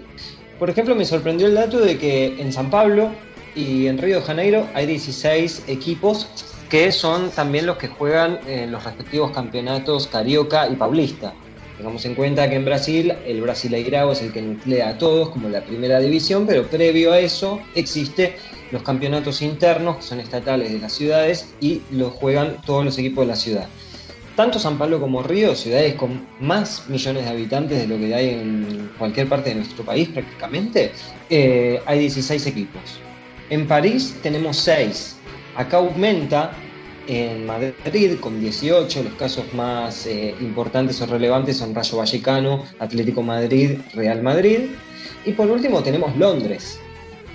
Por 0.58 0.70
ejemplo, 0.70 0.94
me 0.94 1.04
sorprendió 1.04 1.46
el 1.46 1.54
dato 1.54 1.80
de 1.80 1.98
que 1.98 2.40
en 2.40 2.52
San 2.52 2.70
Pablo 2.70 3.10
y 3.54 3.86
en 3.86 3.98
Río 3.98 4.20
de 4.20 4.22
Janeiro 4.22 4.66
hay 4.74 4.86
16 4.86 5.64
equipos 5.66 6.28
que 6.74 6.90
son 6.90 7.30
también 7.30 7.66
los 7.66 7.76
que 7.76 7.86
juegan 7.86 8.40
en 8.48 8.72
los 8.72 8.82
respectivos 8.82 9.30
campeonatos 9.30 10.08
Carioca 10.08 10.68
y 10.68 10.74
Paulista. 10.74 11.32
Tengamos 11.76 12.04
en 12.04 12.16
cuenta 12.16 12.50
que 12.50 12.56
en 12.56 12.64
Brasil 12.64 13.14
el 13.24 13.40
Brasileirao 13.42 14.10
es 14.10 14.22
el 14.22 14.32
que 14.32 14.42
nuclea 14.42 14.88
a 14.88 14.98
todos 14.98 15.28
como 15.28 15.48
la 15.48 15.60
primera 15.60 16.00
división, 16.00 16.48
pero 16.48 16.66
previo 16.66 17.12
a 17.12 17.20
eso 17.20 17.60
existe 17.76 18.34
los 18.72 18.82
campeonatos 18.82 19.40
internos 19.40 19.98
que 19.98 20.02
son 20.02 20.18
estatales 20.18 20.72
de 20.72 20.80
las 20.80 20.92
ciudades 20.92 21.54
y 21.60 21.80
los 21.92 22.12
juegan 22.12 22.56
todos 22.66 22.84
los 22.84 22.98
equipos 22.98 23.24
de 23.24 23.28
la 23.28 23.36
ciudad. 23.36 23.68
Tanto 24.34 24.58
San 24.58 24.76
Pablo 24.76 25.00
como 25.00 25.22
Río, 25.22 25.54
ciudades 25.54 25.94
con 25.94 26.26
más 26.40 26.88
millones 26.88 27.22
de 27.22 27.30
habitantes 27.30 27.78
de 27.78 27.86
lo 27.86 27.96
que 27.98 28.12
hay 28.12 28.30
en 28.30 28.90
cualquier 28.98 29.28
parte 29.28 29.50
de 29.50 29.54
nuestro 29.54 29.84
país 29.84 30.08
prácticamente, 30.08 30.90
eh, 31.30 31.80
hay 31.86 32.00
16 32.00 32.48
equipos. 32.48 32.82
En 33.48 33.64
París 33.68 34.18
tenemos 34.24 34.56
6. 34.56 35.18
Acá 35.56 35.76
aumenta 35.76 36.50
en 37.06 37.46
Madrid 37.46 38.18
con 38.20 38.40
18, 38.40 39.02
los 39.02 39.14
casos 39.14 39.44
más 39.54 40.06
eh, 40.06 40.34
importantes 40.40 41.00
o 41.02 41.06
relevantes 41.06 41.58
son 41.58 41.74
Rayo 41.74 41.98
Vallecano, 41.98 42.64
Atlético 42.78 43.22
Madrid, 43.22 43.78
Real 43.94 44.22
Madrid. 44.22 44.70
Y 45.24 45.32
por 45.32 45.50
último 45.50 45.82
tenemos 45.82 46.16
Londres, 46.16 46.78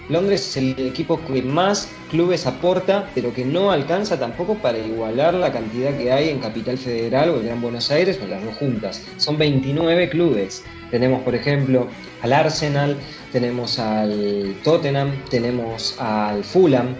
Londres 0.10 0.42
es 0.42 0.58
el 0.58 0.88
equipo 0.88 1.20
que 1.24 1.44
más 1.44 1.88
clubes 2.10 2.48
aporta, 2.48 3.08
pero 3.14 3.32
que 3.32 3.46
no 3.46 3.72
alcanza 3.72 4.20
tampoco 4.20 4.56
para 4.56 4.80
igualar 4.80 5.36
la 5.36 5.52
cantidad 5.52 5.96
que 5.96 6.12
hay 6.12 6.30
en 6.30 6.40
Capital 6.40 6.80
Federal 6.80 7.30
o 7.30 7.38
en 7.38 7.46
Gran 7.46 7.62
Buenos 7.62 7.92
Aires 7.92 8.20
o 8.24 8.28
las 8.28 8.44
dos 8.44 8.56
juntas. 8.56 9.06
Son 9.18 9.38
29 9.38 10.10
clubes. 10.10 10.64
Tenemos, 10.90 11.22
por 11.22 11.36
ejemplo, 11.36 11.88
al 12.24 12.34
Arsenal, 12.34 12.98
tenemos 13.32 13.78
al 13.78 14.56
Tottenham, 14.64 15.12
tenemos 15.30 15.96
al 16.00 16.44
Fulham, 16.44 16.96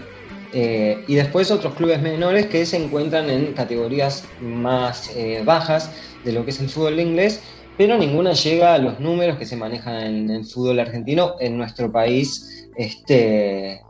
eh, 0.52 1.04
y 1.06 1.14
después 1.14 1.50
otros 1.50 1.74
clubes 1.74 2.02
menores 2.02 2.46
que 2.46 2.66
se 2.66 2.76
encuentran 2.76 3.30
en 3.30 3.52
categorías 3.52 4.24
más 4.40 5.14
eh, 5.14 5.42
bajas 5.44 5.90
de 6.24 6.32
lo 6.32 6.44
que 6.44 6.50
es 6.50 6.60
el 6.60 6.68
fútbol 6.68 6.98
inglés, 6.98 7.42
pero 7.76 7.96
ninguna 7.96 8.32
llega 8.32 8.74
a 8.74 8.78
los 8.78 8.98
números 9.00 9.38
que 9.38 9.46
se 9.46 9.56
manejan 9.56 10.02
en 10.02 10.30
el 10.30 10.44
fútbol 10.44 10.80
argentino 10.80 11.36
en 11.40 11.56
nuestro 11.56 11.90
país 11.92 12.68
este, 12.76 13.80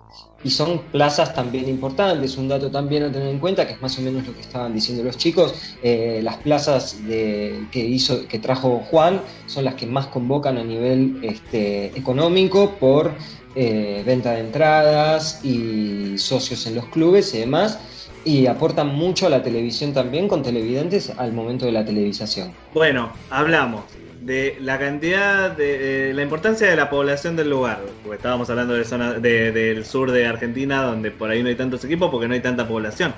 y 0.43 0.51
son 0.51 0.81
plazas 0.91 1.35
también 1.35 1.69
importantes. 1.69 2.37
Un 2.37 2.49
dato 2.49 2.71
también 2.71 3.05
a 3.05 3.13
tener 3.13 3.29
en 3.29 3.39
cuenta, 3.39 3.67
que 3.67 3.75
es 3.75 3.83
más 3.83 3.99
o 3.99 4.03
menos 4.03 4.27
lo 4.27 4.35
que 4.35 4.41
estaban 4.41 4.73
diciendo 4.73 5.03
los 5.05 5.17
chicos, 5.17 5.55
eh, 5.83 6.21
las 6.23 6.37
plazas 6.37 6.99
que, 7.07 7.69
hizo, 7.73 8.27
que 8.27 8.39
trajo 8.39 8.83
Juan 8.91 9.21
son 9.47 9.65
las 9.65 9.75
que 9.75 9.87
más 9.87 10.07
convocan 10.07 10.59
a 10.59 10.65
nivel 10.65 11.19
este, 11.23 11.87
económico 11.87 12.77
por 12.81 13.13
eh, 13.55 14.03
venta 14.07 14.33
de 14.33 14.41
entradas 14.41 15.45
y 15.45 16.17
socios 16.17 16.67
en 16.67 16.77
los 16.77 16.87
clubes 16.87 17.35
y 17.35 17.39
demás. 17.39 17.79
Y 18.23 18.47
aportan 18.47 18.95
mucho 18.95 19.27
a 19.27 19.31
la 19.31 19.43
televisión 19.43 19.95
también 19.95 20.29
con 20.29 20.43
televidentes 20.43 21.11
al 21.17 21.33
momento 21.33 21.65
de 21.65 21.73
la 21.73 21.87
televisación. 21.87 22.53
Bueno, 22.75 23.11
hablamos 23.31 23.85
de 24.21 24.57
la 24.61 24.79
cantidad 24.79 25.51
de 25.51 26.13
la 26.15 26.23
importancia 26.23 26.69
de 26.69 26.77
la 26.77 26.91
población 26.91 27.37
del 27.37 27.51
lugar, 27.51 27.81
porque 28.03 28.17
estábamos 28.17 28.51
hablando 28.51 28.75
de 28.75 28.85
zona 28.85 29.15
del 29.15 29.85
sur 29.85 30.11
de 30.11 30.27
Argentina 30.27 30.83
donde 30.83 31.11
por 31.11 31.31
ahí 31.31 31.43
no 31.43 31.49
hay 31.49 31.55
tantos 31.55 31.85
equipos 31.85 32.11
porque 32.11 32.29
no 32.29 32.35
hay 32.35 32.41
tanta 32.41 32.69
población, 32.69 33.15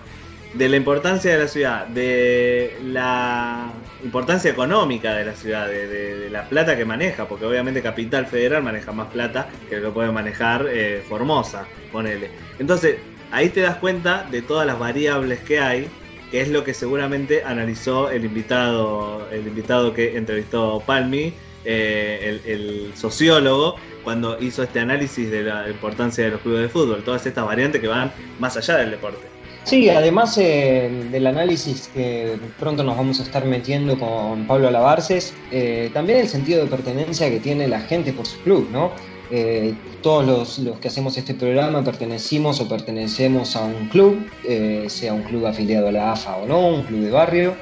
de 0.55 0.69
la 0.69 0.77
importancia 0.77 1.33
de 1.33 1.38
la 1.38 1.49
ciudad, 1.49 1.87
de 1.87 2.77
la 2.85 3.73
importancia 4.05 4.51
económica 4.51 5.15
de 5.15 5.25
la 5.25 5.35
ciudad, 5.35 5.67
de, 5.67 6.29
la 6.31 6.49
plata 6.49 6.77
que 6.77 6.85
maneja, 6.85 7.27
porque 7.27 7.47
obviamente 7.47 7.83
Capital 7.83 8.27
Federal 8.27 8.62
maneja 8.62 8.93
más 8.93 9.09
plata 9.09 9.49
que 9.69 9.79
lo 9.79 9.93
puede 9.93 10.12
manejar 10.12 10.67
eh, 10.71 11.03
Formosa, 11.09 11.67
ponele. 11.91 12.31
Entonces, 12.59 12.97
ahí 13.31 13.49
te 13.49 13.61
das 13.61 13.77
cuenta 13.77 14.27
de 14.31 14.43
todas 14.43 14.67
las 14.67 14.79
variables 14.79 15.41
que 15.41 15.59
hay 15.59 15.88
que 16.33 16.40
es 16.40 16.49
lo 16.49 16.64
que 16.64 16.73
seguramente 16.73 17.42
analizó 17.45 18.11
el 18.11 18.25
invitado, 18.25 19.29
el 19.31 19.47
invitado 19.47 19.92
que 19.92 20.16
entrevistó 20.16 20.83
Palmi, 20.85 21.35
eh, 21.66 22.40
el, 22.47 22.92
sociólogo, 22.95 23.77
cuando 24.03 24.42
hizo 24.42 24.62
este 24.62 24.81
análisis 24.81 25.31
de 25.31 25.42
la 25.42 25.68
importancia 25.68 26.25
de 26.25 26.31
los 26.31 26.40
clubes 26.40 26.62
de 26.62 26.68
fútbol, 26.71 27.05
todas 27.05 27.27
estas 27.27 27.45
variantes 27.45 27.83
que 27.83 27.87
van 27.87 28.11
más 28.40 28.57
allá 28.57 28.79
del 28.79 28.92
deporte. 28.92 29.27
Sí, 29.64 29.90
además 29.90 30.37
eh, 30.38 31.07
del 31.12 31.27
análisis 31.27 31.90
que 31.92 32.38
pronto 32.59 32.83
nos 32.83 32.97
vamos 32.97 33.21
a 33.21 33.25
estar 33.25 33.45
metiendo 33.45 33.99
con 33.99 34.47
Pablo 34.47 34.68
Alabarces, 34.68 35.35
eh, 35.51 35.90
también 35.92 36.21
el 36.21 36.29
sentido 36.29 36.64
de 36.64 36.71
pertenencia 36.71 37.29
que 37.29 37.40
tiene 37.40 37.68
la 37.68 37.81
gente 37.81 38.14
por 38.14 38.27
su 38.27 38.40
club, 38.40 38.68
¿no? 38.73 38.90
Eh, 39.35 39.75
todos 40.03 40.59
los, 40.59 40.79
que 40.79 40.88
hacemos 40.88 41.16
este 41.16 41.33
programa 41.33 41.83
pertenecimos 41.83 42.61
o 42.61 42.68
pertenecemos 42.68 43.57
a 43.57 43.64
un 43.64 43.88
club, 43.88 44.27
eh, 44.45 44.85
sea 44.88 45.14
un 45.14 45.23
club 45.23 45.47
afiliado 45.47 45.88
a 45.88 45.92
la 45.92 46.12
AFA 46.12 46.37
o 46.37 46.47
no, 46.47 46.68
un 46.68 46.83
club 46.83 47.01
de 47.01 47.11
barrio, 47.11 47.57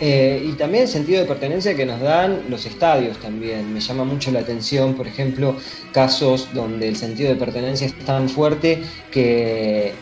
eh, 0.00 0.44
y 0.46 0.52
también 0.52 0.82
el 0.82 0.88
sentido 0.90 1.20
de 1.20 1.26
pertenencia 1.26 1.74
que 1.74 1.86
nos 1.86 1.98
dan 1.98 2.42
los 2.50 2.66
estadios 2.66 3.16
también. 3.20 3.72
Me 3.72 3.80
llama 3.80 4.04
mucho 4.04 4.30
la 4.32 4.40
atención, 4.40 4.92
por 4.92 5.06
ejemplo, 5.06 5.56
casos 5.92 6.48
donde 6.52 6.88
el 6.88 6.96
sentido 6.96 7.30
de 7.30 7.36
pertenencia 7.36 7.86
es 7.86 7.98
tan 8.00 8.28
fuerte 8.28 8.82
que 9.10 9.94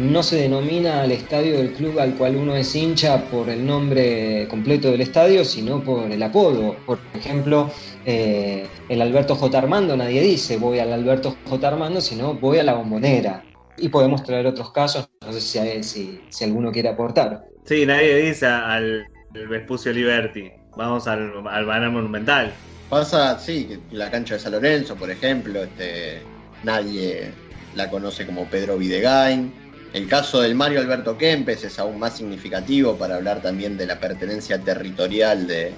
no 0.00 0.22
se 0.22 0.36
denomina 0.36 1.02
al 1.02 1.12
estadio 1.12 1.58
del 1.58 1.72
club 1.74 1.98
al 1.98 2.14
cual 2.14 2.36
uno 2.36 2.56
es 2.56 2.74
hincha 2.74 3.22
por 3.24 3.50
el 3.50 3.66
nombre 3.66 4.48
completo 4.48 4.90
del 4.90 5.02
estadio, 5.02 5.44
sino 5.44 5.84
por 5.84 6.10
el 6.10 6.22
apodo. 6.22 6.74
Por 6.86 6.98
ejemplo, 7.14 7.70
eh, 8.06 8.66
el 8.88 9.02
Alberto 9.02 9.34
J. 9.34 9.58
Armando, 9.58 9.94
nadie 9.98 10.22
dice 10.22 10.56
voy 10.56 10.78
al 10.78 10.94
Alberto 10.94 11.36
J. 11.46 11.68
Armando, 11.68 12.00
sino 12.00 12.32
voy 12.32 12.58
a 12.58 12.62
la 12.62 12.72
bombonera. 12.72 13.44
Y 13.76 13.90
podemos 13.90 14.22
traer 14.24 14.46
otros 14.46 14.72
casos, 14.72 15.10
no 15.24 15.32
sé 15.34 15.82
si, 15.82 16.20
si, 16.30 16.44
alguno 16.44 16.72
quiere 16.72 16.88
aportar. 16.88 17.44
Sí, 17.64 17.84
nadie 17.84 18.16
dice 18.16 18.46
al, 18.46 19.06
Vespucio 19.32 19.92
Liberty, 19.92 20.50
vamos 20.78 21.06
al, 21.08 21.46
al 21.46 21.90
Monumental. 21.92 22.52
Pasa, 22.88 23.38
sí, 23.38 23.78
la 23.90 24.10
cancha 24.10 24.34
de 24.34 24.40
San 24.40 24.52
Lorenzo, 24.52 24.96
por 24.96 25.10
ejemplo, 25.10 25.62
este, 25.62 26.22
nadie 26.64 27.30
la 27.74 27.90
conoce 27.90 28.24
como 28.24 28.46
Pedro 28.46 28.78
Videgain. 28.78 29.69
El 29.92 30.06
caso 30.06 30.40
del 30.40 30.54
Mario 30.54 30.80
Alberto 30.80 31.18
Kempes 31.18 31.64
es 31.64 31.78
aún 31.80 31.98
más 31.98 32.16
significativo 32.16 32.96
para 32.96 33.16
hablar 33.16 33.42
también 33.42 33.76
de 33.76 33.86
la 33.86 33.98
pertenencia 33.98 34.60
territorial 34.60 35.48
de, 35.48 35.72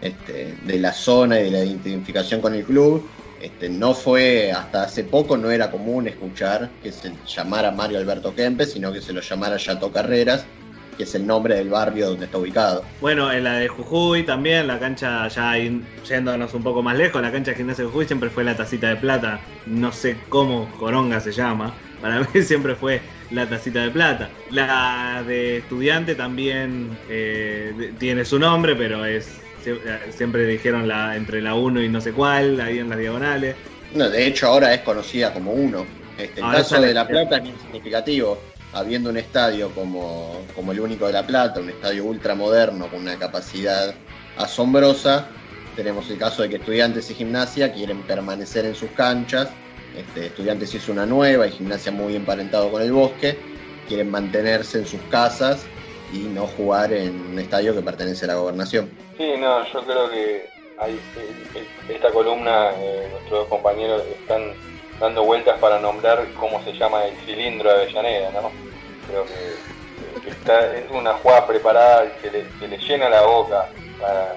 este, 0.00 0.54
de 0.62 0.78
la 0.78 0.92
zona 0.92 1.40
y 1.40 1.44
de 1.44 1.50
la 1.50 1.64
identificación 1.64 2.40
con 2.40 2.54
el 2.54 2.64
club. 2.64 3.04
Este, 3.40 3.68
no 3.68 3.94
fue, 3.94 4.52
hasta 4.52 4.84
hace 4.84 5.02
poco 5.02 5.36
no 5.36 5.50
era 5.50 5.72
común 5.72 6.06
escuchar 6.06 6.70
que 6.84 6.92
se 6.92 7.12
llamara 7.26 7.72
Mario 7.72 7.98
Alberto 7.98 8.32
Kempes, 8.32 8.72
sino 8.72 8.92
que 8.92 9.00
se 9.00 9.12
lo 9.12 9.20
llamara 9.20 9.56
Yato 9.56 9.90
Carreras, 9.90 10.44
que 10.96 11.02
es 11.02 11.14
el 11.16 11.26
nombre 11.26 11.56
del 11.56 11.68
barrio 11.68 12.10
donde 12.10 12.26
está 12.26 12.38
ubicado. 12.38 12.84
Bueno, 13.00 13.32
en 13.32 13.42
la 13.42 13.54
de 13.54 13.66
Jujuy 13.66 14.22
también, 14.22 14.68
la 14.68 14.78
cancha 14.78 15.26
ya 15.26 15.54
yéndonos 16.08 16.54
un 16.54 16.62
poco 16.62 16.80
más 16.84 16.96
lejos, 16.96 17.20
la 17.20 17.32
cancha 17.32 17.50
de 17.50 17.56
gimnasia 17.56 17.82
de 17.82 17.90
Jujuy 17.90 18.06
siempre 18.06 18.30
fue 18.30 18.44
la 18.44 18.56
tacita 18.56 18.88
de 18.88 18.96
plata, 18.96 19.40
no 19.66 19.90
sé 19.90 20.16
cómo 20.28 20.70
Coronga 20.78 21.18
se 21.18 21.32
llama, 21.32 21.74
para 22.00 22.20
mí 22.34 22.42
siempre 22.42 22.76
fue 22.76 23.00
la 23.32 23.48
tacita 23.48 23.82
de 23.82 23.90
plata. 23.90 24.30
La 24.50 25.22
de 25.26 25.58
estudiante 25.58 26.14
también 26.14 26.96
eh, 27.08 27.92
tiene 27.98 28.24
su 28.24 28.38
nombre, 28.38 28.76
pero 28.76 29.04
es 29.04 29.42
siempre 30.10 30.46
dijeron 30.46 30.88
la, 30.88 31.16
entre 31.16 31.40
la 31.40 31.54
1 31.54 31.82
y 31.82 31.88
no 31.88 32.00
sé 32.00 32.12
cuál, 32.12 32.60
ahí 32.60 32.78
en 32.78 32.88
las 32.88 32.98
diagonales. 32.98 33.56
No, 33.94 34.08
de 34.08 34.26
hecho 34.26 34.48
ahora 34.48 34.72
es 34.74 34.80
conocida 34.80 35.32
como 35.32 35.52
1. 35.52 35.86
Este, 36.18 36.40
el 36.40 36.50
caso 36.50 36.80
de 36.80 36.94
La 36.94 37.06
Plata 37.06 37.36
es 37.36 37.44
muy 37.44 37.54
significativo, 37.60 38.38
habiendo 38.72 39.10
un 39.10 39.16
estadio 39.16 39.70
como, 39.70 40.44
como 40.54 40.72
el 40.72 40.80
único 40.80 41.06
de 41.06 41.12
La 41.12 41.26
Plata, 41.26 41.60
un 41.60 41.70
estadio 41.70 42.04
ultramoderno 42.04 42.88
con 42.88 43.00
una 43.00 43.18
capacidad 43.18 43.94
asombrosa. 44.36 45.28
Tenemos 45.76 46.10
el 46.10 46.18
caso 46.18 46.42
de 46.42 46.50
que 46.50 46.56
estudiantes 46.56 47.10
y 47.10 47.14
gimnasia 47.14 47.72
quieren 47.72 48.02
permanecer 48.02 48.66
en 48.66 48.74
sus 48.74 48.90
canchas. 48.90 49.48
Este, 49.96 50.26
estudiantes 50.26 50.74
hizo 50.74 50.92
una 50.92 51.06
nueva 51.06 51.46
y 51.46 51.50
gimnasia 51.50 51.92
muy 51.92 52.16
emparentado 52.16 52.70
con 52.70 52.82
el 52.82 52.92
bosque. 52.92 53.38
Quieren 53.88 54.10
mantenerse 54.10 54.78
en 54.78 54.86
sus 54.86 55.00
casas 55.02 55.66
y 56.12 56.18
no 56.18 56.46
jugar 56.46 56.92
en 56.92 57.20
un 57.32 57.38
estadio 57.38 57.74
que 57.74 57.82
pertenece 57.82 58.24
a 58.24 58.28
la 58.28 58.34
gobernación. 58.34 58.90
Sí, 59.16 59.34
no, 59.38 59.64
yo 59.72 59.84
creo 59.84 60.10
que 60.10 60.48
hay, 60.78 60.98
esta 61.88 62.10
columna, 62.10 62.70
eh, 62.76 63.08
nuestros 63.12 63.48
compañeros 63.48 64.02
están 64.20 64.52
dando 65.00 65.24
vueltas 65.24 65.58
para 65.58 65.78
nombrar 65.80 66.26
cómo 66.38 66.62
se 66.64 66.72
llama 66.72 67.04
el 67.04 67.16
cilindro 67.26 67.70
de 67.70 67.82
Avellaneda, 67.82 68.30
¿no? 68.32 68.50
Creo 69.08 69.24
que, 69.26 70.30
está, 70.30 70.76
es 70.76 70.90
una 70.90 71.14
jugada 71.14 71.46
preparada 71.46 72.16
que 72.20 72.30
le, 72.30 72.68
le 72.68 72.78
llena 72.78 73.08
la 73.08 73.22
boca 73.22 73.68
para, 74.00 74.36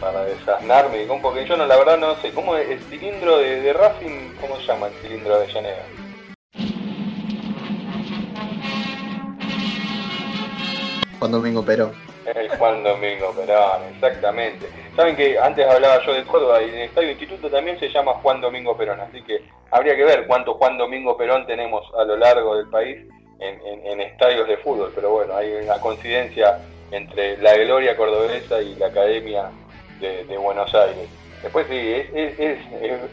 para 0.00 0.24
desasnarme, 0.24 1.06
porque 1.22 1.46
yo 1.46 1.56
no, 1.56 1.66
la 1.66 1.76
verdad 1.76 1.98
no 1.98 2.14
sé, 2.16 2.32
¿cómo 2.32 2.56
el 2.56 2.80
cilindro 2.84 3.38
de, 3.38 3.60
de 3.60 3.72
Racing, 3.72 4.34
cómo 4.40 4.56
se 4.56 4.66
llama 4.66 4.88
el 4.88 4.94
cilindro 4.94 5.38
de 5.38 5.44
Avellaneda? 5.44 5.84
Juan 11.18 11.32
Domingo 11.32 11.64
Perón. 11.64 11.92
El 12.26 12.48
Juan 12.58 12.82
Domingo 12.82 13.32
Perón, 13.32 13.82
exactamente. 13.94 14.68
Saben 14.94 15.16
que 15.16 15.38
antes 15.38 15.66
hablaba 15.66 16.04
yo 16.04 16.12
de 16.12 16.24
Córdoba 16.24 16.62
y 16.62 16.68
en 16.68 16.74
el 16.74 16.82
Estadio 16.82 17.10
Instituto 17.10 17.50
también 17.50 17.78
se 17.78 17.88
llama 17.88 18.14
Juan 18.14 18.40
Domingo 18.40 18.76
Perón, 18.76 19.00
así 19.00 19.22
que 19.22 19.42
habría 19.70 19.96
que 19.96 20.04
ver 20.04 20.26
cuánto 20.26 20.54
Juan 20.54 20.76
Domingo 20.76 21.16
Perón 21.16 21.46
tenemos 21.46 21.84
a 21.98 22.04
lo 22.04 22.16
largo 22.16 22.56
del 22.56 22.68
país 22.68 22.98
en, 23.38 24.00
estadios 24.00 24.48
de 24.48 24.56
fútbol, 24.58 24.92
pero 24.94 25.10
bueno, 25.10 25.36
hay 25.36 25.52
una 25.52 25.78
coincidencia 25.80 26.58
entre 26.90 27.36
la 27.38 27.56
gloria 27.56 27.96
cordobesa 27.96 28.60
y 28.62 28.74
la 28.76 28.86
Academia 28.86 29.50
de, 30.00 30.36
Buenos 30.36 30.72
Aires. 30.74 31.08
Después 31.42 31.66
sí, 31.68 31.76
es, 31.76 32.38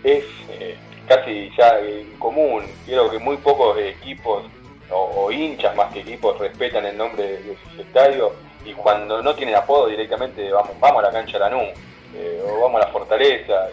eh, 0.04 0.78
casi 1.08 1.52
ya 1.58 1.78
común, 2.20 2.64
quiero 2.86 3.10
que 3.10 3.20
muy 3.20 3.38
pocos 3.38 3.78
equipos 3.78 4.44
o, 4.90 5.32
hinchas 5.32 5.76
más 5.76 5.92
que 5.94 6.02
equipos 6.02 6.38
respetan 6.40 6.86
el 6.86 6.98
nombre 6.98 7.24
de, 7.24 7.58
sus 7.64 7.80
estadios 7.80 8.34
y 8.66 8.74
cuando 8.74 9.22
no 9.22 9.36
tienen 9.36 9.56
apodo 9.56 9.88
directamente 9.88 10.52
vamos, 10.52 10.72
vamos 10.80 11.04
a 11.04 11.08
la 11.08 11.12
cancha 11.12 11.40
Lanús 11.40 11.70
eh, 12.16 12.42
o 12.46 12.62
vamos 12.62 12.82
a 12.82 12.86
la 12.86 12.92
Fortaleza. 12.92 13.70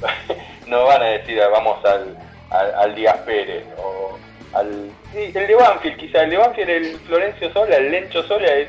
no 0.66 0.84
van 0.84 1.02
a 1.02 1.06
decir 1.06 1.40
vamos 1.50 1.84
al, 1.84 2.16
al, 2.50 2.94
Díaz 2.94 3.18
Pérez 3.18 3.64
o 3.78 4.18
al... 4.52 4.90
el 5.14 5.32
de 5.32 5.54
Banfield 5.54 5.96
quizá, 5.96 6.22
el 6.22 6.30
de 6.30 6.36
Banfield, 6.36 6.70
el 6.70 6.98
Florencio 7.00 7.52
Sola, 7.52 7.76
el 7.76 7.90
Lencho 7.90 8.22
Sola 8.24 8.46
es, 8.46 8.68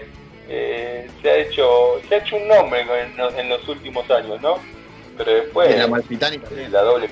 eh, 0.49 1.07
se 1.21 1.29
ha 1.29 1.37
hecho 1.37 1.99
se 2.07 2.15
ha 2.15 2.17
hecho 2.19 2.35
un 2.35 2.47
nombre 2.47 2.85
en, 3.37 3.49
los 3.49 3.67
últimos 3.67 4.09
años, 4.11 4.41
¿no? 4.41 4.55
Pero 5.17 5.33
después... 5.33 5.71
En 5.71 5.79
la 5.79 5.87
Malfitani 5.87 6.39
La 6.69 6.81
doble... 6.81 7.09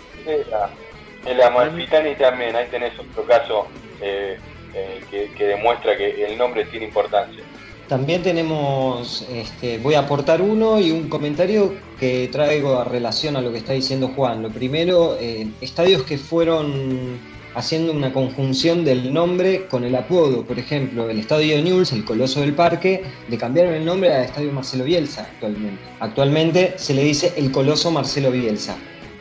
en 1.26 1.38
la 1.38 1.50
Malfitani 1.50 2.16
también, 2.16 2.56
ahí 2.56 2.68
tenés 2.70 2.94
otro 3.00 3.24
caso 3.26 3.68
eh, 4.02 4.38
eh, 4.74 5.30
que, 5.38 5.46
demuestra 5.46 5.96
que 5.96 6.26
el 6.26 6.38
nombre 6.38 6.66
tiene 6.66 6.88
importancia. 6.88 7.44
También 7.88 8.24
tenemos, 8.24 9.28
este, 9.30 9.78
voy 9.78 9.94
a 9.94 10.00
aportar 10.00 10.42
uno 10.42 10.80
y 10.80 10.92
un 10.92 11.10
comentario 11.10 11.76
que 12.00 12.28
traigo 12.32 12.80
a 12.80 12.84
relación 12.84 13.36
a 13.36 13.42
lo 13.42 13.52
que 13.52 13.60
está 13.60 13.74
diciendo 13.74 14.10
Juan. 14.16 14.42
Lo 14.42 14.50
primero, 14.50 15.18
eh, 15.20 15.48
estadios 15.62 16.04
que 16.04 16.18
fueron 16.18 17.20
haciendo 17.56 17.92
una 17.92 18.12
conjunción 18.12 18.84
del 18.84 19.14
nombre 19.14 19.68
con 19.68 19.84
el 19.84 19.96
apodo. 19.96 20.44
Por 20.46 20.60
ejemplo, 20.60 21.10
el 21.10 21.20
Estadio 21.20 21.62
Newell's, 21.62 21.92
el 21.92 22.06
Coloso 22.06 22.42
del 22.42 22.54
Parque, 22.54 23.04
le 23.30 23.38
cambiaron 23.38 23.74
el 23.74 23.86
nombre 23.86 24.14
al 24.14 24.26
Estadio 24.26 24.52
Marcelo 24.52 24.84
Bielsa 24.84 25.22
actualmente. 25.22 25.82
Actualmente 26.00 26.74
se 26.78 26.94
le 26.94 27.04
dice 27.04 27.34
el 27.38 27.52
Coloso 27.52 27.92
Marcelo 27.92 28.32
Bielsa. 28.32 28.76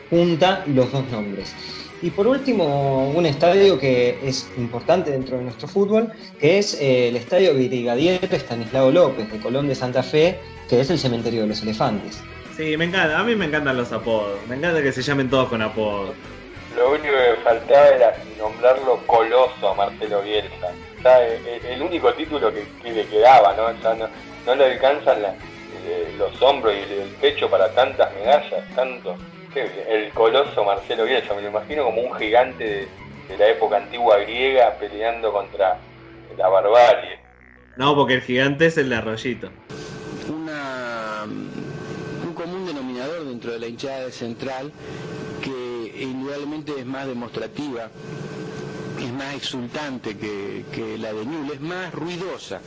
Junta 0.09 0.63
los 0.67 0.91
dos 0.91 1.09
nombres. 1.11 1.53
Y 2.03 2.09
por 2.09 2.27
último, 2.27 3.11
un 3.15 3.25
estadio 3.25 3.79
que 3.79 4.19
es 4.21 4.51
importante 4.57 5.11
dentro 5.11 5.37
de 5.37 5.43
nuestro 5.43 5.69
fútbol, 5.69 6.11
que 6.37 6.59
es 6.59 6.73
eh, 6.81 7.07
el 7.07 7.15
Estadio 7.15 7.53
Brigadier 7.53 8.19
Estanislao 8.29 8.91
López 8.91 9.31
de 9.31 9.39
Colón 9.39 9.69
de 9.69 9.75
Santa 9.75 10.03
Fe, 10.03 10.37
que 10.69 10.81
es 10.81 10.89
el 10.89 10.99
Cementerio 10.99 11.43
de 11.43 11.47
los 11.47 11.61
Elefantes. 11.61 12.21
Sí, 12.57 12.75
me 12.75 12.85
encanta, 12.85 13.17
a 13.17 13.23
mí 13.23 13.35
me 13.35 13.45
encantan 13.45 13.77
los 13.77 13.93
apodos, 13.93 14.37
me 14.49 14.55
encanta 14.55 14.83
que 14.83 14.91
se 14.91 15.01
llamen 15.01 15.29
todos 15.29 15.47
con 15.47 15.61
apodos. 15.61 16.13
Lo 16.75 16.91
único 16.91 17.13
que 17.13 17.41
faltaba 17.43 17.87
era 17.87 18.17
nombrarlo 18.37 18.97
Coloso 19.05 19.69
a 19.69 19.73
Marcelo 19.75 20.21
Bielsa. 20.21 20.71
el, 21.69 21.81
único 21.81 22.13
título 22.13 22.51
que, 22.51 22.91
le 22.91 23.05
quedaba, 23.07 23.53
¿no? 23.55 23.71
no, 23.95 24.09
no 24.45 24.55
le 24.55 24.65
alcanzan 24.65 25.23
eh, 25.23 26.13
los 26.17 26.41
hombros 26.41 26.73
y 26.73 26.93
el 26.93 27.09
pecho 27.21 27.49
para 27.49 27.69
tantas 27.73 28.13
medallas, 28.15 28.63
tanto 28.75 29.15
el 29.55 30.09
coloso 30.13 30.63
Marcelo 30.63 31.05
Bielsa, 31.05 31.33
me 31.35 31.41
lo 31.41 31.49
imagino 31.49 31.83
como 31.85 32.01
un 32.01 32.13
gigante 32.15 32.87
de, 33.27 33.37
la 33.37 33.47
época 33.47 33.77
antigua 33.77 34.17
griega 34.17 34.75
peleando 34.79 35.31
contra 35.31 35.77
la 36.37 36.47
barbarie. 36.47 37.19
No, 37.77 37.95
porque 37.95 38.15
el 38.15 38.21
gigante 38.21 38.67
es 38.67 38.77
el 38.77 38.89
de 38.89 38.95
Arroyito. 38.95 39.49
un 42.25 42.33
común 42.33 42.65
denominador 42.65 43.25
dentro 43.25 43.51
de 43.51 43.59
la 43.59 43.67
hinchada 43.67 44.05
de 44.05 44.11
Central 44.11 44.71
que 45.93 46.03
indudablemente 46.03 46.73
es 46.77 46.85
más 46.85 47.07
demostrativa, 47.07 47.89
es 48.99 49.13
más 49.13 49.35
exultante 49.35 50.17
que, 50.17 50.65
que 50.71 50.97
la 50.97 51.13
de 51.13 51.25
Newell, 51.25 51.51
es 51.53 51.61
más 51.61 51.93
ruidosa 51.93 52.61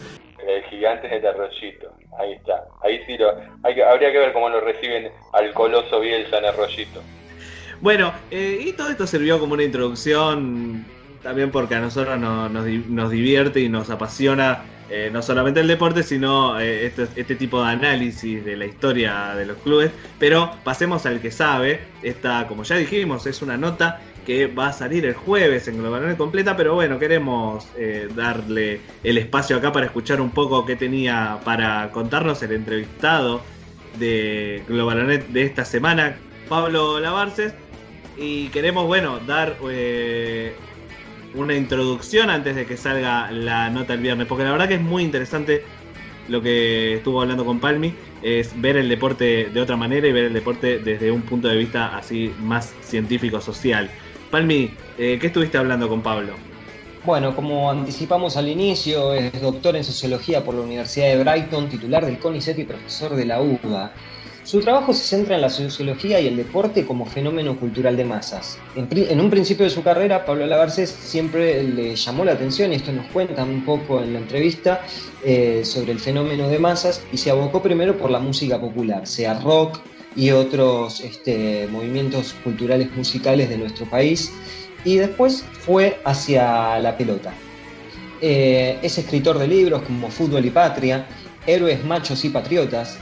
el 0.46 0.62
gigante 0.64 1.08
de 1.08 1.28
Arroyito. 1.28 1.92
Ahí 2.18 2.32
está. 2.32 2.64
Ahí 2.82 3.00
sí 3.06 3.16
lo, 3.18 3.30
hay, 3.62 3.80
habría 3.80 4.12
que 4.12 4.18
ver 4.18 4.32
cómo 4.32 4.48
lo 4.48 4.60
reciben 4.60 5.10
al 5.32 5.52
coloso 5.52 6.00
Bielsa 6.00 6.38
en 6.38 6.44
Arroyito. 6.46 7.02
Bueno, 7.80 8.12
eh, 8.30 8.58
y 8.64 8.72
todo 8.72 8.90
esto 8.90 9.06
sirvió 9.06 9.38
como 9.38 9.54
una 9.54 9.64
introducción 9.64 10.86
también 11.22 11.50
porque 11.50 11.74
a 11.74 11.80
nosotros 11.80 12.18
nos, 12.18 13.10
divierte 13.10 13.60
y 13.60 13.68
nos 13.68 13.90
apasiona 13.90 14.62
eh, 14.88 15.10
no 15.12 15.20
solamente 15.20 15.60
el 15.60 15.66
deporte, 15.66 16.02
sino 16.02 16.60
eh, 16.60 16.86
este, 16.86 17.08
este, 17.16 17.34
tipo 17.34 17.62
de 17.62 17.70
análisis 17.70 18.44
de 18.44 18.56
la 18.56 18.66
historia 18.66 19.34
de 19.34 19.46
los 19.46 19.56
clubes. 19.58 19.90
Pero 20.18 20.52
pasemos 20.62 21.06
al 21.06 21.20
que 21.20 21.30
sabe. 21.30 21.80
Esta, 22.02 22.46
como 22.46 22.62
ya 22.62 22.76
dijimos, 22.76 23.26
es 23.26 23.42
una 23.42 23.56
nota 23.56 24.00
que 24.24 24.46
va 24.46 24.68
a 24.68 24.72
salir 24.72 25.06
el 25.06 25.14
jueves 25.14 25.68
en 25.68 25.78
Global 25.78 26.16
completa, 26.16 26.56
pero 26.56 26.74
bueno, 26.74 26.98
queremos 26.98 27.66
eh, 27.76 28.08
darle 28.14 28.80
el 29.04 29.18
espacio 29.18 29.56
acá 29.56 29.72
para 29.72 29.86
escuchar 29.86 30.20
un 30.20 30.30
poco 30.30 30.66
qué 30.66 30.74
tenía 30.74 31.38
para 31.44 31.90
contarnos 31.92 32.42
el 32.42 32.52
entrevistado 32.52 33.40
de 33.98 34.64
Global 34.68 35.24
de 35.28 35.42
esta 35.42 35.64
semana, 35.64 36.16
Pablo 36.48 36.98
Lavarces, 36.98 37.54
y 38.16 38.48
queremos, 38.48 38.86
bueno, 38.86 39.20
dar 39.26 39.56
una 41.36 41.54
introducción 41.54 42.30
antes 42.30 42.56
de 42.56 42.66
que 42.66 42.76
salga 42.76 43.30
la 43.30 43.70
nota 43.70 43.94
el 43.94 44.00
viernes, 44.00 44.26
porque 44.26 44.44
la 44.44 44.52
verdad 44.52 44.68
que 44.68 44.74
es 44.74 44.82
muy 44.82 45.02
interesante 45.02 45.62
lo 46.28 46.42
que 46.42 46.94
estuvo 46.94 47.22
hablando 47.22 47.44
con 47.44 47.60
Palmi, 47.60 47.94
es 48.22 48.60
ver 48.60 48.76
el 48.76 48.88
deporte 48.88 49.50
de 49.52 49.60
otra 49.60 49.76
manera 49.76 50.08
y 50.08 50.12
ver 50.12 50.24
el 50.24 50.32
deporte 50.32 50.78
desde 50.78 51.12
un 51.12 51.22
punto 51.22 51.46
de 51.48 51.56
vista 51.56 51.96
así 51.96 52.32
más 52.40 52.74
científico-social. 52.82 53.88
Palmi, 54.30 54.70
eh, 54.98 55.18
¿qué 55.20 55.28
estuviste 55.28 55.56
hablando 55.58 55.88
con 55.88 56.02
Pablo? 56.02 56.34
Bueno, 57.04 57.36
como 57.36 57.70
anticipamos 57.70 58.36
al 58.36 58.48
inicio, 58.48 59.12
es 59.12 59.40
doctor 59.40 59.76
en 59.76 59.84
sociología 59.84 60.42
por 60.42 60.56
la 60.56 60.62
Universidad 60.62 61.06
de 61.06 61.22
Brighton, 61.22 61.68
titular 61.68 62.04
del 62.04 62.18
CONICET 62.18 62.58
y 62.58 62.64
profesor 62.64 63.14
de 63.14 63.24
la 63.24 63.40
UBA. 63.40 63.92
Su 64.46 64.60
trabajo 64.60 64.94
se 64.94 65.04
centra 65.04 65.34
en 65.34 65.40
la 65.40 65.50
sociología 65.50 66.20
y 66.20 66.28
el 66.28 66.36
deporte 66.36 66.86
como 66.86 67.04
fenómeno 67.04 67.58
cultural 67.58 67.96
de 67.96 68.04
masas. 68.04 68.60
En, 68.76 69.20
un 69.20 69.28
principio 69.28 69.64
de 69.64 69.70
su 69.70 69.82
carrera, 69.82 70.24
Pablo 70.24 70.46
Lavarces 70.46 70.88
siempre 70.88 71.64
le 71.64 71.96
llamó 71.96 72.24
la 72.24 72.32
atención, 72.32 72.72
y 72.72 72.76
esto 72.76 72.92
nos 72.92 73.06
cuenta 73.08 73.42
un 73.42 73.64
poco 73.64 74.00
en 74.00 74.12
la 74.12 74.20
entrevista, 74.20 74.82
eh, 75.24 75.62
sobre 75.64 75.90
el 75.90 75.98
fenómeno 75.98 76.48
de 76.48 76.60
masas 76.60 77.02
y 77.12 77.16
se 77.16 77.32
abocó 77.32 77.60
primero 77.60 77.98
por 77.98 78.08
la 78.08 78.20
música 78.20 78.60
popular, 78.60 79.04
sea 79.08 79.34
rock, 79.40 79.80
y 80.14 80.30
otros 80.30 81.00
este, 81.00 81.68
movimientos 81.70 82.34
culturales 82.44 82.94
musicales 82.96 83.48
de 83.48 83.58
nuestro 83.58 83.84
país 83.86 84.32
y 84.84 84.96
después 84.96 85.44
fue 85.58 86.00
hacia 86.04 86.78
la 86.78 86.96
pelota. 86.96 87.34
Eh, 88.20 88.78
es 88.80 88.96
escritor 88.96 89.38
de 89.38 89.48
libros 89.48 89.82
como 89.82 90.08
Fútbol 90.08 90.46
y 90.46 90.50
Patria, 90.50 91.06
Héroes, 91.46 91.84
Machos 91.84 92.24
y 92.24 92.30
Patriotas, 92.30 92.98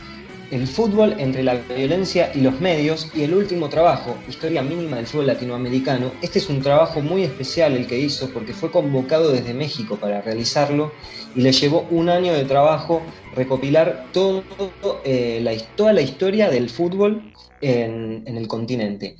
El 0.50 0.66
fútbol 0.66 1.16
entre 1.18 1.42
la 1.42 1.54
violencia 1.54 2.30
y 2.34 2.40
los 2.40 2.60
medios 2.60 3.10
y 3.14 3.22
el 3.22 3.34
último 3.34 3.68
trabajo, 3.70 4.16
Historia 4.28 4.62
mínima 4.62 4.98
del 4.98 5.06
fútbol 5.06 5.28
latinoamericano. 5.28 6.12
Este 6.20 6.38
es 6.38 6.50
un 6.50 6.60
trabajo 6.60 7.00
muy 7.00 7.22
especial 7.22 7.72
el 7.72 7.86
que 7.86 7.98
hizo 7.98 8.28
porque 8.30 8.52
fue 8.52 8.70
convocado 8.70 9.32
desde 9.32 9.54
México 9.54 9.96
para 9.96 10.20
realizarlo 10.20 10.92
y 11.34 11.40
le 11.40 11.50
llevó 11.50 11.86
un 11.90 12.10
año 12.10 12.34
de 12.34 12.44
trabajo 12.44 13.00
recopilar 13.34 14.06
eh, 15.04 15.62
toda 15.76 15.92
la 15.92 16.02
historia 16.02 16.50
del 16.50 16.68
fútbol 16.68 17.32
en, 17.62 18.22
el 18.26 18.46
continente. 18.46 19.16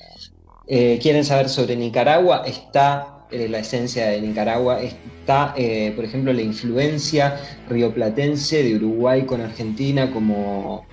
Eh, 0.67 0.99
¿Quieren 1.01 1.25
saber 1.25 1.49
sobre 1.49 1.75
Nicaragua? 1.75 2.43
Está 2.47 3.27
eh, 3.31 3.49
la 3.49 3.61
esencia 3.61 4.09
de 4.09 4.21
Nicaragua, 4.21 4.83
está, 4.83 5.55
por 5.97 6.05
ejemplo, 6.05 6.33
la 6.35 6.43
influencia 6.43 7.41
rioplatense 7.69 8.63
de 8.63 8.77
Uruguay 8.77 9.25
con 9.25 9.41
Argentina 9.41 10.11
como, 10.11 10.87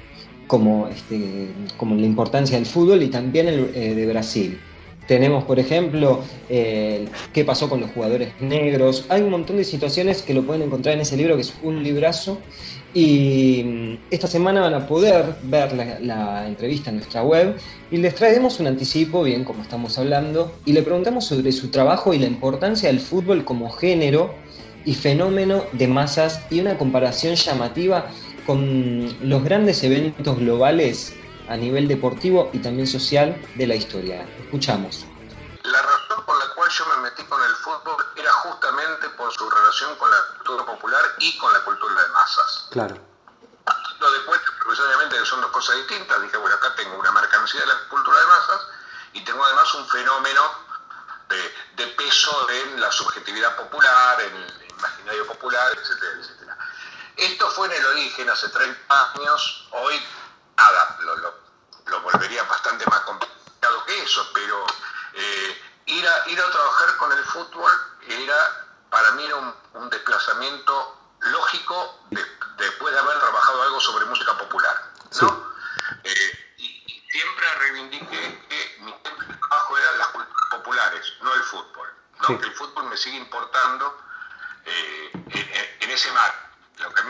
como, 0.51 0.89
este, 0.89 1.47
como 1.77 1.95
la 1.95 2.05
importancia 2.05 2.57
del 2.57 2.65
fútbol 2.65 3.01
y 3.03 3.07
también 3.07 3.47
el, 3.47 3.71
eh, 3.73 3.95
de 3.95 4.05
Brasil. 4.05 4.59
Tenemos, 5.07 5.45
por 5.45 5.59
ejemplo, 5.59 6.19
qué 6.49 7.45
pasó 7.45 7.69
con 7.69 7.79
los 7.79 7.89
jugadores 7.91 8.33
negros. 8.41 9.05
Hay 9.07 9.21
un 9.21 9.29
montón 9.29 9.55
de 9.55 9.63
situaciones 9.63 10.21
que 10.21 10.33
lo 10.33 10.43
pueden 10.43 10.63
encontrar 10.63 10.95
en 10.95 11.01
ese 11.01 11.15
libro, 11.15 11.35
que 11.35 11.41
es 11.41 11.53
un 11.63 11.81
librazo. 11.81 12.37
Y 12.93 13.63
mm, 13.63 13.97
esta 14.11 14.27
semana 14.27 14.59
van 14.59 14.73
a 14.73 14.87
poder 14.87 15.35
ver 15.43 15.71
la, 16.01 16.45
entrevista 16.45 16.89
en 16.89 16.97
nuestra 16.97 17.23
web 17.23 17.55
y 17.89 17.97
les 17.97 18.13
traemos 18.15 18.59
un 18.59 18.67
anticipo, 18.67 19.23
bien 19.23 19.45
como 19.45 19.63
estamos 19.63 19.97
hablando, 19.97 20.51
y 20.65 20.73
le 20.73 20.81
preguntamos 20.81 21.25
sobre 21.25 21.53
su 21.53 21.69
trabajo 21.69 22.13
y 22.13 22.19
la 22.19 22.27
importancia 22.27 22.89
del 22.89 22.99
fútbol 22.99 23.45
como 23.45 23.69
género 23.69 24.35
y 24.83 24.95
fenómeno 24.95 25.63
de 25.71 25.87
masas 25.87 26.41
y 26.49 26.59
una 26.59 26.77
comparación 26.77 27.35
llamativa 27.35 28.09
con 28.45 29.29
los 29.29 29.43
grandes 29.43 29.83
eventos 29.83 30.37
globales 30.37 31.13
a 31.49 31.57
nivel 31.57 31.87
deportivo 31.87 32.49
y 32.53 32.59
también 32.59 32.87
social 32.87 33.35
de 33.55 33.67
la 33.67 33.75
historia. 33.75 34.25
Escuchamos. 34.39 35.05
La 35.63 35.81
razón 35.81 36.25
por 36.25 36.37
la 36.39 36.53
cual 36.55 36.69
yo 36.69 36.85
me 36.95 37.09
metí 37.09 37.23
con 37.23 37.41
el 37.43 37.55
fútbol 37.55 38.05
era 38.15 38.31
justamente 38.31 39.09
por 39.09 39.31
su 39.33 39.49
relación 39.49 39.95
con 39.97 40.09
la 40.09 40.17
cultura 40.37 40.65
popular 40.65 41.01
y 41.19 41.37
con 41.37 41.51
la 41.51 41.59
cultura 41.63 41.93
de 42.01 42.09
masas. 42.09 42.67
Claro. 42.71 42.95
Lo 43.99 44.11
de 44.11 44.25
cuenta, 44.25 44.45
obviamente 44.65 45.17
que 45.17 45.25
son 45.25 45.41
dos 45.41 45.51
cosas 45.51 45.75
distintas. 45.75 46.21
Dije, 46.21 46.37
bueno, 46.37 46.55
acá 46.55 46.73
tengo 46.75 46.97
una 46.97 47.11
mercancía 47.11 47.61
de 47.61 47.67
la 47.67 47.87
cultura 47.89 48.19
de 48.19 48.25
masas 48.25 48.61
y 49.13 49.23
tengo 49.23 49.43
además 49.43 49.73
un 49.75 49.87
fenómeno 49.89 50.41
de, 51.77 51.87
peso 51.97 52.49
en 52.49 52.79
la 52.79 52.91
subjetividad 52.91 53.55
popular, 53.57 54.21
en 54.21 54.35
el 54.35 54.71
imaginario. 54.71 55.10
Esto 57.21 57.47
fue 57.51 57.67
en 57.67 57.73
el 57.73 57.85
origen 57.85 58.27
hace 58.31 58.49
30 58.49 59.11
años, 59.13 59.67
hoy 59.69 60.01
nada, 60.57 60.97
lo, 61.85 62.01
volvería 62.01 62.41
bastante 62.45 62.83
más 62.87 62.99
complicado 63.01 63.85
que 63.85 64.03
eso, 64.03 64.27
pero 64.33 64.65
eh, 65.13 65.61
ir, 65.85 66.07
a, 66.07 66.29
ir 66.29 66.41
a 66.41 66.49
trabajar 66.49 66.97
con 66.97 67.11
el 67.11 67.23
fútbol 67.25 67.71
era, 68.07 68.67
para 68.89 69.11
mí 69.11 69.23
era 69.23 69.35
un, 69.35 69.89
desplazamiento 69.91 70.97
lógico 71.19 71.99
después 72.57 72.91
de 72.91 72.99
haber 72.99 73.19
trabajado 73.19 73.61
algo 73.63 73.79
sobre 73.81 74.05
música 74.05 74.35
popular, 74.39 74.91
¿no? 75.21 75.53
Eh, 76.03 76.53
y, 76.57 77.03
siempre 77.11 77.45
reivindiqué 77.59 78.47
que 78.49 78.77
mi 78.79 78.93
trabajo 79.03 79.77
era 79.77 79.91
las 79.97 80.07
culturas 80.07 80.47
populares, 80.49 81.13
no 81.21 81.33
el 81.35 81.43
fútbol, 81.43 81.93
¿no? 82.21 82.29
El 82.29 82.55
fútbol 82.55 82.85
me 82.85 82.97
sigue 82.97 83.17
importando 83.17 83.95
eh, 84.65 85.11
en, 85.79 85.89
ese 85.91 86.11
mar. 86.13 86.40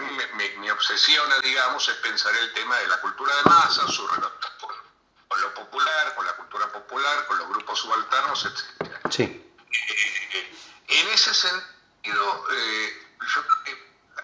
A 0.02 0.36
mí 0.36 0.49
me, 0.58 0.72
obsesiona, 0.72 1.38
digamos, 1.39 1.88
es 1.88 1.95
pensar 1.97 2.36
el 2.36 2.54
tema 2.54 2.76
de 2.78 2.88
la 2.88 2.99
cultura 3.02 3.36
de 3.36 3.43
masa, 3.43 3.88
su 3.88 4.08
relación 4.08 4.32
con 5.28 5.41
lo 5.41 5.54
popular, 5.54 6.16
con 6.16 6.26
la 6.26 6.34
cultura 6.34 6.72
popular, 6.72 7.28
con 7.28 7.38
los 7.38 7.47
grupos 7.49 7.80
subalternos, 7.80 8.45
etc. 8.45 8.91
Sí. 9.12 9.24
Eh, 9.24 10.58
en 10.88 11.08
ese 11.10 11.34
sentido, 11.34 12.47
eh, 12.52 13.08
yo 13.22 13.45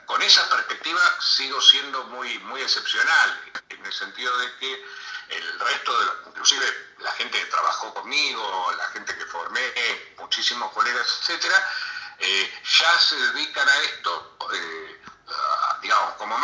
con 0.05 0.21
esa 0.21 0.49
perspectiva 0.49 0.99
sigo 1.21 1.61
siendo 1.61 2.03
muy, 2.05 2.39
muy 2.39 2.61
excepcional, 2.61 3.41
en 3.69 3.85
el 3.85 3.93
sentido 3.93 4.37
de 4.37 4.57
que 4.57 4.85
el 5.29 5.59
resto 5.59 5.99
de 5.99 6.05
los, 6.05 6.15
inclusive 6.27 6.95
la 6.99 7.11
gente 7.11 7.39
que 7.39 7.45
trabajó 7.45 7.93
conmigo, 7.93 8.73
la 8.77 8.87
gente 8.89 9.15
que 9.15 9.25
formé, 9.27 9.61
muchísimos 10.17 10.71
colegas, 10.71 11.19
etcétera, 11.21 11.69
eh, 12.19 12.61
ya 12.63 12.99
se 12.99 13.15
dedican 13.15 13.69
a 13.69 13.77
esto, 13.81 14.26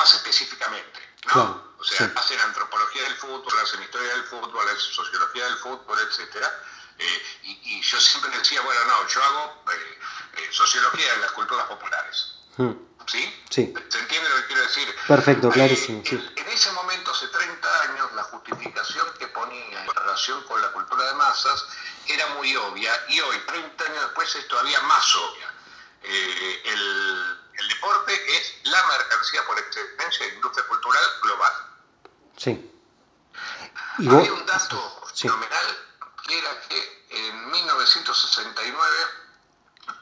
más 0.04 0.14
específicamente, 0.16 1.00
¿no? 1.34 1.74
O 1.80 1.84
sea, 1.84 2.12
hacen 2.16 2.40
antropología 2.40 3.04
del 3.04 3.16
fútbol, 3.16 3.54
hacen 3.62 3.82
historia 3.82 4.14
del 4.16 4.24
fútbol, 4.26 4.68
hacen 4.68 4.94
sociología 4.94 5.46
del 5.46 5.58
fútbol, 5.58 5.98
etcétera. 6.00 6.50
Eh, 6.98 7.24
y, 7.44 7.82
yo 7.82 8.00
siempre 8.00 8.38
decía, 8.38 8.62
bueno, 8.62 8.82
no, 8.86 9.08
yo 9.08 9.24
hago 9.24 9.64
eh, 9.72 10.00
eh, 10.38 10.48
sociología 10.52 11.14
de 11.14 11.20
las 11.20 11.32
culturas 11.32 11.66
populares. 11.68 12.36
Hmm. 12.58 12.72
¿Sí? 13.08 13.44
Sí. 13.50 13.74
¿Se 13.90 14.00
entiende 14.00 14.30
lo 14.30 14.36
que 14.38 14.46
quiero 14.48 14.62
decir? 14.62 14.96
Perfecto, 15.08 15.50
clarísimo. 15.50 16.04
En, 16.06 16.48
ese 16.48 16.72
momento, 16.72 17.12
hace 17.12 17.28
30 17.28 17.82
años, 17.84 18.14
la 18.14 18.24
justificación 18.24 19.08
que 19.20 19.28
ponía 19.28 19.84
en 19.84 19.96
relación 19.96 20.42
con 20.44 20.62
la 20.62 20.72
cultura 20.72 21.06
de 21.08 21.14
masas 21.16 21.66
era 22.08 22.28
muy 22.36 22.56
obvia 22.56 22.94
y 23.10 23.20
hoy, 23.20 23.38
30 23.48 23.84
años 23.84 24.04
después, 24.04 24.36
es 24.36 24.48
todavía 24.48 24.80
más 24.82 25.16
obvia. 25.16 25.54
el, 26.04 27.44
el 27.56 27.68
deporte 27.68 28.14
es 28.38 28.56
la 28.74 28.84
mercancía 28.88 29.46
por 29.46 29.58
excelencia 29.60 30.26
de 30.26 30.36
industria 30.36 30.68
cultural 30.68 31.04
global. 31.22 31.54
Sí. 32.38 32.72
Había 34.00 34.34
un 34.34 34.46
dato 34.46 35.08
fenomenal 35.16 35.78
que 36.26 36.40
era 36.40 36.62
que 36.62 37.06
en 37.10 37.52
1969 37.52 38.96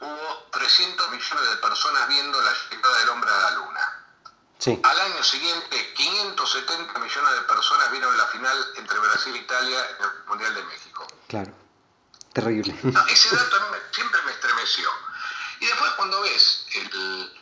hubo 0.00 0.48
300 0.52 1.10
millones 1.10 1.50
de 1.50 1.56
personas 1.56 2.08
viendo 2.08 2.40
la 2.40 2.52
llegada 2.70 2.98
del 2.98 3.08
hombre 3.10 3.30
a 3.30 3.38
la 3.38 3.50
luna. 3.52 3.98
Sí. 4.58 4.80
Al 4.82 5.00
año 5.00 5.22
siguiente, 5.24 5.92
570 5.94 6.98
millones 7.00 7.34
de 7.34 7.40
personas 7.42 7.90
vieron 7.90 8.16
la 8.16 8.26
final 8.28 8.72
entre 8.76 8.98
Brasil 8.98 9.34
e 9.34 9.38
Italia 9.38 9.90
en 9.90 10.04
el 10.04 10.24
Mundial 10.26 10.54
de 10.54 10.62
México. 10.64 11.06
Claro. 11.28 11.52
Terrible. 12.32 12.74
ese 13.08 13.36
dato 13.36 13.56
siempre 13.90 14.22
me 14.22 14.32
estremeció. 14.32 14.88
Y 15.60 15.66
después 15.66 15.92
cuando 15.92 16.20
ves 16.22 16.66
el, 16.74 17.41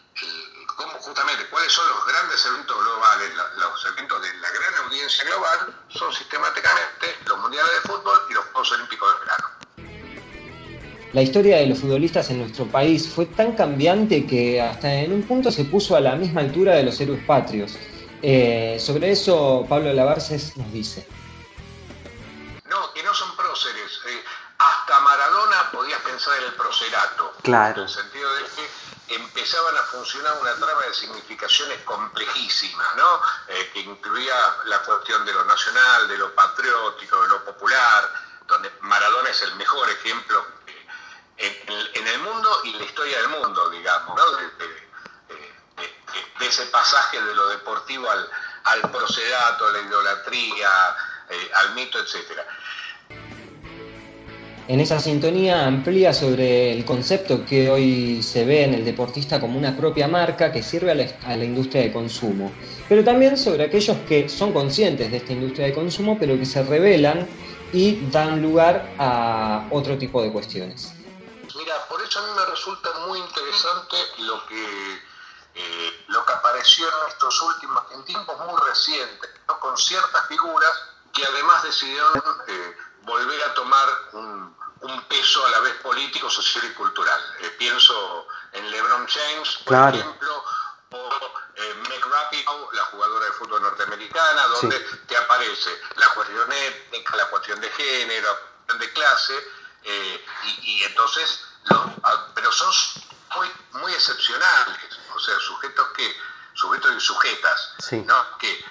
justamente 1.10 1.44
cuáles 1.50 1.72
son 1.72 1.88
los 1.88 2.06
grandes 2.06 2.46
eventos 2.46 2.76
globales, 2.84 3.32
los 3.58 3.86
eventos 3.86 4.22
de 4.22 4.32
la 4.34 4.48
gran 4.48 4.74
audiencia 4.84 5.24
global, 5.24 5.74
son 5.88 6.12
sistemáticamente 6.12 7.16
los 7.26 7.38
mundiales 7.38 7.72
de 7.82 7.88
fútbol 7.88 8.18
y 8.30 8.34
los 8.34 8.44
Juegos 8.44 8.72
Olímpicos 8.72 9.12
de 9.12 9.20
verano. 9.20 9.48
La 11.12 11.22
historia 11.22 11.56
de 11.56 11.66
los 11.66 11.80
futbolistas 11.80 12.30
en 12.30 12.38
nuestro 12.38 12.66
país 12.66 13.08
fue 13.12 13.26
tan 13.26 13.56
cambiante 13.56 14.24
que 14.24 14.62
hasta 14.62 14.92
en 14.92 15.12
un 15.12 15.24
punto 15.24 15.50
se 15.50 15.64
puso 15.64 15.96
a 15.96 16.00
la 16.00 16.14
misma 16.14 16.42
altura 16.42 16.76
de 16.76 16.84
los 16.84 17.00
héroes 17.00 17.24
patrios. 17.24 17.76
Eh, 18.22 18.78
sobre 18.78 19.10
eso 19.10 19.66
Pablo 19.68 19.92
Lavarces 19.92 20.56
nos 20.56 20.72
dice. 20.72 21.08
No, 22.68 22.92
que 22.94 23.02
no 23.02 23.12
son 23.12 23.34
próceres. 23.36 24.00
Eh, 24.06 24.22
hasta 24.58 25.00
Maradona 25.00 25.72
podías 25.72 26.00
pensar 26.02 26.38
en 26.38 26.44
el 26.44 26.54
procerato. 26.54 27.32
Claro. 27.42 27.78
En 27.78 27.88
el 27.88 27.88
sentido 27.88 28.32
de 28.34 28.42
que 28.44 28.69
empezaban 29.10 29.76
a 29.76 29.82
funcionar 29.84 30.38
una 30.40 30.54
trama 30.54 30.82
de 30.82 30.94
significaciones 30.94 31.82
complejísimas, 31.82 32.96
¿no? 32.96 33.20
Eh, 33.48 33.70
que 33.72 33.80
incluía 33.80 34.56
la 34.66 34.78
cuestión 34.82 35.24
de 35.24 35.32
lo 35.32 35.44
nacional, 35.44 36.08
de 36.08 36.18
lo 36.18 36.34
patriótico, 36.34 37.22
de 37.22 37.28
lo 37.28 37.44
popular, 37.44 38.12
donde 38.46 38.70
Maradona 38.80 39.30
es 39.30 39.42
el 39.42 39.54
mejor 39.56 39.88
ejemplo 39.90 40.46
en, 41.36 42.06
el 42.06 42.18
mundo 42.20 42.60
y 42.64 42.74
la 42.74 42.84
historia 42.84 43.18
del 43.18 43.28
mundo, 43.28 43.70
digamos, 43.70 44.16
¿no? 44.16 44.30
de, 44.36 44.90
ese 46.40 46.66
pasaje 46.66 47.20
de 47.20 47.34
lo 47.34 47.48
deportivo 47.48 48.10
al, 48.10 48.30
al 48.64 48.90
procerato, 48.90 49.66
a 49.66 49.72
la 49.72 49.80
idolatría, 49.80 50.96
eh, 51.28 51.50
al 51.54 51.74
mito, 51.74 51.98
etcétera. 51.98 52.44
En 54.70 54.78
esa 54.78 55.00
sintonía 55.00 55.66
amplía 55.66 56.14
sobre 56.14 56.72
el 56.72 56.84
concepto 56.84 57.44
que 57.44 57.68
hoy 57.68 58.22
se 58.22 58.44
ve 58.44 58.62
en 58.62 58.74
el 58.74 58.84
deportista 58.84 59.40
como 59.40 59.58
una 59.58 59.76
propia 59.76 60.06
marca 60.06 60.52
que 60.52 60.62
sirve 60.62 60.92
a 60.92 60.94
la, 60.94 61.44
industria 61.44 61.82
de 61.82 61.92
consumo, 61.92 62.52
pero 62.88 63.02
también 63.02 63.36
sobre 63.36 63.64
aquellos 63.64 63.96
que 64.06 64.28
son 64.28 64.52
conscientes 64.52 65.10
de 65.10 65.16
esta 65.16 65.32
industria 65.32 65.66
de 65.66 65.74
consumo 65.74 66.16
pero 66.20 66.38
que 66.38 66.46
se 66.46 66.62
revelan 66.62 67.28
y 67.72 68.08
dan 68.12 68.40
lugar 68.40 68.94
a 69.00 69.66
otro 69.72 69.98
tipo 69.98 70.22
de 70.22 70.30
cuestiones. 70.30 70.92
Mira, 71.56 71.74
por 71.88 72.00
eso 72.00 72.20
a 72.20 72.22
mí 72.22 72.28
me 72.36 72.46
resulta 72.46 72.90
muy 73.08 73.18
interesante 73.18 73.96
lo 74.18 74.46
que, 74.46 74.94
eh, 75.56 76.04
lo 76.06 76.24
que 76.24 76.32
apareció 76.32 76.86
en 76.86 77.10
estos 77.10 77.42
últimos, 77.42 77.82
en 77.92 78.04
tiempos 78.04 78.36
muy 78.38 78.60
recientes, 78.68 79.30
con 79.46 79.76
ciertas 79.76 80.28
figuras 80.28 80.70
que 81.12 81.24
además 81.24 81.64
decidieron 81.64 82.22
eh, 82.46 82.74
volver 83.02 83.42
a 83.42 83.54
tomar 83.54 83.88
un, 84.12 84.59
peso 85.08 85.46
a 85.46 85.50
la 85.50 85.60
vez 85.60 85.74
político, 85.82 86.30
social 86.30 86.64
y 86.64 86.74
cultural. 86.74 87.20
Eh, 87.40 87.50
pienso 87.58 88.26
en 88.52 88.70
LeBron 88.70 89.06
James, 89.06 89.58
por 89.64 89.94
ejemplo, 89.94 90.44
o 90.90 91.10
eh, 91.56 91.74
Meg 91.88 92.04
Rapinoe, 92.04 92.68
la 92.72 92.84
jugadora 92.86 93.26
de 93.26 93.32
fútbol 93.32 93.62
norteamericana, 93.62 94.46
donde 94.46 94.78
te 95.06 95.16
aparece 95.16 95.70
la 95.96 96.08
cuestión 96.10 96.50
étnica, 96.52 97.16
la 97.16 97.26
cuestión 97.26 97.60
de 97.60 97.70
género, 97.70 98.28
la 98.28 98.38
cuestión 98.38 98.78
de 98.78 98.92
clase, 98.92 99.34
y, 99.82 100.82
entonces, 100.84 101.44
ah, 101.70 102.26
pero 102.34 102.52
son 102.52 102.72
muy, 103.36 103.50
muy 103.80 103.92
excepcionales, 103.92 104.98
o 105.14 105.18
sea, 105.18 105.38
sujetos 105.38 105.88
que, 105.96 106.16
sujetos 106.54 106.92
y 106.96 107.00
sujetas, 107.00 107.74
¿no? 107.92 108.38
que 108.38 108.64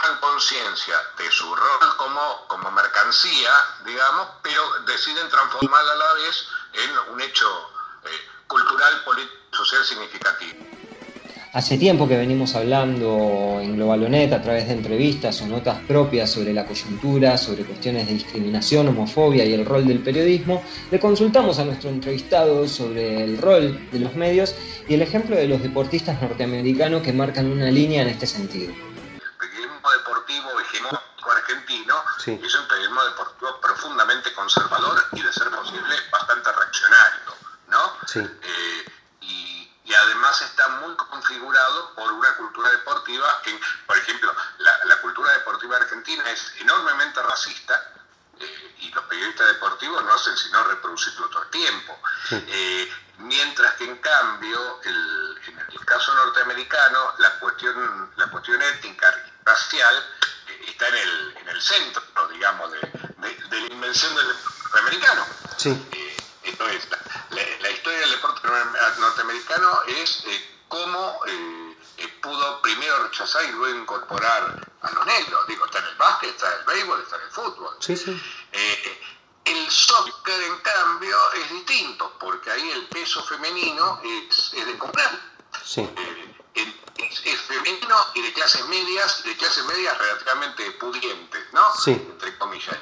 toman 0.00 0.20
conciencia 0.20 0.94
de 1.18 1.30
su 1.30 1.54
rol 1.54 1.96
como, 1.96 2.20
como 2.48 2.70
mercancía, 2.70 3.50
digamos, 3.84 4.28
pero 4.42 4.62
deciden 4.86 5.28
transformarla 5.28 5.92
a 5.92 5.96
la 5.96 6.12
vez 6.14 6.46
en 6.74 7.12
un 7.12 7.20
hecho 7.20 7.46
eh, 8.04 8.08
cultural, 8.46 9.02
político, 9.04 9.34
social 9.52 9.84
significativo. 9.84 10.66
Hace 11.52 11.78
tiempo 11.78 12.06
que 12.06 12.16
venimos 12.16 12.54
hablando 12.54 13.58
en 13.60 13.74
Globalonet 13.74 14.32
a 14.32 14.40
través 14.40 14.68
de 14.68 14.74
entrevistas 14.74 15.42
o 15.42 15.48
notas 15.48 15.80
propias 15.80 16.30
sobre 16.30 16.52
la 16.52 16.64
coyuntura, 16.64 17.36
sobre 17.36 17.64
cuestiones 17.64 18.06
de 18.06 18.14
discriminación, 18.14 18.86
homofobia 18.86 19.44
y 19.44 19.54
el 19.54 19.66
rol 19.66 19.84
del 19.84 19.98
periodismo. 19.98 20.62
Le 20.92 21.00
consultamos 21.00 21.58
a 21.58 21.64
nuestro 21.64 21.90
entrevistado 21.90 22.68
sobre 22.68 23.24
el 23.24 23.36
rol 23.36 23.88
de 23.90 23.98
los 23.98 24.14
medios 24.14 24.54
y 24.88 24.94
el 24.94 25.02
ejemplo 25.02 25.34
de 25.34 25.48
los 25.48 25.60
deportistas 25.60 26.22
norteamericanos 26.22 27.02
que 27.02 27.12
marcan 27.12 27.50
una 27.50 27.68
línea 27.68 28.02
en 28.02 28.10
este 28.10 28.28
sentido. 28.28 28.72
Es 32.26 32.54
un 32.54 32.68
periodismo 32.68 33.04
deportivo 33.04 33.60
profundamente 33.60 34.32
conservador 34.34 35.06
y 35.12 35.22
de 35.22 35.32
ser 35.32 35.50
posible 35.50 35.96
bastante 36.10 36.52
reaccionario, 36.52 37.34
¿no? 37.68 37.96
Sí. 38.06 38.20
Eh, 38.20 38.90
y 39.90 39.94
además 39.94 40.40
está 40.42 40.68
muy 40.68 40.94
configurado 40.94 41.94
por 41.96 42.12
una 42.12 42.32
cultura 42.36 42.70
deportiva, 42.70 43.42
en, 43.46 43.60
por 43.86 43.96
ejemplo, 43.96 44.32
la, 44.58 45.00
cultura 45.00 45.32
deportiva 45.32 45.78
argentina 45.78 46.30
es 46.30 46.52
enormemente 46.60 47.20
racista 47.20 47.92
eh, 48.38 48.74
y 48.78 48.92
los 48.92 49.02
periodistas 49.06 49.48
deportivos 49.48 50.04
no 50.04 50.12
hacen 50.14 50.36
sino 50.36 50.62
reproducirlo 50.62 51.28
todo 51.30 51.42
el 51.42 51.50
tiempo. 51.50 51.98
Eh, 52.30 52.92
mientras 53.18 53.74
que 53.74 53.84
en 53.84 53.96
cambio, 53.96 54.80
en 54.84 55.58
el 55.72 55.84
caso 55.84 56.14
norteamericano, 56.14 57.14
la 57.18 57.30
cuestión, 57.40 58.12
la 58.16 58.28
cuestión 58.28 58.62
étnica 58.62 59.12
y 59.26 59.44
racial 59.44 59.96
está 60.66 60.88
en 60.88 60.94
el, 60.94 61.36
en 61.38 61.48
el 61.48 61.60
centro, 61.60 62.02
digamos, 62.28 62.70
de, 62.72 62.80
la 63.50 63.66
invención 63.66 64.14
del 64.14 64.26
americano. 64.78 65.26
Sí. 65.56 65.70
entonces, 66.44 66.88
la, 67.30 67.70
historia 67.70 68.00
del 68.00 68.10
deporte 68.10 68.48
norteamericano 68.98 69.82
es 69.88 70.24
eh, 70.26 70.58
cómo 70.68 71.20
eh, 71.26 71.76
eh, 71.98 72.08
pudo 72.22 72.62
primero 72.62 73.04
rechazar 73.04 73.44
y 73.44 73.52
luego 73.52 73.78
incorporar 73.78 74.68
a 74.82 74.90
los 74.90 75.06
negros. 75.06 75.46
Digo, 75.46 75.66
está 75.66 75.78
en 75.78 75.86
el 75.86 75.96
básquet, 75.96 76.30
está 76.30 76.52
en 76.52 76.60
el 76.60 76.66
béisbol, 76.66 77.00
está 77.00 77.16
en 77.16 77.22
el 77.22 77.30
fútbol. 77.30 77.76
Sí, 77.80 77.96
sí. 77.96 78.22
el 79.44 79.70
soccer, 79.70 80.42
en 80.42 80.58
cambio, 80.58 81.16
es 81.34 81.50
distinto, 81.50 82.16
porque 82.18 82.50
ahí 82.50 82.70
el 82.70 82.86
peso 82.86 83.22
femenino 83.24 84.00
es, 84.04 84.52
de 84.52 84.78
comprar. 84.78 85.18
Sí. 85.64 85.88
Es, 87.10 87.40
femenino 87.40 87.96
y 88.14 88.22
de 88.22 88.32
clases 88.32 88.64
medias, 88.66 89.24
de 89.24 89.36
clases 89.36 89.64
medias 89.64 89.98
relativamente 89.98 90.70
pudientes, 90.72 91.52
¿no? 91.52 91.62
Sí. 91.76 91.92
Entre 91.92 92.38
comillas. 92.38 92.76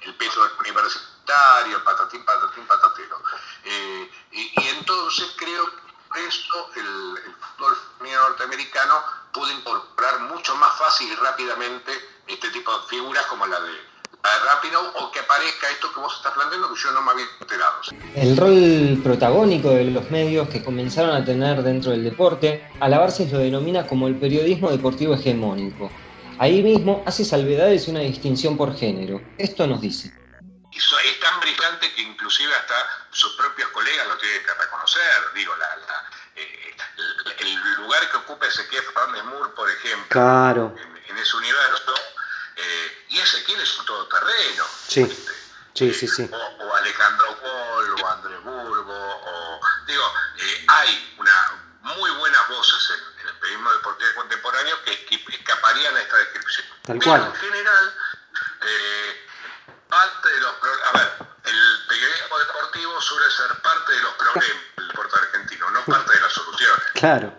El 0.00 0.14
peso 0.16 0.50
universitario, 0.58 1.84
patatín, 1.84 2.24
patatín, 2.24 2.66
patatero. 2.66 3.22
Eh, 3.64 4.10
y, 4.32 4.52
entonces 4.70 5.32
creo 5.36 5.70
que 6.12 6.26
esto 6.26 6.70
el, 6.74 7.18
el 7.24 7.34
fútbol 7.36 7.78
norteamericano 8.00 9.04
pudo 9.32 9.50
incorporar 9.52 10.20
mucho 10.20 10.54
más 10.56 10.76
fácil 10.78 11.12
y 11.12 11.14
rápidamente 11.16 12.22
este 12.26 12.50
tipo 12.50 12.76
de 12.76 12.88
figuras 12.88 13.26
como 13.26 13.46
la 13.46 13.60
de, 13.60 13.89
Rápido 14.22 14.80
o 15.00 15.10
que 15.10 15.20
aparezca 15.20 15.70
esto 15.70 15.92
que 15.92 16.00
vos 16.00 16.14
estás 16.16 16.32
planteando 16.32 16.72
que 16.72 16.80
yo 16.80 16.90
no 16.92 17.02
me 17.02 17.12
había 17.12 17.24
enterado. 17.40 17.80
El 18.14 18.36
rol 18.36 19.00
protagónico 19.02 19.70
de 19.70 19.84
los 19.84 20.10
medios 20.10 20.48
que 20.48 20.62
comenzaron 20.62 21.10
a 21.10 21.24
tener 21.24 21.62
dentro 21.62 21.92
del 21.92 22.04
deporte, 22.04 22.68
Alabarces 22.80 23.32
lo 23.32 23.38
denomina 23.38 23.86
como 23.86 24.08
el 24.08 24.16
periodismo 24.16 24.70
deportivo 24.70 25.14
hegemónico. 25.14 25.90
Ahí 26.38 26.62
mismo 26.62 27.02
hace 27.06 27.24
salvedades 27.24 27.86
y 27.86 27.90
una 27.90 28.00
distinción 28.00 28.56
por 28.56 28.76
género. 28.76 29.20
Esto 29.38 29.66
nos 29.66 29.80
dice 29.80 30.12
es 31.04 31.20
tan 31.20 31.40
brillante 31.40 31.92
que 31.94 32.02
inclusive 32.02 32.54
hasta 32.54 32.74
sus 33.10 33.34
propios 33.34 33.68
colegas 33.70 34.06
lo 34.06 34.16
tienen 34.18 34.42
que 34.42 34.54
reconocer. 34.54 35.32
Digo, 35.34 35.52
eh, 36.36 36.74
el, 37.38 37.54
lugar 37.76 38.10
que 38.10 38.16
ocupa 38.18 38.46
Ezequiel 38.46 38.82
Fernández 38.82 39.24
Moore, 39.24 39.50
por 39.54 39.70
ejemplo, 39.70 40.74
en, 41.08 41.18
ese 41.18 41.36
universo, 41.36 41.94
eh, 42.56 42.99
y 43.10 43.18
Ezequiel 43.18 43.60
es 43.60 43.78
un 43.78 43.86
todoterreno. 43.86 44.64
Sí. 44.88 45.04
sí, 45.74 45.92
sí, 45.92 46.08
sí. 46.08 46.30
O, 46.32 46.74
Alejandro 46.76 47.36
Paul, 47.42 48.00
o 48.00 48.06
André 48.08 48.38
Burgo, 48.38 49.20
o, 49.24 49.60
digo, 49.86 50.14
eh, 50.38 50.64
hay 50.68 51.14
una 51.18 51.62
muy 51.82 52.10
buenas 52.12 52.48
voces 52.48 52.90
en, 52.90 53.28
el 53.28 53.34
periodismo 53.34 53.72
deportivo 53.72 54.10
contemporáneo 54.14 54.82
que 54.84 54.92
escaparían 55.28 55.96
a 55.96 56.00
esta 56.00 56.16
descripción. 56.16 56.66
Tal 56.84 57.02
cual. 57.02 57.24
en 57.24 57.34
general, 57.34 57.94
parte 59.88 60.28
de 60.28 60.40
los 60.40 60.54
a 60.84 60.92
ver, 60.92 61.12
el 61.44 61.86
periodismo 61.88 62.38
deportivo 62.38 63.00
suele 63.00 63.30
ser 63.30 63.60
parte 63.62 63.92
de 63.92 64.00
los 64.00 64.14
problemas 64.14 64.60
del 64.76 64.88
deporte 64.88 65.16
argentino, 65.16 65.70
no 65.70 65.84
parte 65.84 66.12
de 66.14 66.20
las 66.20 66.32
soluciones. 66.32 66.86
Claro. 66.94 67.34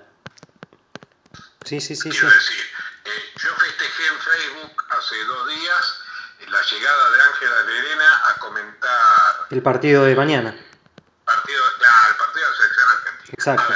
Sí, 1.64 1.80
sí, 1.80 1.96
sí. 1.96 2.10
Quiero 2.10 2.30
decir, 2.30 2.72
eh, 3.06 3.34
yo 3.38 3.56
festejé 3.56 4.08
en 4.08 4.20
Facebook 4.20 4.81
hace 4.98 5.24
dos 5.26 5.48
días 5.48 6.02
la 6.48 6.62
llegada 6.62 7.10
de 7.12 7.22
Ángela 7.22 7.64
Lerena 7.64 8.22
a 8.30 8.34
comentar 8.40 9.48
el 9.52 9.62
partido 9.62 10.06
de 10.06 10.16
mañana. 10.16 10.56
Partido, 11.24 11.64
ah, 11.86 12.08
el 12.10 12.16
partido 12.16 12.46
de 12.46 12.52
la 12.52 12.58
selección 12.58 12.90
argentina. 12.90 13.34
Exacto. 13.34 13.74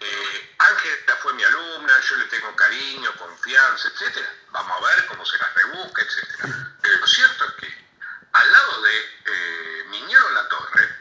Eh, 0.00 0.54
Ángela 0.58 1.16
fue 1.22 1.32
mi 1.34 1.44
alumna, 1.44 2.00
yo 2.00 2.16
le 2.16 2.24
tengo 2.24 2.54
cariño, 2.56 3.12
confianza, 3.16 3.88
etcétera. 3.88 4.28
Vamos 4.50 4.82
a 4.82 4.86
ver 4.86 5.06
cómo 5.06 5.24
se 5.24 5.38
las 5.38 5.54
rebusca, 5.54 6.02
etcétera. 6.02 6.76
Pero 6.82 6.96
lo 6.96 7.06
cierto 7.06 7.44
es 7.44 7.52
que 7.54 7.86
al 8.32 8.52
lado 8.52 8.82
de 8.82 9.00
eh, 9.26 9.84
Miñero 9.90 10.30
La 10.30 10.48
Torre, 10.48 10.96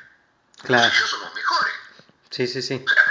claro. 0.64 0.88
y 0.88 1.00
yo 1.00 1.08
somos 1.08 1.34
mejores. 1.34 1.74
Sí, 2.30 2.48
sí, 2.48 2.62
sí. 2.62 2.86
O 2.86 2.94
sea, 2.94 3.04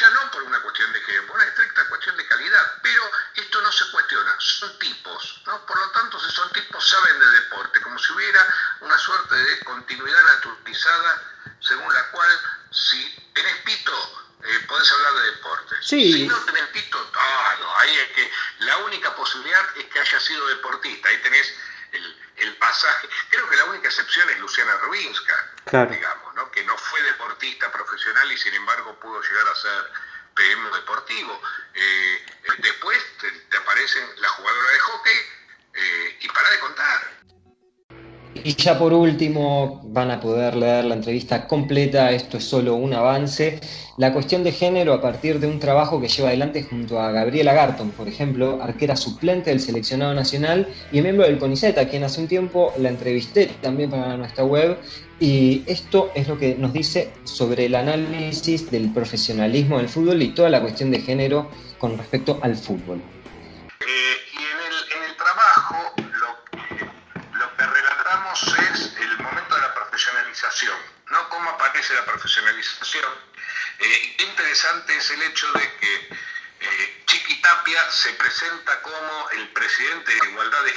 ya 0.00 0.10
no 0.10 0.30
por 0.30 0.42
una 0.42 0.60
cuestión 0.62 0.92
de 0.92 1.02
que, 1.02 1.20
por 1.22 1.36
una 1.36 1.44
estricta 1.44 1.86
cuestión 1.88 2.16
de 2.16 2.26
calidad, 2.26 2.72
pero 2.82 3.02
esto 3.34 3.60
no 3.60 3.70
se 3.70 3.90
cuestiona, 3.90 4.34
son 4.38 4.78
tipos, 4.78 5.42
¿no? 5.46 5.66
Por 5.66 5.78
lo 5.78 5.90
tanto, 5.90 6.18
si 6.20 6.30
son 6.34 6.50
tipos, 6.52 6.88
saben 6.88 7.18
de 7.18 7.26
deporte, 7.26 7.80
como 7.82 7.98
si 7.98 8.12
hubiera 8.12 8.46
una 8.80 8.96
suerte 8.98 9.34
de 9.34 9.60
continuidad 9.60 10.22
naturalizada 10.24 11.22
según 11.60 11.92
la 11.92 12.10
cual 12.10 12.30
si 12.70 13.30
tenés 13.34 13.56
pito, 13.58 14.26
eh, 14.42 14.64
podés 14.66 14.90
hablar 14.90 15.12
de 15.14 15.30
deporte. 15.32 15.76
Sí. 15.82 16.12
Si 16.12 16.26
no 16.26 16.38
tenés 16.44 16.66
pito, 16.68 17.10
ah, 17.14 17.56
no, 17.60 17.76
ahí 17.78 17.96
es 17.96 18.08
que 18.12 18.32
la 18.60 18.76
única 18.78 19.14
posibilidad 19.14 19.64
es 19.76 19.84
que 19.86 20.00
haya 20.00 20.20
sido 20.20 20.46
deportista, 20.48 21.08
ahí 21.08 21.18
tenés 21.18 21.52
el, 21.92 22.20
el 22.40 22.56
pasaje. 22.56 23.08
Creo 23.28 23.48
que 23.48 23.56
la 23.56 23.64
única 23.64 23.88
excepción 23.88 24.28
es 24.30 24.38
Luciana 24.40 24.76
Rubinska, 24.78 25.52
digamos, 25.90 26.34
¿no? 26.34 26.50
que 26.50 26.64
no 26.64 26.76
fue 26.76 27.02
deportista 27.02 27.70
profesional 27.70 28.30
y 28.32 28.38
sin 28.38 28.54
embargo 28.54 28.98
pudo 28.98 29.20
llegar 29.22 29.48
a 29.48 29.54
ser 29.54 29.92
PM 30.34 30.70
deportivo. 30.70 31.40
Eh, 31.74 32.26
después 32.58 32.98
te, 33.18 33.56
aparecen 33.56 34.04
la 34.20 34.28
jugadora 34.30 34.70
de 34.70 34.78
hockey 34.78 35.18
eh, 35.74 36.18
y 36.22 36.28
para 36.28 36.50
de 36.50 36.58
contar. 36.60 37.20
Y 38.34 38.49
ya 38.60 38.78
por 38.78 38.92
último, 38.92 39.80
van 39.84 40.10
a 40.10 40.20
poder 40.20 40.54
leer 40.54 40.84
la 40.84 40.94
entrevista 40.94 41.46
completa, 41.46 42.10
esto 42.12 42.36
es 42.36 42.44
solo 42.44 42.74
un 42.74 42.92
avance. 42.92 43.58
La 43.96 44.12
cuestión 44.12 44.44
de 44.44 44.52
género 44.52 44.92
a 44.92 45.00
partir 45.00 45.40
de 45.40 45.46
un 45.46 45.58
trabajo 45.58 46.00
que 46.00 46.08
lleva 46.08 46.28
adelante 46.28 46.62
junto 46.62 47.00
a 47.00 47.10
Gabriela 47.10 47.54
Garton, 47.54 47.90
por 47.90 48.06
ejemplo, 48.06 48.60
arquera 48.62 48.96
suplente 48.96 49.50
del 49.50 49.60
seleccionado 49.60 50.14
nacional 50.14 50.68
y 50.92 51.00
miembro 51.00 51.26
del 51.26 51.38
CONICET, 51.38 51.78
a 51.78 51.88
quien 51.88 52.04
hace 52.04 52.20
un 52.20 52.28
tiempo 52.28 52.72
la 52.78 52.90
entrevisté 52.90 53.50
también 53.62 53.90
para 53.90 54.16
nuestra 54.16 54.44
web. 54.44 54.78
Y 55.18 55.62
esto 55.66 56.10
es 56.14 56.28
lo 56.28 56.38
que 56.38 56.54
nos 56.54 56.72
dice 56.72 57.10
sobre 57.24 57.66
el 57.66 57.74
análisis 57.74 58.70
del 58.70 58.92
profesionalismo 58.92 59.78
del 59.78 59.88
fútbol 59.88 60.22
y 60.22 60.28
toda 60.28 60.50
la 60.50 60.60
cuestión 60.60 60.90
de 60.90 61.00
género 61.00 61.48
con 61.78 61.96
respecto 61.96 62.38
al 62.42 62.56
fútbol. 62.56 63.00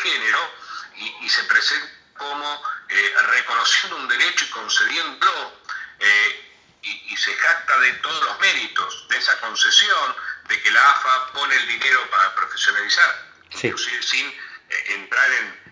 Género 0.04 0.40
y, 1.22 1.30
se 1.30 1.44
presenta 1.46 1.90
como 2.18 2.64
eh, 2.90 3.16
reconociendo 3.32 3.98
un 3.98 4.08
derecho 4.08 4.46
y 4.46 4.50
concediéndolo 4.50 5.54
eh, 6.00 6.50
y, 6.84 7.18
se 7.18 7.34
jacta 7.36 7.80
de 7.80 7.94
todos 7.94 8.26
los 8.26 8.40
méritos 8.40 9.08
de 9.08 9.18
esa 9.18 9.40
concesión, 9.40 10.16
de 10.50 10.62
que 10.62 10.72
la 10.72 10.90
AFA 10.92 11.32
pone 11.32 11.56
el 11.56 11.68
dinero 11.68 12.10
para 12.10 12.36
profesionalizar, 12.36 13.32
inclusive 13.52 14.04
sin 14.04 14.28
eh, 14.28 14.84
entrar 14.90 15.32
en, 15.32 15.64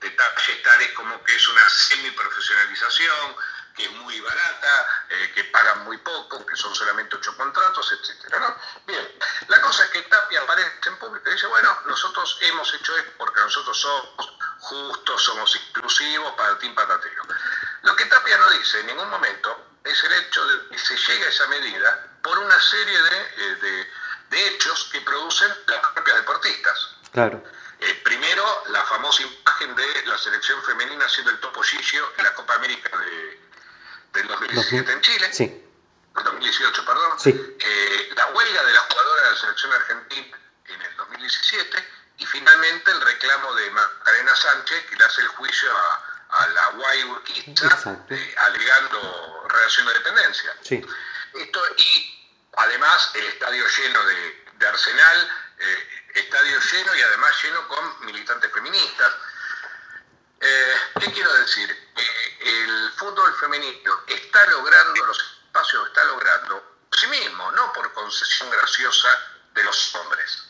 detalles 0.00 0.62
tales 0.62 0.92
como 0.92 1.24
que 1.24 1.34
es 1.34 1.48
una 1.48 1.66
semi-profesionalización, 1.66 3.36
que 3.74 3.84
es 3.84 3.90
muy 3.92 4.20
barata, 4.20 5.04
eh, 5.08 5.32
que 5.34 5.44
pagan 5.44 5.84
muy 5.84 5.98
poco, 5.98 6.46
que 6.46 6.56
son 6.56 6.74
solamente 6.74 7.16
ocho 7.16 7.36
contratos, 7.36 7.92
¿no? 8.30 8.56
Bien, 8.86 9.18
la 9.48 9.60
cosa 9.60 9.84
es 9.84 9.90
que 9.90 10.02
Tapia 10.02 10.40
aparece 10.42 10.70
en 10.86 10.98
público 10.98 11.28
y 11.28 11.32
dice, 11.32 11.46
bueno, 11.46 11.76
nosotros 11.86 12.38
hemos 12.42 12.72
hecho 12.74 12.96
esto 12.96 13.12
porque 13.18 13.40
nosotros 13.40 13.78
somos 13.78 14.38
justos, 14.60 15.22
somos 15.22 15.56
inclusivos, 15.56 16.32
para 16.34 16.50
el 16.50 16.58
team 16.58 16.74
patatero. 16.74 17.22
Lo 17.82 17.96
que 17.96 18.06
Tapia 18.06 18.38
no 18.38 18.50
dice 18.50 18.80
en 18.80 18.86
ningún 18.86 19.10
momento 19.10 19.78
es 19.82 20.04
el 20.04 20.12
hecho 20.12 20.46
de 20.46 20.68
que 20.68 20.78
se 20.78 20.96
llegue 20.96 21.24
a 21.24 21.28
esa 21.28 21.46
medida 21.48 22.08
por 22.22 22.38
una 22.38 22.60
serie 22.60 23.02
de, 23.02 23.80
eh, 23.80 23.86
hechos 24.30 24.88
que 24.90 25.00
producen 25.02 25.48
las 25.66 25.78
propias 25.94 26.16
deportistas. 26.16 26.96
Claro. 27.12 27.44
Eh, 27.78 28.00
primero, 28.02 28.64
la 28.68 28.82
famosa 28.84 29.22
imagen 29.22 29.76
de 29.76 30.06
la 30.06 30.18
selección 30.18 30.60
femenina 30.64 31.04
haciendo 31.04 31.30
el 31.30 31.38
topo 31.38 31.62
en 31.62 32.24
la 32.24 32.34
Copa 32.34 32.54
América 32.54 32.96
de, 32.98 33.43
del 34.14 34.28
2017 34.28 34.92
en 34.92 35.00
Chile. 35.00 35.32
Sí. 35.32 35.60
2018, 36.14 36.86
perdón. 36.86 37.18
Sí. 37.18 37.30
Eh, 37.30 38.12
la 38.16 38.26
huelga 38.26 38.64
de 38.64 38.72
la 38.72 38.80
jugadora 38.80 39.22
de 39.24 39.30
la 39.30 39.36
selección 39.36 39.72
argentina 39.72 40.38
en 40.66 40.82
el 40.82 40.96
2017 40.96 41.84
y 42.18 42.26
finalmente 42.26 42.90
el 42.90 43.00
reclamo 43.00 43.54
de 43.54 43.70
Macarena 43.70 44.34
Sánchez 44.36 44.86
que 44.86 44.96
le 44.96 45.04
hace 45.04 45.22
el 45.22 45.28
juicio 45.28 45.70
a, 45.76 46.46
la 46.48 46.66
Guay 46.70 47.00
eh, 48.10 48.34
alegando 48.38 49.46
relación 49.48 49.86
de 49.86 49.94
dependencia. 49.94 50.56
Sí. 50.62 50.84
Esto, 51.32 51.60
y 51.76 52.28
además 52.56 53.10
el 53.14 53.26
estadio 53.26 53.64
lleno 53.68 54.04
de, 54.04 54.44
Arsenal, 54.66 55.30
eh, 55.58 55.88
estadio 56.14 56.58
lleno 56.58 56.96
y 56.96 57.02
además 57.02 57.32
lleno 57.42 57.68
con 57.68 58.06
militantes 58.06 58.50
feministas. 58.52 59.12
Eh, 60.40 60.76
¿Qué 61.00 61.12
quiero 61.12 61.32
decir? 61.34 61.92
El 62.44 62.92
fútbol 62.92 63.34
femenino 63.36 64.00
está 64.06 64.46
logrando 64.46 65.06
los 65.06 65.18
espacios, 65.18 65.86
está 65.88 66.04
logrando 66.04 66.62
por 66.90 66.98
sí 66.98 67.06
mismo, 67.06 67.50
no 67.52 67.72
por 67.72 67.92
concesión 67.94 68.50
graciosa 68.50 69.08
de 69.54 69.64
los 69.64 69.94
hombres. 69.94 70.44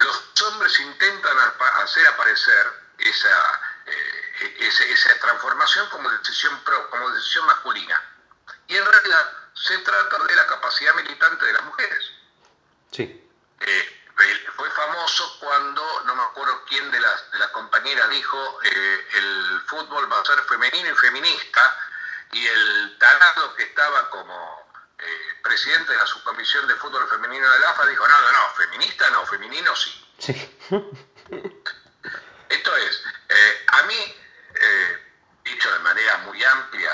Los 0.00 0.42
hombres 0.42 0.80
intentan 0.80 1.36
hacer 1.82 2.06
aparecer 2.06 2.66
esa, 2.98 3.60
eh, 3.86 4.56
esa, 4.60 5.20
transformación 5.20 5.88
como 5.90 6.08
decisión, 6.10 6.58
como 6.90 7.10
decisión 7.10 7.44
masculina. 7.46 8.02
Y 8.68 8.76
en 8.76 8.84
realidad 8.84 9.32
se 9.54 9.78
trata 9.78 10.24
de 10.24 10.36
la 10.36 10.46
capacidad 10.46 10.94
militante 10.94 11.44
de 11.44 11.52
las 11.52 11.64
mujeres. 11.64 12.12
Sí. 12.92 13.30
Eh, 13.60 13.97
fue 14.56 14.70
famoso 14.70 15.38
cuando, 15.40 16.02
no 16.04 16.14
me 16.16 16.22
acuerdo 16.22 16.64
quién 16.68 16.90
de 16.90 17.00
las, 17.00 17.30
de 17.30 17.38
las 17.38 17.48
compañeras 17.50 18.10
dijo, 18.10 18.60
eh, 18.64 19.06
el 19.14 19.60
fútbol 19.66 20.10
va 20.12 20.20
a 20.20 20.24
ser 20.24 20.40
femenino 20.44 20.90
y 20.90 20.94
feminista, 20.94 21.76
y 22.32 22.46
el 22.46 22.98
tarado 22.98 23.54
que 23.54 23.62
estaba 23.62 24.10
como 24.10 24.72
eh, 24.98 25.40
presidente 25.42 25.92
de 25.92 25.98
la 25.98 26.06
subcomisión 26.06 26.66
de 26.66 26.74
fútbol 26.76 27.08
femenino 27.08 27.48
de 27.48 27.60
la 27.60 27.70
AFA 27.70 27.86
dijo, 27.86 28.06
no, 28.08 28.20
no, 28.20 28.32
no, 28.32 28.54
feminista 28.56 29.10
no, 29.10 29.26
femenino 29.26 29.76
sí. 29.76 30.04
Esto 32.48 32.76
es, 32.76 33.02
eh, 33.28 33.64
a 33.68 33.82
mí, 33.84 34.16
dicho 35.44 35.72
de 35.72 35.78
manera 35.80 36.18
muy 36.18 36.42
amplia, 36.42 36.90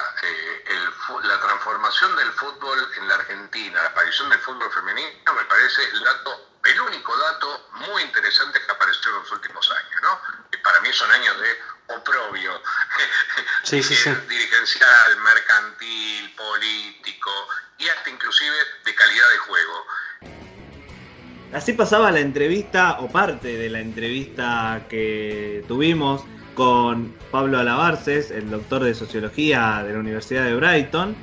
la 1.23 1.41
transformación 1.41 2.17
del 2.17 2.31
fútbol 2.33 2.93
en 2.99 3.09
la 3.09 3.15
Argentina, 3.15 3.83
la 3.83 3.89
aparición 3.89 4.29
del 4.29 4.41
fútbol 4.41 4.71
femenino, 4.73 5.35
me 5.35 5.45
parece 5.45 5.85
el 5.85 6.05
dato, 6.05 6.44
el 6.75 6.81
único 6.81 7.17
dato 7.17 7.69
muy 7.89 8.03
interesante 8.03 8.59
que 8.65 8.73
apareció 8.73 9.11
en 9.11 9.19
los 9.19 9.33
últimos 9.33 9.71
años, 9.71 10.03
¿no? 10.03 10.21
Para 10.63 10.81
mí 10.81 10.89
son 10.93 11.11
años 11.11 11.37
de 11.41 11.95
oprobio 11.95 12.61
dirigencial, 13.71 15.17
mercantil, 15.23 16.35
político, 16.35 17.31
y 17.79 17.89
hasta 17.89 18.11
inclusive 18.11 18.57
de 18.85 18.95
calidad 18.95 19.31
de 19.31 19.39
juego. 19.39 19.87
Así 21.53 21.73
pasaba 21.73 22.11
la 22.11 22.21
entrevista 22.21 22.99
o 23.01 23.09
parte 23.09 23.57
de 23.57 23.71
la 23.71 23.81
entrevista 23.81 24.83
que 24.89 25.65
tuvimos 25.69 26.25
con 26.55 27.17
Pablo 27.31 27.59
Alabarces, 27.59 28.31
el 28.31 28.51
doctor 28.51 28.83
de 28.83 28.95
sociología 28.95 29.83
de 29.85 29.93
la 29.93 29.99
Universidad 29.99 30.45
de 30.45 30.55
Brighton. 30.55 31.14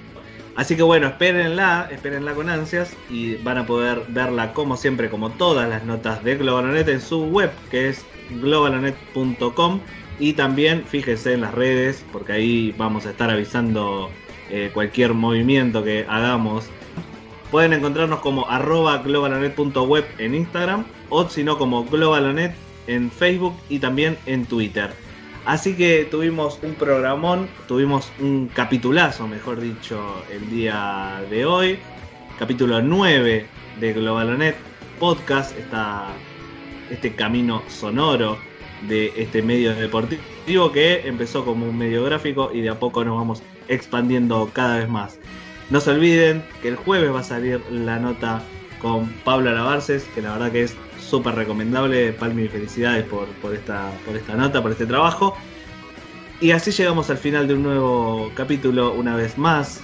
Así 0.62 0.76
que 0.76 0.84
bueno, 0.84 1.08
espérenla, 1.08 1.90
espérenla 1.90 2.36
con 2.36 2.48
ansias 2.48 2.96
y 3.10 3.34
van 3.38 3.58
a 3.58 3.66
poder 3.66 4.04
verla 4.10 4.54
como 4.54 4.78
siempre, 4.78 5.10
como 5.10 5.32
todas 5.32 5.68
las 5.68 5.86
notas 5.86 6.24
de 6.24 6.36
Globalonet 6.36 6.88
en 6.88 7.02
su 7.02 7.24
web, 7.24 7.50
que 7.72 7.90
es 7.90 8.06
globalonet.com. 8.30 9.80
Y 10.20 10.34
también 10.34 10.84
fíjense 10.86 11.34
en 11.34 11.42
las 11.42 11.56
redes, 11.56 12.06
porque 12.12 12.34
ahí 12.34 12.76
vamos 12.78 13.08
a 13.08 13.10
estar 13.10 13.32
avisando 13.32 14.12
eh, 14.52 14.70
cualquier 14.72 15.16
movimiento 15.16 15.84
que 15.84 16.06
hagamos. 16.08 16.70
Pueden 17.50 17.74
encontrarnos 17.74 18.20
como 18.20 18.48
arroba 18.48 19.00
globalonet.web 19.00 20.06
en 20.20 20.36
Instagram 20.36 20.86
o 21.10 21.28
si 21.28 21.44
no 21.44 21.58
como 21.58 21.86
globalonet 21.86 22.54
en 22.86 23.10
Facebook 23.10 23.56
y 23.68 23.80
también 23.80 24.16
en 24.28 24.46
Twitter. 24.46 24.92
Así 25.46 25.76
que 25.76 26.08
tuvimos 26.10 26.60
un 26.62 26.76
programón, 26.76 27.50
tuvimos 27.68 28.12
un 28.20 28.48
capitulazo, 28.48 29.28
mejor 29.28 29.60
dicho, 29.60 30.24
el 30.32 30.48
día 30.52 31.24
de 31.32 31.46
hoy. 31.46 31.80
Capítulo 32.38 32.82
9 32.82 33.48
de 33.80 33.94
Globalonet 33.94 34.56
Podcast, 35.00 35.56
este 36.92 37.16
camino 37.16 37.64
sonoro 37.68 38.38
de 38.88 39.12
este 39.16 39.42
medio 39.42 39.74
deportivo 39.74 40.72
que 40.72 41.08
empezó 41.08 41.44
como 41.44 41.66
un 41.66 41.78
medio 41.78 42.04
gráfico 42.04 42.52
y 42.54 42.62
de 42.62 42.70
a 42.70 42.80
poco 42.80 43.04
nos 43.04 43.18
vamos 43.18 43.44
expandiendo 43.68 44.50
cada 44.54 44.78
vez 44.78 44.90
más. 44.90 45.20
No 45.72 45.80
se 45.80 45.90
olviden 45.90 46.44
que 46.62 46.68
el 46.68 46.76
jueves 46.76 47.14
va 47.14 47.22
a 47.22 47.24
salir 47.24 47.62
la 47.72 47.98
nota 47.98 48.44
con 48.80 49.08
Pablo 49.24 49.50
Alabarces, 49.50 50.04
que 50.14 50.22
la 50.22 50.34
verdad 50.34 50.52
que 50.52 50.64
es 50.64 50.76
súper 51.12 51.36
recomendable. 51.36 52.14
Palmi, 52.14 52.48
felicidades 52.48 53.04
por, 53.06 53.28
por, 53.42 53.54
esta, 53.54 53.92
por 54.06 54.16
esta 54.16 54.34
nota, 54.36 54.62
por 54.62 54.72
este 54.72 54.86
trabajo. 54.86 55.36
Y 56.40 56.52
así 56.52 56.72
llegamos 56.72 57.10
al 57.12 57.18
final 57.18 57.48
de 57.48 57.54
un 57.54 57.64
nuevo 57.64 58.32
capítulo 58.34 58.94
una 58.94 59.16
vez 59.16 59.38
más. 59.38 59.82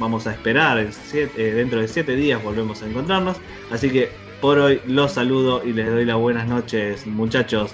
Vamos 0.00 0.26
a 0.26 0.32
esperar, 0.32 0.78
eh, 0.78 1.28
dentro 1.36 1.80
de 1.80 1.86
siete 1.86 2.16
días 2.16 2.42
volvemos 2.42 2.82
a 2.82 2.88
encontrarnos. 2.88 3.36
Así 3.70 3.90
que 3.90 4.10
por 4.40 4.58
hoy 4.58 4.80
los 4.86 5.12
saludo 5.12 5.62
y 5.64 5.72
les 5.72 5.88
doy 5.88 6.04
las 6.04 6.16
buenas 6.16 6.48
noches, 6.48 7.06
muchachos. 7.06 7.70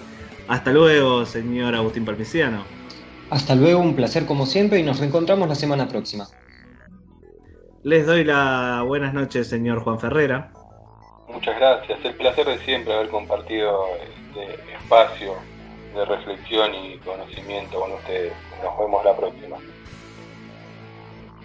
Hasta 0.48 0.72
luego, 0.72 1.24
señor 1.24 1.74
Agustín 1.74 2.04
Parmiciano. 2.04 2.64
Hasta 3.30 3.54
luego, 3.54 3.80
un 3.80 3.94
placer 3.94 4.26
como 4.26 4.44
siempre 4.44 4.78
y 4.78 4.82
nos 4.82 4.98
reencontramos 4.98 5.48
la 5.48 5.54
semana 5.54 5.88
próxima. 5.88 6.26
Les 7.84 8.04
doy 8.06 8.24
las 8.24 8.84
buenas 8.84 9.14
noches, 9.14 9.46
señor 9.46 9.80
Juan 9.80 10.00
Ferrera. 10.00 10.52
Muchas 11.32 11.56
gracias, 11.56 11.98
el 12.04 12.14
placer 12.14 12.46
de 12.46 12.58
siempre 12.60 12.94
haber 12.94 13.08
compartido 13.08 13.86
este 14.02 14.72
espacio 14.74 15.34
de 15.94 16.04
reflexión 16.04 16.74
y 16.74 16.98
conocimiento 16.98 17.80
con 17.80 17.92
ustedes. 17.92 18.32
Nos 18.62 18.78
vemos 18.78 19.04
la 19.04 19.16
próxima. 19.16 19.56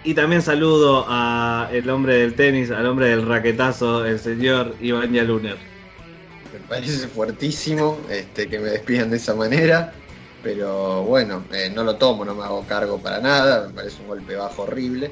Y 0.03 0.13
también 0.13 0.41
saludo 0.41 1.05
al 1.07 1.89
hombre 1.89 2.15
del 2.15 2.35
tenis, 2.35 2.71
al 2.71 2.85
hombre 2.85 3.07
del 3.07 3.25
raquetazo, 3.25 4.05
el 4.05 4.19
señor 4.19 4.75
Iván 4.81 5.13
Yaluner 5.13 5.73
me 6.53 6.59
parece 6.59 7.07
fuertísimo 7.07 7.97
este, 8.09 8.47
que 8.47 8.59
me 8.59 8.69
despidan 8.69 9.09
de 9.09 9.17
esa 9.17 9.33
manera, 9.33 9.91
pero 10.43 11.03
bueno, 11.03 11.43
eh, 11.51 11.71
no 11.73 11.83
lo 11.83 11.95
tomo, 11.95 12.23
no 12.23 12.35
me 12.35 12.43
hago 12.43 12.63
cargo 12.67 12.99
para 12.99 13.19
nada, 13.19 13.67
me 13.67 13.73
parece 13.73 14.01
un 14.01 14.07
golpe 14.07 14.35
bajo 14.35 14.63
horrible. 14.63 15.11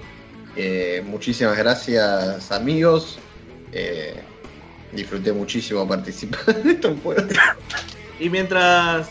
Eh, 0.56 1.04
muchísimas 1.06 1.58
gracias 1.58 2.52
amigos, 2.52 3.18
eh, 3.72 4.22
disfruté 4.94 5.34
muchísimo 5.34 5.88
participar 5.88 6.62
de 6.64 6.72
esto. 6.72 6.96
Y 8.20 8.30
mientras 8.30 9.10